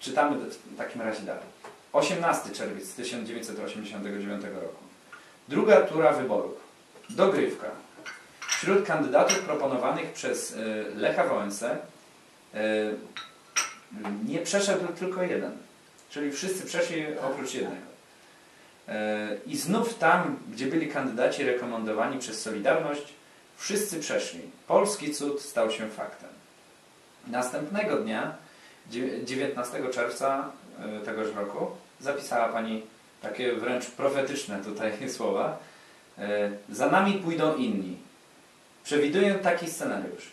czytamy 0.00 0.36
w 0.36 0.76
takim 0.76 1.02
razie 1.02 1.22
dalej. 1.22 1.42
18 1.92 2.50
czerwiec 2.50 2.94
1989 2.94 4.44
roku. 4.44 4.82
Druga 5.48 5.80
tura 5.80 6.12
wyborów. 6.12 6.54
Dogrywka. 7.10 7.66
Wśród 8.48 8.86
kandydatów 8.86 9.38
proponowanych 9.38 10.12
przez 10.12 10.52
e, 10.52 10.56
Lecha 10.96 11.24
Wałęsę 11.24 11.78
e, 12.54 12.58
nie 14.26 14.38
przeszedł 14.38 14.86
tylko 14.86 15.22
jeden. 15.22 15.52
Czyli 16.10 16.32
wszyscy 16.32 16.66
przeszli 16.66 17.04
oprócz 17.18 17.54
jednego. 17.54 17.86
E, 18.88 19.28
I 19.46 19.56
znów 19.56 19.94
tam, 19.98 20.38
gdzie 20.52 20.66
byli 20.66 20.88
kandydaci 20.88 21.44
rekomendowani 21.44 22.18
przez 22.18 22.42
Solidarność, 22.42 23.12
wszyscy 23.56 24.00
przeszli. 24.00 24.40
Polski 24.66 25.14
cud 25.14 25.42
stał 25.42 25.70
się 25.70 25.88
faktem. 25.88 26.28
Następnego 27.26 27.96
dnia, 27.96 28.34
dziew- 28.90 29.24
19 29.24 29.88
czerwca 29.90 30.50
tegoż 31.04 31.26
roku, 31.36 31.66
zapisała 32.00 32.48
Pani 32.48 32.82
takie 33.22 33.52
wręcz 33.52 33.86
profetyczne 33.86 34.64
tutaj 34.64 34.92
słowa. 35.16 35.58
E, 36.18 36.50
Za 36.70 36.90
nami 36.90 37.14
pójdą 37.14 37.56
inni. 37.56 37.96
Przewiduję 38.84 39.34
taki 39.34 39.70
scenariusz. 39.70 40.30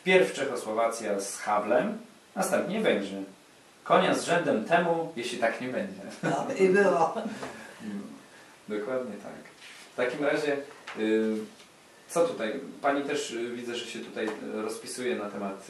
Wpierw 0.00 0.32
Czechosłowacja 0.32 1.20
z 1.20 1.38
Hawlem, 1.38 1.98
następnie 2.36 2.80
Węgrzy. 2.80 3.22
Konia 3.84 4.14
z 4.14 4.24
rzędem 4.24 4.64
temu, 4.64 5.12
jeśli 5.16 5.38
tak 5.38 5.60
nie 5.60 5.68
będzie. 5.68 6.00
No, 6.22 6.46
I 6.64 6.68
było. 6.68 7.14
Dokładnie 8.68 9.16
tak. 9.22 9.32
W 9.92 9.96
takim 9.96 10.24
razie, 10.24 10.56
y, 10.98 11.34
co 12.08 12.28
tutaj? 12.28 12.60
Pani 12.82 13.02
też 13.02 13.30
y, 13.30 13.50
widzę, 13.50 13.74
że 13.74 13.86
się 13.86 13.98
tutaj 13.98 14.26
y, 14.26 14.62
rozpisuje 14.62 15.16
na 15.16 15.30
temat 15.30 15.66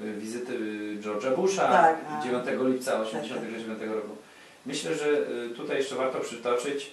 wizyty 0.00 0.58
George'a 1.00 1.36
Busha 1.36 1.62
Tak, 1.62 1.96
a. 2.10 2.24
9 2.24 2.44
lipca 2.60 3.04
1989 3.04 3.94
roku. 3.94 4.16
Myślę, 4.66 4.94
że 4.94 5.06
y, 5.06 5.50
tutaj 5.56 5.76
jeszcze 5.76 5.94
warto 5.94 6.20
przytoczyć 6.20 6.92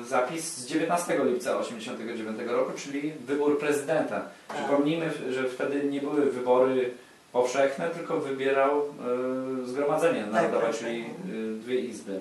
y, 0.00 0.04
zapis 0.04 0.56
z 0.56 0.66
19 0.66 1.12
lipca 1.24 1.58
1989 1.58 2.50
roku, 2.50 2.72
czyli 2.76 3.12
wybór 3.26 3.58
prezydenta. 3.58 4.20
Tak. 4.48 4.56
Przypomnijmy, 4.56 5.10
że 5.30 5.48
wtedy 5.48 5.84
nie 5.84 6.00
były 6.00 6.30
wybory 6.30 6.90
powszechne, 7.32 7.90
tylko 7.90 8.20
wybierał 8.20 8.82
y, 9.62 9.66
Zgromadzenie 9.66 10.26
Narodowe, 10.26 10.66
tak, 10.66 10.76
czyli 10.76 11.04
tak. 11.04 11.34
y, 11.34 11.54
dwie 11.54 11.80
izby 11.80 12.20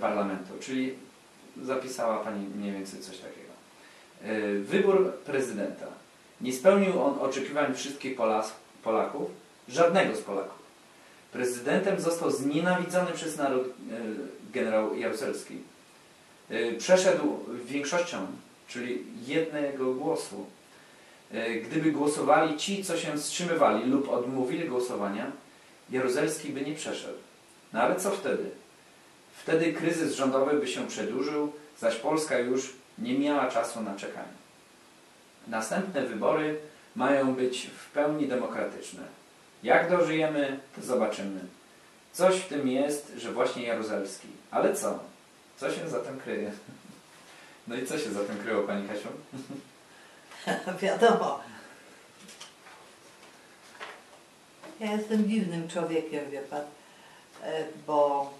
parlamentu. 0.00 0.52
Czyli 0.60 0.94
zapisała 1.62 2.16
Pani 2.18 2.46
mniej 2.56 2.72
więcej 2.72 3.00
coś 3.00 3.16
takiego. 3.18 3.50
Wybór 4.60 5.12
prezydenta. 5.12 5.86
Nie 6.40 6.52
spełnił 6.52 7.02
on 7.02 7.18
oczekiwań 7.18 7.74
wszystkich 7.74 8.16
Polas, 8.16 8.52
Polaków, 8.82 9.30
żadnego 9.68 10.16
z 10.16 10.20
Polaków. 10.20 10.60
Prezydentem 11.32 12.00
został 12.00 12.30
znienawidzony 12.30 13.12
przez 13.12 13.36
naród 13.36 13.66
y, 13.66 13.72
generał 14.52 14.96
Jaruzelski. 14.96 15.58
Y, 16.50 16.76
Przeszedł 16.78 17.38
większością, 17.64 18.26
czyli 18.68 19.02
jednego 19.26 19.94
głosu. 19.94 20.46
Y, 21.34 21.60
Gdyby 21.60 21.92
głosowali 21.92 22.56
ci, 22.56 22.84
co 22.84 22.96
się 22.96 23.18
wstrzymywali 23.18 23.90
lub 23.90 24.08
odmówili 24.08 24.68
głosowania, 24.68 25.32
Jaruzelski 25.90 26.48
by 26.48 26.60
nie 26.60 26.74
przeszedł. 26.74 27.18
No 27.72 27.80
ale 27.82 27.96
co 27.96 28.10
wtedy? 28.10 28.50
Wtedy 29.42 29.72
kryzys 29.72 30.14
rządowy 30.14 30.56
by 30.60 30.68
się 30.68 30.86
przedłużył, 30.86 31.52
zaś 31.78 31.96
Polska 31.96 32.38
już 32.38 32.72
nie 32.98 33.18
miała 33.18 33.46
czasu 33.48 33.82
na 33.82 33.96
czekanie. 33.96 34.40
Następne 35.48 36.02
wybory 36.02 36.58
mają 36.96 37.34
być 37.34 37.66
w 37.66 37.90
pełni 37.90 38.28
demokratyczne. 38.28 39.02
Jak 39.62 39.90
dożyjemy, 39.90 40.60
to 40.76 40.82
zobaczymy. 40.82 41.40
Coś 42.12 42.36
w 42.36 42.48
tym 42.48 42.68
jest, 42.68 43.12
że 43.16 43.32
właśnie 43.32 43.62
Jaruzelski. 43.62 44.28
Ale 44.50 44.76
co? 44.76 44.98
Co 45.56 45.72
się 45.72 45.88
za 45.88 46.00
tym 46.00 46.20
kryje? 46.20 46.52
No 47.68 47.76
i 47.76 47.86
co 47.86 47.98
się 47.98 48.10
za 48.10 48.24
tym 48.24 48.38
kryło, 48.38 48.62
Pani 48.62 48.88
Kasiu? 48.88 49.08
Wiadomo. 50.82 51.40
Ja 54.80 54.92
jestem 54.92 55.28
dziwnym 55.28 55.68
człowiekiem, 55.68 56.30
wie 56.30 56.40
pan, 56.40 56.62
e, 57.42 57.64
bo 57.86 58.30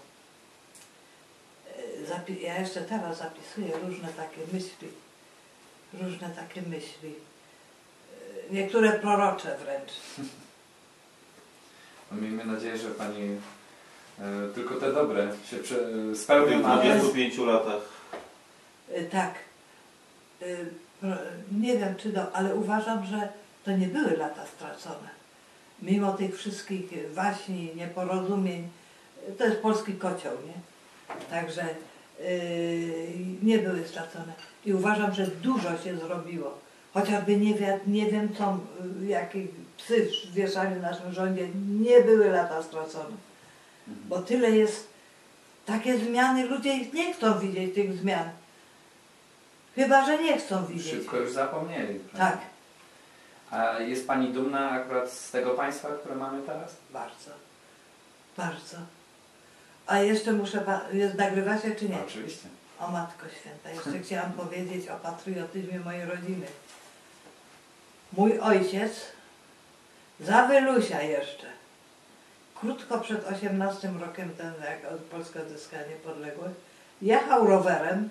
e, 2.29 2.33
ja 2.41 2.59
jeszcze 2.59 2.81
teraz 2.81 3.17
zapisuję 3.17 3.71
różne 3.83 4.07
takie 4.07 4.41
myśli, 4.53 4.87
różne 5.93 6.29
takie 6.29 6.61
myśli, 6.61 7.15
niektóre 8.51 8.91
prorocze 8.91 9.57
wręcz. 9.63 9.91
No, 12.11 12.21
miejmy 12.21 12.45
nadzieję, 12.45 12.77
że 12.77 12.87
Pani 12.91 13.37
e, 14.19 14.53
tylko 14.55 14.75
te 14.75 14.93
dobre 14.93 15.27
się 15.51 15.57
prze, 15.57 15.75
W 16.13 16.17
spełnią, 16.17 16.57
tych 16.57 16.65
ale 16.65 16.83
25 16.83 17.37
latach 17.37 17.81
E, 18.93 19.03
Tak. 19.03 19.33
E, 20.41 20.45
pro- 21.01 21.17
Nie 21.59 21.77
wiem 21.77 21.95
czy 21.95 22.13
to, 22.13 22.31
ale 22.35 22.55
uważam, 22.55 23.05
że 23.05 23.29
to 23.65 23.71
nie 23.71 23.87
były 23.87 24.17
lata 24.17 24.45
stracone. 24.45 25.09
Mimo 25.81 26.13
tych 26.13 26.37
wszystkich 26.37 27.13
waśni, 27.13 27.71
nieporozumień, 27.75 28.69
e, 29.29 29.31
to 29.31 29.45
jest 29.45 29.57
polski 29.61 29.93
kocioł, 29.93 30.33
nie? 30.47 30.53
Także 31.29 31.61
e, 31.61 31.73
nie 33.43 33.59
były 33.59 33.87
stracone. 33.87 34.33
I 34.65 34.73
uważam, 34.73 35.13
że 35.13 35.27
dużo 35.27 35.77
się 35.83 35.97
zrobiło. 35.97 36.57
Chociażby 36.93 37.37
nie, 37.37 37.53
wi- 37.53 37.65
nie 37.87 38.05
wiem 38.11 38.35
co, 38.35 38.57
y, 39.01 39.05
jakie 39.05 39.39
psy 39.77 40.09
wieszali 40.33 40.75
w 40.75 40.81
naszym 40.81 41.13
rządzie, 41.13 41.47
nie 41.79 42.01
były 42.01 42.29
lata 42.29 42.63
stracone. 42.63 43.15
Bo 43.87 44.21
tyle 44.21 44.51
jest, 44.51 44.87
takie 45.65 45.97
zmiany, 45.97 46.45
ludzie 46.45 46.73
ich 46.73 46.93
nie 46.93 47.13
chcą 47.13 47.39
widzieć 47.39 47.75
tych 47.75 47.97
zmian. 47.97 48.29
Chyba, 49.75 50.05
że 50.05 50.23
nie 50.23 50.37
chcą 50.37 50.65
widzieć. 50.65 50.91
szybko 50.93 51.17
już 51.17 51.31
zapomnieli. 51.31 51.99
Tak, 52.17 52.37
A 53.51 53.79
jest 53.79 54.07
Pani 54.07 54.33
dumna 54.33 54.69
akurat 54.71 55.11
z 55.11 55.31
tego 55.31 55.49
państwa, 55.53 55.87
które 55.89 56.15
mamy 56.15 56.41
teraz? 56.41 56.75
bardzo. 56.89 57.31
Bardzo. 58.37 58.77
A 59.87 59.99
jeszcze 59.99 60.31
muszę, 60.33 60.63
jest, 60.93 61.15
nagrywa 61.15 61.57
się 61.57 61.71
czy 61.75 61.89
nie? 61.89 61.97
Oczywiście. 62.07 62.47
O 62.79 62.87
Matko 62.91 63.25
Święta, 63.41 63.69
jeszcze 63.69 63.99
chciałam 63.99 64.31
powiedzieć 64.33 64.87
o 64.87 64.95
patriotyzmie 64.95 65.79
mojej 65.79 66.05
rodziny. 66.05 66.45
Mój 68.13 68.39
ojciec, 68.39 68.91
za 70.19 70.47
Wylusia 70.47 71.01
jeszcze, 71.01 71.47
krótko 72.55 72.99
przed 72.99 73.27
18 73.27 73.93
rokiem, 73.99 74.29
ten, 74.37 74.53
jak 74.63 74.93
Polska 74.97 75.41
odzyskała 75.41 75.83
niepodległość, 75.83 76.55
jechał 77.01 77.47
rowerem 77.47 78.09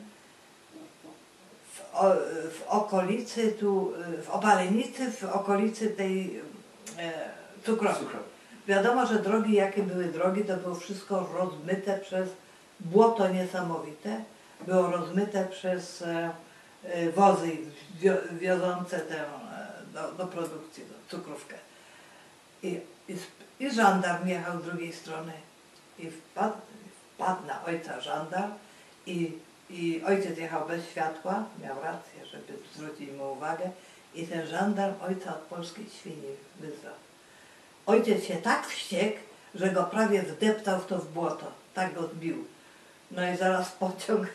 w, 1.73 1.81
w 2.59 2.69
okolicy 2.69 3.53
tu, 3.53 3.93
w 4.23 4.31
Opalenicy, 4.31 5.13
w 5.13 5.25
okolicy 5.25 5.91
tej 5.91 6.41
e. 6.99 7.41
Cukrowy. 7.65 8.07
Wiadomo, 8.67 9.07
że 9.07 9.19
drogi, 9.19 9.55
jakie 9.55 9.83
były 9.83 10.05
drogi, 10.05 10.45
to 10.45 10.57
było 10.57 10.75
wszystko 10.75 11.29
rozmyte 11.35 11.99
przez 11.99 12.29
błoto 12.81 13.29
niesamowite. 13.29 14.25
Było 14.67 14.91
rozmyte 14.91 15.45
przez 15.45 16.03
e, 16.03 16.31
e, 16.85 17.11
wozy 17.11 17.51
wio, 18.01 18.13
wiozące 18.33 18.99
tę 18.99 19.25
do, 19.95 20.13
do 20.13 20.27
produkcji, 20.27 20.85
do 20.85 21.17
cukrówkę. 21.17 21.55
I, 22.63 22.81
i, 23.09 23.17
I 23.61 23.71
żandarm 23.71 24.29
jechał 24.29 24.61
z 24.61 24.65
drugiej 24.65 24.93
strony 24.93 25.33
i 25.99 26.11
wpadł, 26.11 26.57
wpadł 27.15 27.47
na 27.47 27.65
ojca 27.65 28.01
żandarm 28.01 28.53
i, 29.07 29.33
i 29.71 30.03
ojciec 30.07 30.39
jechał 30.39 30.69
bez 30.69 30.91
światła, 30.91 31.45
miał 31.63 31.83
rację, 31.83 32.27
żeby 32.27 32.59
zwrócić 32.75 33.11
mu 33.11 33.33
uwagę 33.33 33.71
i 34.15 34.27
ten 34.27 34.47
żandarm 34.47 34.95
ojca 35.03 35.35
od 35.35 35.41
polskiej 35.41 35.87
świni 36.01 36.37
wyzwał. 36.61 36.95
Ojciec 37.87 38.25
się 38.25 38.37
tak 38.37 38.67
wściekł, 38.67 39.19
że 39.55 39.71
go 39.71 39.85
prawie 39.85 40.23
wdeptał 40.23 40.81
w 40.81 40.87
to 40.87 40.99
w 40.99 41.13
błoto. 41.13 41.53
Tak 41.75 41.95
go 41.95 42.07
zbił. 42.07 42.45
No 43.11 43.33
i 43.33 43.37
zaraz 43.37 43.73
pociąg 43.73 44.27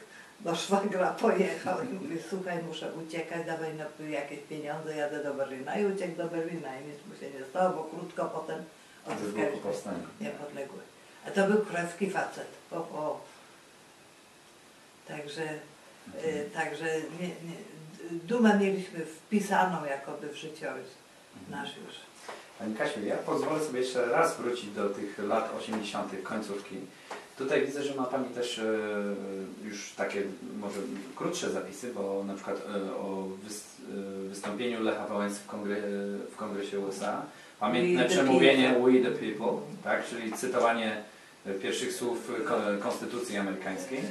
do 0.45 0.55
szwagra 0.55 1.11
pojechał 1.11 1.77
i 1.83 1.93
mówi, 1.93 2.17
słuchaj, 2.29 2.63
muszę 2.63 2.93
uciekać, 2.93 3.45
dawaj 3.45 3.69
no, 3.73 4.05
jakieś 4.05 4.39
pieniądze, 4.39 4.95
jadę 4.95 5.23
do 5.23 5.33
Berlina. 5.33 5.79
I 5.79 5.85
uciekł 5.85 6.17
do 6.17 6.27
Berlina 6.27 6.79
i 6.79 6.85
nic 6.85 6.97
mu 7.07 7.15
się 7.19 7.39
nie 7.39 7.45
stało, 7.45 7.73
bo 7.73 7.83
krótko 7.83 8.25
potem 8.25 8.63
odzyskaliśmy 9.05 9.93
niepodległość. 10.21 10.87
A 11.27 11.31
to 11.31 11.47
był 11.47 11.65
krewski 11.65 12.11
facet. 12.11 12.47
O, 12.71 12.75
o. 12.75 13.21
Także, 15.07 15.43
y, 16.25 16.49
także 16.53 16.85
nie, 17.19 17.27
nie, 17.27 17.57
dumę 18.11 18.59
mieliśmy 18.59 19.05
wpisaną 19.05 19.85
jakoby 19.85 20.29
w 20.29 20.35
życiorys 20.35 20.87
nasz 21.49 21.77
już. 21.77 21.95
Pani 22.59 22.75
Kasiu, 22.75 23.05
ja 23.05 23.17
pozwolę 23.17 23.63
sobie 23.63 23.79
jeszcze 23.79 24.05
raz 24.05 24.37
wrócić 24.37 24.71
do 24.71 24.89
tych 24.89 25.19
lat 25.19 25.51
80., 25.59 26.23
końcówki. 26.23 26.77
Tutaj 27.37 27.65
widzę, 27.65 27.83
że 27.83 27.95
ma 27.95 28.03
Pani 28.03 28.29
też 28.29 28.59
e, 28.59 28.63
już 29.63 29.93
takie 29.93 30.21
może 30.59 30.79
krótsze 31.15 31.49
zapisy, 31.49 31.93
bo 31.93 32.23
na 32.27 32.33
przykład 32.33 32.57
e, 32.57 32.95
o 32.95 33.27
e, 33.27 34.29
wystąpieniu 34.29 34.83
Lecha 34.83 35.07
Wałęsy 35.07 35.39
w, 35.39 35.45
kongre, 35.47 35.75
w 36.31 36.35
Kongresie 36.35 36.79
USA 36.79 37.21
Pamiętne 37.59 38.05
przemówienie. 38.05 38.75
We 38.85 39.09
the 39.09 39.11
People, 39.11 39.61
tak? 39.83 40.07
czyli 40.09 40.33
cytowanie 40.33 41.03
pierwszych 41.61 41.93
słów 41.93 42.31
ko- 42.47 42.83
Konstytucji 42.83 43.37
Amerykańskiej. 43.37 44.01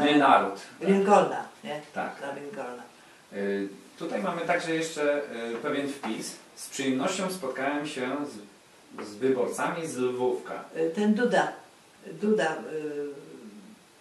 My 0.00 0.18
naród. 0.18 0.60
Tak. 0.80 0.88
Lincolna, 0.88 1.44
nie? 1.64 1.80
tak. 1.94 2.16
Lincolna. 2.42 2.82
Tutaj 3.98 4.22
mamy 4.22 4.40
także 4.40 4.74
jeszcze 4.74 5.22
pewien 5.62 5.88
wpis. 5.88 6.36
Z 6.56 6.68
przyjemnością 6.68 7.30
spotkałem 7.30 7.86
się 7.86 8.08
z, 8.26 9.06
z 9.08 9.14
wyborcami 9.14 9.86
z 9.86 9.96
Lwówka. 9.96 10.64
Ten 10.94 11.14
Duda, 11.14 11.52
Duda, 12.20 12.56
yy, 12.72 13.08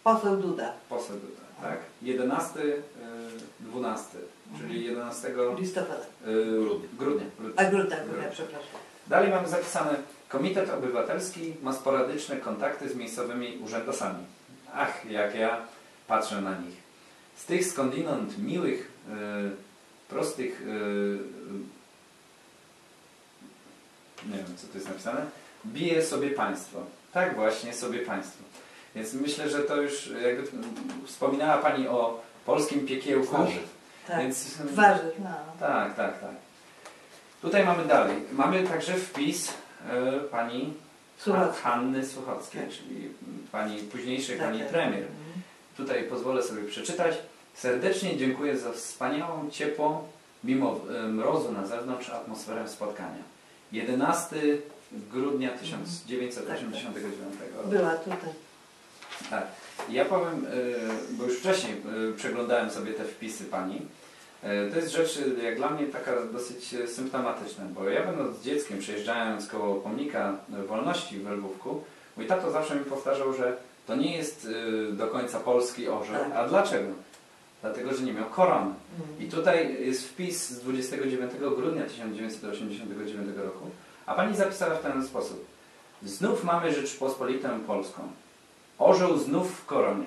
poseł 0.03 0.37
Duda, 0.37 0.73
Poseł 0.89 1.15
Duda, 1.15 1.41
tak? 1.69 1.79
11, 2.01 2.59
y, 2.59 2.81
12, 3.59 4.17
czyli 4.59 4.85
11 4.85 5.31
listopada. 5.59 6.05
y, 6.27 6.97
grudnia. 6.97 7.25
A 7.55 7.63
Gruda, 7.65 7.95
Gruda, 8.05 8.29
przepraszam. 8.31 8.79
Dalej 9.07 9.29
mamy 9.31 9.47
zapisane 9.47 9.95
Komitet 10.29 10.69
Obywatelski 10.69 11.53
ma 11.61 11.73
sporadyczne 11.73 12.37
kontakty 12.37 12.89
z 12.89 12.95
miejscowymi 12.95 13.57
urzędosami. 13.65 14.23
Ach, 14.73 15.05
jak 15.11 15.35
ja 15.35 15.61
patrzę 16.07 16.41
na 16.41 16.57
nich. 16.57 16.75
Z 17.35 17.45
tych 17.45 17.65
skądinąd 17.65 18.37
miłych, 18.37 18.91
y, 19.07 19.11
prostych, 20.09 20.61
y, 20.61 21.17
nie 24.31 24.37
wiem 24.37 24.57
co 24.57 24.67
tu 24.67 24.73
jest 24.75 24.87
napisane, 24.87 25.25
bije 25.65 26.05
sobie 26.05 26.29
państwo. 26.29 26.83
Tak 27.13 27.35
właśnie 27.35 27.73
sobie 27.73 27.99
państwo. 27.99 28.43
Więc 28.95 29.13
myślę, 29.13 29.49
że 29.49 29.59
to 29.59 29.81
już 29.81 30.11
jakby 30.23 30.47
wspominała 31.05 31.57
Pani 31.57 31.87
o 31.87 32.21
polskim 32.45 32.85
piekiełku. 32.87 33.35
Tak, 34.07 34.17
Więc, 34.19 34.57
twarzy, 34.73 35.11
no. 35.19 35.29
tak, 35.59 35.95
tak, 35.95 36.21
tak. 36.21 36.31
Tutaj 37.41 37.65
mamy 37.65 37.85
dalej. 37.85 38.15
Mamy 38.31 38.63
także 38.63 38.93
wpis 38.93 39.53
e, 39.89 40.19
pani 40.19 40.73
Słuchacz. 41.17 41.55
Hanny 41.55 42.05
Suchockiej, 42.05 42.61
czyli 42.69 43.09
pani 43.51 43.77
późniejszej 43.77 44.37
Tak, 44.37 44.47
pani 44.47 44.59
tak. 44.59 44.69
premier. 44.69 45.01
Mhm. 45.01 45.41
Tutaj 45.77 46.03
pozwolę 46.03 46.43
sobie 46.43 46.63
przeczytać. 46.63 47.15
Serdecznie 47.53 48.17
dziękuję 48.17 48.57
za 48.57 48.71
wspaniałą, 48.71 49.49
ciepłą, 49.49 50.07
mimo 50.43 50.79
e, 50.95 51.03
mrozu 51.07 51.51
na 51.51 51.65
zewnątrz, 51.67 52.09
atmosferę 52.09 52.69
spotkania. 52.69 53.23
11 53.71 54.35
grudnia 54.91 55.49
1989 55.49 57.35
roku. 57.57 57.69
Była 57.69 57.91
tutaj. 57.91 58.17
Tak. 59.29 59.47
Ja 59.89 60.05
powiem, 60.05 60.45
y, 60.45 60.75
bo 61.11 61.23
już 61.23 61.39
wcześniej 61.39 61.73
y, 62.09 62.13
przeglądałem 62.13 62.69
sobie 62.69 62.93
te 62.93 63.03
wpisy 63.05 63.43
pani. 63.45 63.75
Y, 64.43 64.71
To 64.71 64.75
jest 64.79 64.91
rzecz 64.91 65.19
jak 65.43 65.55
dla 65.55 65.69
mnie 65.69 65.85
taka 65.85 66.11
dosyć 66.33 66.75
symptomatyczna, 66.87 67.63
bo 67.75 67.89
ja 67.89 68.05
będąc 68.05 68.41
dzieckiem, 68.41 68.79
przejeżdżając 68.79 69.47
koło 69.47 69.75
pomnika 69.75 70.33
wolności 70.67 71.19
w 71.19 71.29
Lwówku, 71.29 71.83
mój 72.17 72.25
tato 72.25 72.51
zawsze 72.51 72.75
mi 72.75 72.85
powtarzał, 72.85 73.33
że 73.33 73.57
to 73.87 73.95
nie 73.95 74.17
jest 74.17 74.47
do 74.91 75.07
końca 75.07 75.39
polski 75.39 75.87
orzeł. 75.87 76.15
Tak. 76.15 76.31
A 76.35 76.47
dlaczego? 76.47 76.87
Dlatego, 77.61 77.93
że 77.93 78.03
nie 78.03 78.13
miał 78.13 78.25
korony. 78.25 78.73
Mhm. 78.99 79.27
I 79.27 79.31
tutaj 79.31 79.85
jest 79.85 80.07
wpis 80.07 80.49
z 80.49 80.59
29 80.59 81.31
grudnia 81.57 81.83
1989 81.83 83.37
roku, 83.37 83.69
a 84.09 84.13
pani 84.13 84.35
zapisała 84.37 84.75
w 84.75 84.81
ten 84.81 85.07
sposób. 85.07 85.45
Znów 86.03 86.43
mamy 86.43 86.73
Rzeczpospolitę 86.73 87.59
Polską. 87.67 88.01
Orzeł 88.79 89.17
znów 89.17 89.59
w 89.59 89.65
koronie. 89.65 90.05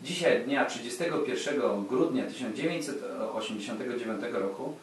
Dzisiaj, 0.00 0.44
dnia 0.44 0.64
31 0.64 1.86
grudnia 1.86 2.26
1989 2.26 4.20
roku, 4.32 4.76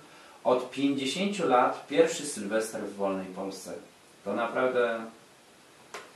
od 0.44 0.72
50 0.72 1.40
lat 1.40 1.88
pierwszy 1.88 2.26
Sylwester 2.26 2.82
w 2.82 2.96
wolnej 2.96 3.26
Polsce. 3.26 3.74
To 4.26 4.34
naprawdę... 4.34 5.06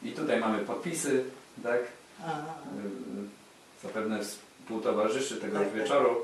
I 0.04 0.12
tutaj 0.12 0.40
mamy 0.40 0.60
podpisy, 0.60 1.24
tak? 1.64 1.80
A, 2.26 2.30
Y, 2.30 2.40
Zapewne 3.84 4.20
współtowarzyszy 4.24 5.38
tego 5.38 5.60
Tak, 5.60 5.68
tak. 5.68 5.78
wieczoru. 5.78 6.16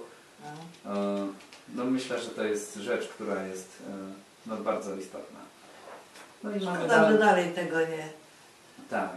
E, 0.86 1.27
No 1.75 1.86
myślę, 1.86 2.21
że 2.21 2.29
to 2.29 2.43
jest 2.43 2.75
rzecz, 2.75 3.07
która 3.07 3.43
jest 3.47 3.69
e, 3.89 3.91
no, 4.45 4.57
bardzo 4.57 4.95
istotna. 4.95 5.39
No 6.45 6.51
i 6.51 6.65
mamy 6.65 6.77
Szkoda, 6.79 6.81
że 6.81 6.87
dalej, 6.87 7.19
dalej 7.19 7.53
tego 7.53 7.79
nie. 7.79 8.07
tak. 8.89 9.09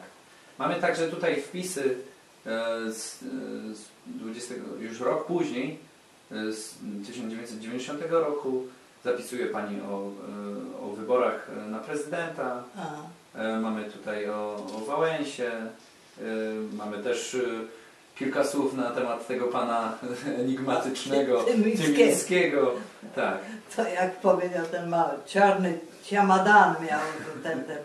Mamy 0.58 0.74
także 0.74 1.08
tutaj 1.08 1.40
wpisy 1.42 1.96
e, 2.46 2.50
z, 2.92 3.22
e, 3.22 3.74
z 3.74 3.84
20, 4.06 4.54
już 4.80 5.00
rok 5.00 5.26
później, 5.26 5.78
e, 6.32 6.52
z 6.52 6.74
1990 7.06 8.00
roku. 8.10 8.66
Zapisuje 9.04 9.46
Pani 9.46 9.80
o, 9.80 10.10
o 10.82 10.88
wyborach 10.96 11.50
na 11.70 11.78
prezydenta. 11.78 12.64
A. 12.76 13.38
E, 13.38 13.60
Mamy 13.60 13.84
tutaj 13.84 14.30
o, 14.30 14.66
o 14.76 14.84
Wałęsie. 14.86 15.50
Mamy 16.72 16.98
też 16.98 17.36
kilka 18.18 18.44
słów 18.44 18.74
na 18.74 18.90
temat 18.90 19.26
tego 19.26 19.46
pana 19.46 19.92
enigmatycznego. 20.40 21.42
Tymińskiego. 21.44 22.72
Tak. 23.14 23.38
To 23.76 23.88
jak 23.88 24.20
powiedział 24.20 24.66
ten 24.66 24.88
mały, 24.88 25.12
czarny 25.26 25.78
ciamadan 26.04 26.74
miał 26.90 27.00
ten, 27.42 27.64
ten, 27.64 27.78
e, 27.78 27.82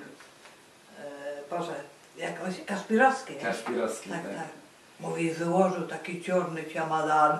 Boże, 1.49 1.73
jakąś 2.17 2.65
Kaspirowski, 2.65 3.33
nie? 3.33 3.39
Kaszpirowski. 3.39 4.09
Tak, 4.09 4.21
Tak, 4.23 4.35
tak. 4.35 4.47
Mówi, 4.99 5.31
wyłożył 5.31 5.87
taki 5.87 6.21
czarny 6.21 6.63
ciamadan. 6.73 7.37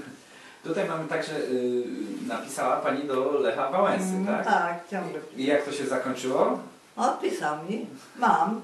Tutaj 0.64 0.88
mamy 0.88 1.08
także, 1.08 1.36
y, 1.36 1.84
napisała 2.28 2.76
Pani 2.76 3.04
do 3.08 3.32
Lecha 3.32 3.70
Wałęsy, 3.70 4.08
Mm, 4.14 4.26
tak? 4.26 4.44
Tak, 4.44 4.88
ciągle. 4.90 5.20
I 5.36 5.46
jak 5.46 5.64
to 5.64 5.72
się 5.72 5.86
zakończyło? 5.86 6.58
Odpisał 6.96 7.64
mi, 7.64 7.86
mam. 8.16 8.60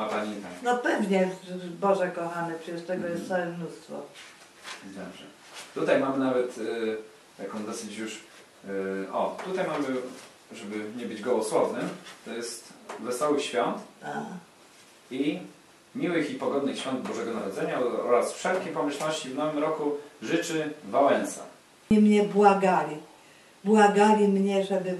Ma 0.00 0.06
Pani 0.06 0.36
tak. 0.36 0.50
No 0.62 0.76
pewnie, 0.76 1.28
Boże 1.80 2.08
kochany, 2.10 2.54
przecież 2.62 2.82
tego 2.82 3.08
jest 3.08 3.28
całe 3.28 3.46
mnóstwo. 3.46 3.94
Dobrze. 4.84 5.24
Tutaj 5.74 6.00
mamy 6.00 6.24
nawet 6.24 6.58
y, 6.58 6.96
taką 7.38 7.64
dosyć 7.64 7.98
już... 7.98 8.20
Y, 8.68 9.12
o, 9.12 9.36
tutaj 9.44 9.66
mamy, 9.66 9.84
żeby 10.52 10.84
nie 10.96 11.06
być 11.06 11.22
gołosłownym, 11.22 11.88
to 12.24 12.30
jest 12.30 12.72
Wesołych 13.00 13.42
Świąt 13.42 13.76
A. 14.04 14.22
i 15.10 15.38
miłych 15.94 16.30
i 16.30 16.34
pogodnych 16.34 16.78
świąt 16.78 17.08
Bożego 17.08 17.34
Narodzenia 17.34 17.78
oraz 17.80 18.32
wszelkiej 18.32 18.72
pomyślności 18.72 19.28
w 19.28 19.36
nowym 19.36 19.62
roku 19.62 19.96
życzy 20.22 20.72
Wałęsa. 20.84 21.42
I 21.90 21.98
mnie 21.98 22.22
błagali. 22.22 22.96
Błagali 23.64 24.28
mnie, 24.28 24.64
żebym, 24.64 24.98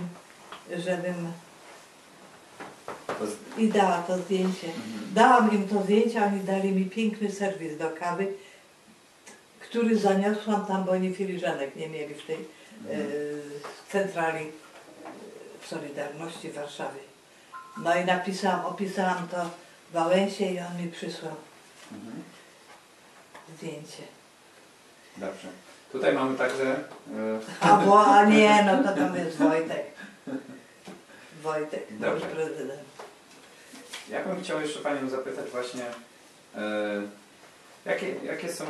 żebym 0.76 1.32
To 3.20 3.60
i 3.60 3.68
dała 3.68 4.02
to 4.02 4.18
zdjęcie. 4.18 4.66
mhm. 4.66 5.14
Dałam 5.14 5.52
im 5.54 5.68
to 5.68 5.82
zdjęcie, 5.82 6.24
oni 6.24 6.40
dali 6.40 6.72
mi 6.72 6.84
piękny 6.84 7.32
serwis 7.32 7.76
do 7.78 7.90
kawy, 7.90 8.26
który 9.60 9.98
zaniosłam 9.98 10.66
tam, 10.66 10.84
bo 10.84 10.92
oni 10.92 11.14
filiżanek 11.14 11.76
nie 11.76 11.88
mieli 11.88 12.14
w 12.14 12.26
tej 12.26 12.36
e, 12.36 12.40
centrali 13.92 14.44
e, 14.46 14.50
w 15.60 15.66
Solidarności 15.66 16.48
w 16.50 16.54
Warszawie. 16.54 17.00
No 17.82 17.96
i 17.96 18.04
napisałam, 18.04 18.66
opisałam 18.66 19.28
to 19.28 19.50
Wałęsie 19.92 20.44
i 20.44 20.58
on 20.60 20.82
mi 20.84 20.90
przysłał 20.92 21.34
Mhm. 21.92 22.22
zdjęcie. 23.56 24.02
Dobrze. 25.16 25.48
Tutaj 25.92 26.14
mamy 26.14 26.38
także... 26.38 26.64
y, 26.74 27.40
A, 27.60 27.76
bo, 27.76 28.06
a 28.06 28.24
nie, 28.24 28.62
no 28.66 28.84
to 28.90 28.96
tam 28.96 29.16
jest 29.16 29.36
Wojtek. 29.48 29.84
Wojtek, 31.42 31.86
Dobrze. 31.90 32.26
prezydent. 32.26 32.80
Ja 34.10 34.24
bym 34.24 34.42
chciał 34.42 34.60
jeszcze 34.60 34.80
Panią 34.80 35.08
zapytać 35.08 35.50
właśnie, 35.50 35.84
e, 36.56 37.02
jakie, 37.84 38.14
jakie 38.24 38.52
są 38.52 38.64
e, 38.64 38.68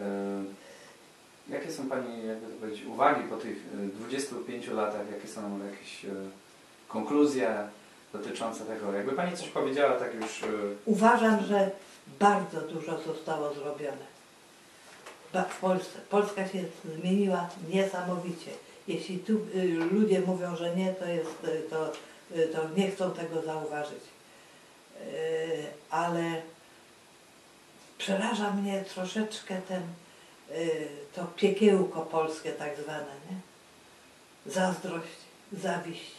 e, 0.00 0.44
jakie 1.48 1.72
są 1.72 1.88
Pani 1.88 2.26
jakby 2.26 2.46
to 2.46 2.60
powiedzieć, 2.60 2.86
uwagi 2.86 3.28
po 3.28 3.36
tych 3.36 3.56
e, 3.56 3.86
25 3.86 4.68
latach, 4.68 5.10
jakie 5.12 5.28
są 5.28 5.60
jakieś 5.72 6.04
e, 6.04 6.08
konkluzje 6.88 7.56
dotyczące 8.12 8.64
tego? 8.64 8.92
Jakby 8.92 9.12
Pani 9.12 9.36
coś 9.36 9.48
powiedziała 9.48 9.92
tak 9.92 10.14
już... 10.14 10.42
E, 10.42 10.46
Uważam, 10.84 11.44
że 11.44 11.70
bardzo 12.20 12.60
dużo 12.60 13.00
zostało 13.00 13.54
zrobione. 13.54 14.12
W 15.50 15.60
Polsce. 15.60 15.98
Polska 16.10 16.48
się 16.48 16.64
zmieniła 16.84 17.48
niesamowicie. 17.68 18.50
Jeśli 18.88 19.18
tu 19.18 19.32
y, 19.32 19.78
ludzie 19.92 20.20
mówią, 20.20 20.56
że 20.56 20.76
nie, 20.76 20.92
to, 20.92 21.06
jest, 21.06 21.44
y, 21.44 21.62
to, 21.70 21.92
to 22.52 22.68
nie 22.76 22.90
chcą 22.90 23.10
tego 23.10 23.42
zauważyć. 23.42 24.02
Y, 25.00 25.64
ale 25.90 26.42
przeraża 27.98 28.50
mnie 28.50 28.84
troszeczkę 28.94 29.60
ten, 29.68 29.82
y, 30.50 30.88
to 31.14 31.24
piekiełko 31.24 32.00
polskie 32.00 32.52
tak 32.52 32.76
zwane, 32.82 33.12
nie? 33.30 33.36
Zazdrość, 34.52 35.18
zawiść. 35.52 36.12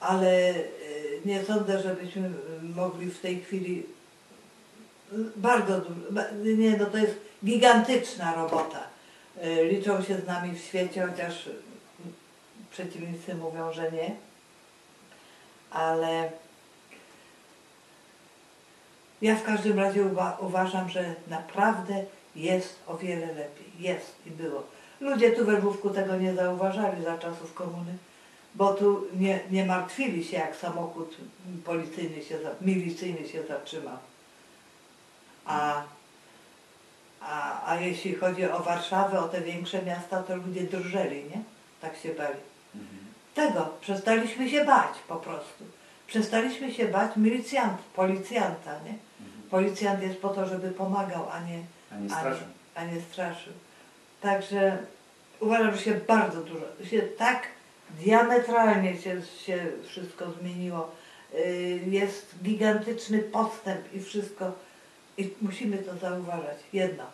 Ale 0.00 0.54
y, 0.54 1.20
nie 1.24 1.44
sądzę, 1.44 1.82
żebyśmy 1.82 2.30
mogli 2.62 3.10
w 3.10 3.20
tej 3.20 3.40
chwili 3.40 3.86
bardzo 5.36 5.80
dużo, 5.80 6.22
nie 6.44 6.76
no 6.76 6.86
to 6.86 6.98
jest 6.98 7.14
gigantyczna 7.44 8.34
robota. 8.34 8.84
Y, 9.44 9.64
Liczą 9.64 10.02
się 10.02 10.18
z 10.18 10.26
nami 10.26 10.58
w 10.58 10.64
świecie, 10.64 11.06
chociaż 11.10 11.48
przeciwnicy 12.70 13.34
mówią, 13.34 13.72
że 13.72 13.92
nie. 13.92 14.16
Ale 15.72 16.30
ja 19.22 19.36
w 19.36 19.42
każdym 19.42 19.78
razie 19.78 20.04
uwa- 20.04 20.36
uważam, 20.40 20.88
że 20.88 21.14
naprawdę 21.28 22.04
jest 22.36 22.78
o 22.86 22.96
wiele 22.96 23.26
lepiej. 23.26 23.72
Jest 23.78 24.14
i 24.26 24.30
było. 24.30 24.62
Ludzie 25.00 25.32
tu 25.32 25.44
we 25.44 25.52
Lwówku 25.52 25.90
tego 25.90 26.16
nie 26.16 26.34
zauważali 26.34 27.04
za 27.04 27.18
czasów 27.18 27.54
komuny, 27.54 27.96
bo 28.54 28.74
tu 28.74 29.06
nie, 29.14 29.40
nie 29.50 29.66
martwili 29.66 30.24
się, 30.24 30.36
jak 30.36 30.56
samochód 30.56 31.16
policyjny 31.64 32.22
się, 32.24 32.38
milicyjny 32.60 33.28
się 33.28 33.46
zatrzymał. 33.46 33.96
A, 35.44 35.82
a, 37.20 37.66
a 37.70 37.80
jeśli 37.80 38.14
chodzi 38.14 38.50
o 38.50 38.58
Warszawę, 38.62 39.20
o 39.20 39.28
te 39.28 39.40
większe 39.40 39.82
miasta, 39.82 40.22
to 40.22 40.36
ludzie 40.36 40.62
drżeli, 40.62 41.24
nie? 41.24 41.42
Tak 41.80 41.96
się 41.96 42.08
bali. 42.08 42.38
Mhm. 42.74 43.01
Tego, 43.34 43.68
przestaliśmy 43.80 44.50
się 44.50 44.64
bać 44.64 44.98
po 45.08 45.16
prostu. 45.16 45.64
Przestaliśmy 46.06 46.72
się 46.74 46.88
bać 46.88 47.16
milicjant, 47.16 47.78
policjanta, 47.94 48.72
nie? 48.72 48.94
Mhm. 49.26 49.42
Policjant 49.50 50.02
jest 50.02 50.20
po 50.20 50.28
to, 50.28 50.46
żeby 50.46 50.70
pomagał, 50.70 51.28
a 51.30 51.40
nie, 51.40 51.58
A 51.92 51.96
nie 51.96 52.14
a 52.14 52.20
straszę. 52.20 52.44
a 52.74 52.84
nie 52.84 53.00
straszył. 53.00 53.52
Także 54.20 54.78
uważam, 55.40 55.74
że 55.76 55.82
się 55.82 55.94
bardzo 55.94 56.40
dużo, 56.40 56.66
się 56.90 57.02
tak 57.02 57.42
diametralnie 58.00 58.96
się, 58.96 59.22
się 59.46 59.66
wszystko 59.86 60.24
zmieniło. 60.40 60.90
Yy, 61.34 61.40
Jest 61.86 62.34
gigantyczny 62.42 63.18
postęp 63.18 63.94
i 63.94 64.00
wszystko. 64.00 64.52
I 65.18 65.30
musimy 65.42 65.78
to 65.78 65.96
zauważać. 65.96 66.56
Jedno. 66.72 67.04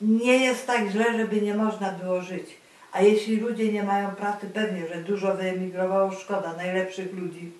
Nie 0.00 0.36
jest 0.44 0.66
tak 0.66 0.88
źle, 0.88 1.16
żeby 1.16 1.40
nie 1.40 1.54
można 1.54 1.90
było 1.92 2.22
żyć. 2.22 2.46
A 2.94 3.02
jeśli 3.02 3.36
ludzie 3.36 3.72
nie 3.72 3.82
mają 3.82 4.10
pracy, 4.10 4.46
pewnie, 4.54 4.88
że 4.88 5.02
dużo 5.02 5.34
wyemigrowało, 5.34 6.12
szkoda, 6.12 6.52
najlepszych 6.56 7.14
ludzi. 7.14 7.52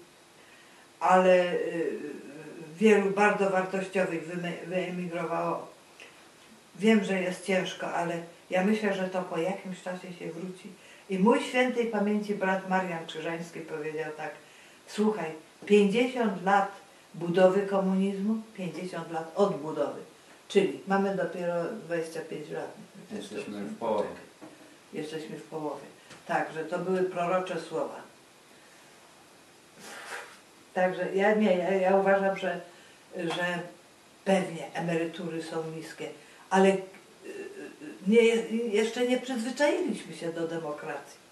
Ale 1.00 1.36
yy, 1.36 2.00
wielu 2.78 3.10
bardzo 3.10 3.50
wartościowych 3.50 4.28
wyemigrowało. 4.66 5.68
Wiem, 6.76 7.04
że 7.04 7.22
jest 7.22 7.46
ciężko, 7.46 7.92
ale 7.92 8.18
ja 8.50 8.64
myślę, 8.64 8.94
że 8.94 9.08
to 9.08 9.22
po 9.22 9.38
jakimś 9.38 9.82
czasie 9.82 10.12
się 10.12 10.32
wróci. 10.32 10.68
I 11.10 11.18
mój 11.18 11.40
świętej 11.40 11.86
pamięci 11.86 12.34
brat 12.34 12.68
Marian 12.68 13.06
Krzyżański 13.06 13.60
powiedział 13.60 14.12
tak, 14.16 14.30
słuchaj, 14.86 15.30
50 15.66 16.44
lat 16.44 16.72
budowy 17.14 17.66
komunizmu, 17.66 18.34
50 18.56 19.10
lat 19.10 19.32
odbudowy. 19.36 20.00
Czyli 20.48 20.80
mamy 20.86 21.16
dopiero 21.16 21.54
25 21.86 22.50
lat. 22.50 22.72
Jesteśmy 23.12 23.64
w 23.64 23.78
połowie. 23.78 24.23
Jesteśmy 24.94 25.36
w 25.36 25.42
połowie. 25.42 25.86
Tak, 26.26 26.52
że 26.52 26.64
to 26.64 26.78
były 26.78 27.02
prorocze 27.02 27.60
słowa. 27.60 28.00
Także 30.74 31.14
ja 31.14 31.34
nie, 31.34 31.56
ja, 31.56 31.70
ja 31.70 31.96
uważam, 31.96 32.38
że, 32.38 32.60
że 33.16 33.58
pewnie 34.24 34.72
emerytury 34.74 35.42
są 35.42 35.70
niskie, 35.70 36.08
ale 36.50 36.68
y, 36.68 36.76
y, 36.76 36.78
nie, 38.06 38.22
jeszcze 38.78 39.06
nie 39.06 39.18
przyzwyczailiśmy 39.18 40.16
się 40.16 40.32
do 40.32 40.48
demokracji. 40.48 41.24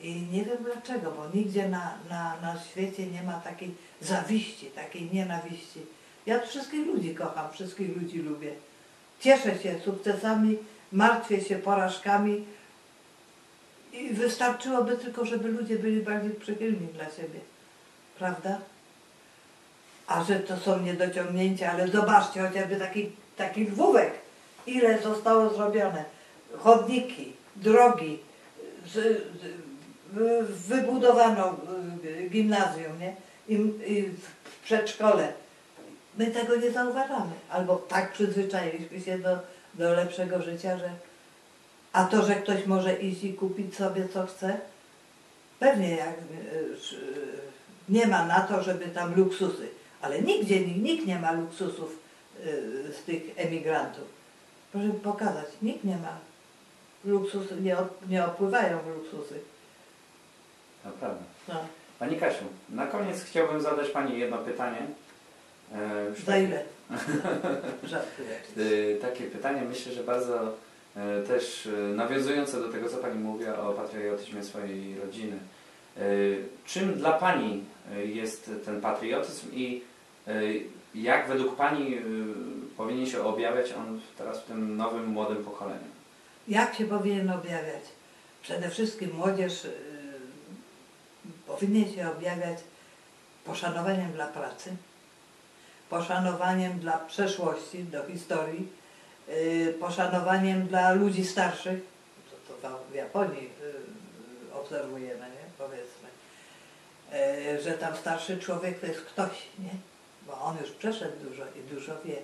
I 0.00 0.22
nie 0.32 0.44
wiem 0.44 0.56
dlaczego, 0.64 1.10
bo 1.10 1.28
nigdzie 1.34 1.68
na, 1.68 1.98
na, 2.10 2.40
na 2.40 2.60
świecie 2.60 3.06
nie 3.06 3.22
ma 3.22 3.40
takiej 3.40 3.74
zawiści, 4.00 4.66
takiej 4.66 5.10
nienawiści. 5.12 5.80
Ja 6.26 6.40
wszystkich 6.40 6.86
ludzi 6.86 7.14
kocham, 7.14 7.52
wszystkich 7.52 7.96
ludzi 7.96 8.18
lubię. 8.18 8.52
Cieszę 9.20 9.58
się 9.58 9.80
sukcesami, 9.84 10.58
martwię 10.92 11.40
się 11.40 11.56
porażkami 11.56 12.44
i 13.92 14.14
wystarczyłoby 14.14 14.96
tylko, 14.96 15.24
żeby 15.24 15.48
ludzie 15.48 15.78
byli 15.78 16.00
bardziej 16.00 16.30
przychylni 16.30 16.86
dla 16.86 17.04
siebie. 17.04 17.40
Prawda? 18.18 18.58
A 20.06 20.24
że 20.24 20.40
to 20.40 20.56
są 20.56 20.80
niedociągnięcia, 20.80 21.72
ale 21.72 21.88
zobaczcie, 21.88 22.48
chociażby 22.48 22.76
taki, 22.76 23.12
taki 23.36 23.64
lwówek, 23.64 24.12
ile 24.66 25.02
zostało 25.02 25.54
zrobione. 25.54 26.04
Chodniki, 26.58 27.32
drogi, 27.56 28.18
z, 28.86 28.92
z, 28.92 29.66
wybudowano 30.68 31.56
y, 32.04 32.28
gimnazjum, 32.30 32.98
nie? 32.98 33.16
I, 33.48 33.54
i 33.92 34.02
w 34.02 34.64
przedszkole. 34.64 35.32
My 36.18 36.26
tego 36.26 36.56
nie 36.56 36.70
zauważamy. 36.70 37.32
Albo 37.50 37.76
tak 37.76 38.12
przyzwyczailiśmy 38.12 39.00
się 39.00 39.18
do, 39.18 39.38
do 39.78 39.92
lepszego 39.92 40.42
życia, 40.42 40.78
że 40.78 40.90
a 41.92 42.04
to, 42.04 42.26
że 42.26 42.34
ktoś 42.34 42.66
może 42.66 42.94
iść 42.94 43.24
i 43.24 43.34
kupić 43.34 43.76
sobie 43.76 44.08
co 44.08 44.26
chce, 44.26 44.60
pewnie 45.58 45.96
jak, 45.96 46.14
y, 46.18 46.96
y, 46.96 47.38
nie 47.88 48.06
ma 48.06 48.26
na 48.26 48.40
to, 48.40 48.62
żeby 48.62 48.86
tam 48.86 49.14
luksusy, 49.14 49.68
ale 50.02 50.22
nigdzie 50.22 50.60
nikt, 50.60 51.06
nie 51.06 51.18
ma 51.18 51.32
luksusów 51.32 51.98
y, 52.46 52.92
z 52.92 53.04
tych 53.04 53.22
emigrantów. 53.36 54.04
Proszę 54.72 54.88
pokazać, 54.88 55.46
nikt 55.62 55.84
nie 55.84 55.96
ma. 55.96 56.18
Luksusy 57.04 57.56
nie, 57.60 57.76
op- 57.76 58.08
nie 58.08 58.24
opływają 58.24 58.78
w 58.78 58.86
luksusy. 58.86 59.40
To 60.84 60.90
prawda. 60.90 61.22
No. 61.48 61.54
Pani 61.98 62.16
Kasiu, 62.16 62.44
na 62.68 62.86
koniec 62.86 63.22
chciałbym 63.22 63.60
zadać 63.60 63.90
Pani 63.90 64.18
jedno 64.18 64.38
pytanie. 64.38 64.78
E, 65.74 66.14
Za 66.20 66.26
takie- 66.26 66.44
ile? 66.44 66.62
Y, 68.58 68.98
takie 69.02 69.24
pytanie, 69.24 69.62
myślę, 69.68 69.92
że 69.92 70.04
bardzo 70.04 70.52
e, 70.96 71.22
też 71.22 71.66
e, 71.66 71.70
nawiązujące 71.94 72.60
do 72.60 72.68
tego, 72.68 72.88
co 72.88 72.96
Pani 72.96 73.18
mówiła 73.20 73.58
o 73.60 73.72
patriotyzmie 73.72 74.44
swojej 74.44 74.98
rodziny. 75.00 75.36
E, 75.96 76.00
Czym 76.66 76.94
dla 76.94 77.12
Pani 77.12 77.64
e, 77.92 78.04
jest 78.06 78.50
ten 78.64 78.80
patriotyzm 78.80 79.46
i 79.52 79.82
e, 80.28 80.32
jak 80.94 81.28
według 81.28 81.56
Pani 81.56 81.94
e, 81.94 82.00
powinien 82.76 83.06
się 83.06 83.22
objawiać 83.24 83.72
on 83.72 84.00
teraz 84.18 84.40
w 84.40 84.44
tym 84.44 84.76
nowym, 84.76 85.06
młodym 85.06 85.44
pokoleniu? 85.44 85.88
Jak 86.48 86.74
się 86.74 86.84
powinien 86.86 87.30
objawiać? 87.30 87.82
Przede 88.42 88.70
wszystkim 88.70 89.10
młodzież 89.14 89.66
powinien 91.46 91.92
się 91.94 92.10
objawiać 92.10 92.58
poszanowaniem 93.44 94.12
dla 94.12 94.26
pracy, 94.26 94.70
poszanowaniem 95.90 96.78
dla 96.78 96.98
przeszłości, 96.98 97.84
do 97.84 98.06
historii, 98.06 98.68
y, 99.28 99.74
poszanowaniem 99.80 100.66
dla 100.66 100.92
ludzi 100.92 101.24
starszych, 101.24 101.80
to, 102.48 102.54
to 102.68 102.78
w- 102.90 102.94
Japonii 102.94 103.50
y, 104.50 104.54
obserwujemy, 104.54 105.20
nie? 105.20 105.46
powiedzmy, 105.58 106.08
y, 107.58 107.62
że 107.62 107.72
tam 107.72 107.96
starszy 107.96 108.38
człowiek 108.38 108.80
to 108.80 108.86
jest 108.86 109.00
ktoś, 109.00 109.46
nie? 109.58 109.70
bo 110.26 110.40
on 110.40 110.56
już 110.62 110.70
przeszedł 110.70 111.28
dużo 111.28 111.42
i 111.56 111.74
dużo 111.74 111.92
wie. 112.04 112.16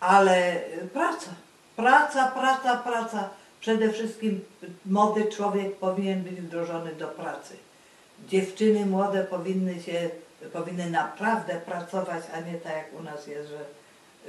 Ale 0.00 0.60
praca, 0.92 1.30
praca, 1.76 2.26
praca, 2.26 2.76
praca. 2.76 3.30
Przede 3.60 3.92
wszystkim 3.92 4.44
młody 4.86 5.24
człowiek 5.24 5.76
powinien 5.76 6.22
być 6.22 6.40
wdrożony 6.40 6.94
do 6.94 7.08
pracy. 7.08 7.56
Dziewczyny 8.28 8.86
młode 8.86 9.24
powinny 9.24 9.82
się, 9.82 10.10
powinny 10.48 10.90
naprawdę 10.90 11.60
pracować, 11.60 12.24
a 12.34 12.40
nie 12.40 12.54
tak 12.54 12.72
jak 12.72 12.94
u 13.00 13.02
nas 13.02 13.26
jest, 13.26 13.48
że, 13.48 13.64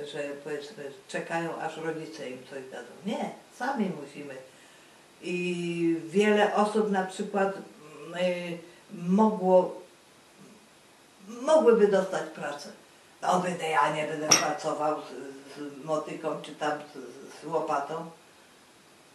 że 0.06 0.24
powiedzmy 0.44 0.84
czekają 1.08 1.58
aż 1.58 1.78
rodzice 1.78 2.30
im 2.30 2.40
coś 2.50 2.64
dadzą. 2.72 2.90
Nie, 3.06 3.30
sami 3.58 3.92
musimy. 4.02 4.36
I 5.22 5.98
wiele 6.06 6.56
osób 6.56 6.92
na 6.92 7.06
przykład 7.06 7.54
mm, 7.56 8.26
y, 8.26 8.58
mogło, 8.94 9.82
mogłyby 11.28 11.88
dostać 11.88 12.30
pracę. 12.30 12.70
No 13.22 13.40
będę, 13.40 13.70
ja 13.70 13.96
nie 13.96 14.08
będę 14.08 14.28
pracował 14.28 15.02
z, 15.02 15.06
z 15.58 15.86
motyką 15.86 16.42
czy 16.42 16.56
tam 16.56 16.72
z, 16.80 17.42
z 17.42 17.46
łopatą. 17.46 18.10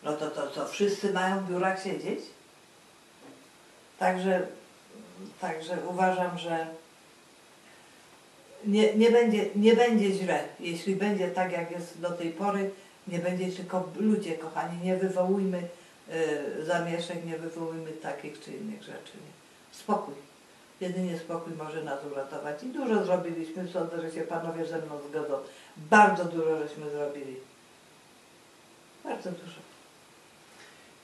No 0.03 0.13
to, 0.13 0.31
to 0.31 0.51
co, 0.51 0.69
wszyscy 0.69 1.13
mają 1.13 1.41
w 1.41 1.49
biurach 1.49 1.83
siedzieć? 1.83 2.21
Także, 3.99 4.47
także 5.41 5.79
uważam, 5.89 6.39
że 6.39 6.67
nie, 8.67 8.95
nie, 8.95 9.11
będzie, 9.11 9.47
nie 9.57 9.77
będzie 9.77 10.13
źle. 10.13 10.45
Jeśli 10.61 10.97
będzie 10.97 11.29
tak, 11.29 11.53
jak 11.53 11.71
jest 11.71 12.01
do 12.01 12.11
tej 12.11 12.31
pory, 12.31 12.71
nie 13.09 13.19
będzie 13.19 13.53
tylko 13.53 13.89
ludzie, 13.97 14.33
kochani, 14.33 14.79
nie 14.85 14.97
wywołujmy 14.97 15.59
y, 15.59 16.65
zamieszek, 16.65 17.25
nie 17.25 17.39
wywołujmy 17.39 17.93
takich 17.93 18.41
czy 18.41 18.53
innych 18.53 18.83
rzeczy. 18.83 19.13
Nie. 19.15 19.33
Spokój. 19.73 20.15
Jedynie 20.81 21.19
spokój 21.19 21.53
może 21.55 21.85
nas 21.85 21.99
uratować. 22.13 22.63
I 22.63 22.67
dużo 22.67 23.05
zrobiliśmy, 23.05 23.69
sądzę, 23.69 24.01
że 24.01 24.11
się 24.11 24.21
panowie 24.21 24.67
ze 24.67 24.79
mną 24.79 25.01
zgodzą. 25.09 25.39
Bardzo 25.77 26.25
dużo 26.25 26.59
żeśmy 26.59 26.91
zrobili. 26.91 27.37
Bardzo 29.05 29.31
dużo. 29.31 29.61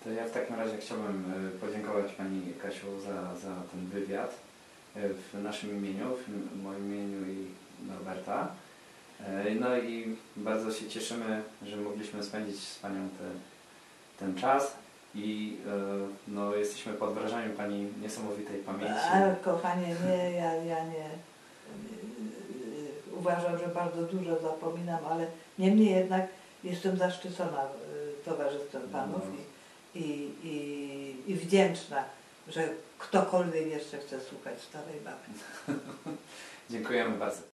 To 0.04 0.10
ja 0.10 0.24
w 0.24 0.30
takim 0.30 0.56
razie 0.56 0.76
chciałbym 0.76 1.32
e, 1.56 1.58
podziękować 1.58 2.12
Pani 2.12 2.52
Kasiu 2.62 3.00
za, 3.00 3.34
za 3.34 3.54
ten 3.72 3.86
wywiad 3.86 4.34
w 4.96 5.42
naszym 5.42 5.70
imieniu, 5.76 6.04
w 6.52 6.62
moim 6.62 6.86
imieniu 6.94 7.32
i 7.32 7.46
Norberta. 7.88 8.48
E, 9.20 9.54
No 9.54 9.76
i 9.78 10.16
bardzo 10.36 10.72
się 10.72 10.88
cieszymy, 10.88 11.42
że 11.66 11.76
mogliśmy 11.76 12.22
spędzić 12.22 12.60
z 12.60 12.78
Panią 12.78 13.08
te, 13.08 13.24
ten 14.24 14.34
czas. 14.34 14.76
i 15.14 15.56
e, 15.66 15.70
no, 16.28 16.54
jesteśmy 16.54 16.92
pod 16.92 17.14
wrażeniem 17.14 17.52
Pani 17.52 17.88
niesamowitej 18.02 18.58
pamięci. 18.58 18.92
Ale 19.12 19.36
kochanie, 19.44 19.96
nie, 20.06 20.30
ja, 20.32 20.54
ja 20.54 20.84
nie. 20.84 21.08
Uważam, 23.18 23.58
że 23.58 23.68
bardzo 23.68 24.02
dużo 24.02 24.40
zapominam, 24.40 25.06
ale 25.10 25.26
niemniej 25.58 25.90
jednak 25.94 26.26
jestem 26.64 26.96
zaszczycona 26.96 27.62
towarzystwem 28.24 28.82
panów 28.82 29.22
No. 29.28 29.34
i, 30.00 30.00
i, 30.00 30.48
i, 30.48 31.30
i 31.30 31.34
wdzięczna, 31.34 32.04
że 32.48 32.68
ktokolwiek 33.02 33.66
jeszcze 33.66 33.98
chce 33.98 34.20
słuchać 34.20 34.60
starej 34.60 35.00
baby. 35.00 35.76
Dziękujemy 36.70 37.18
bardzo. 37.18 37.42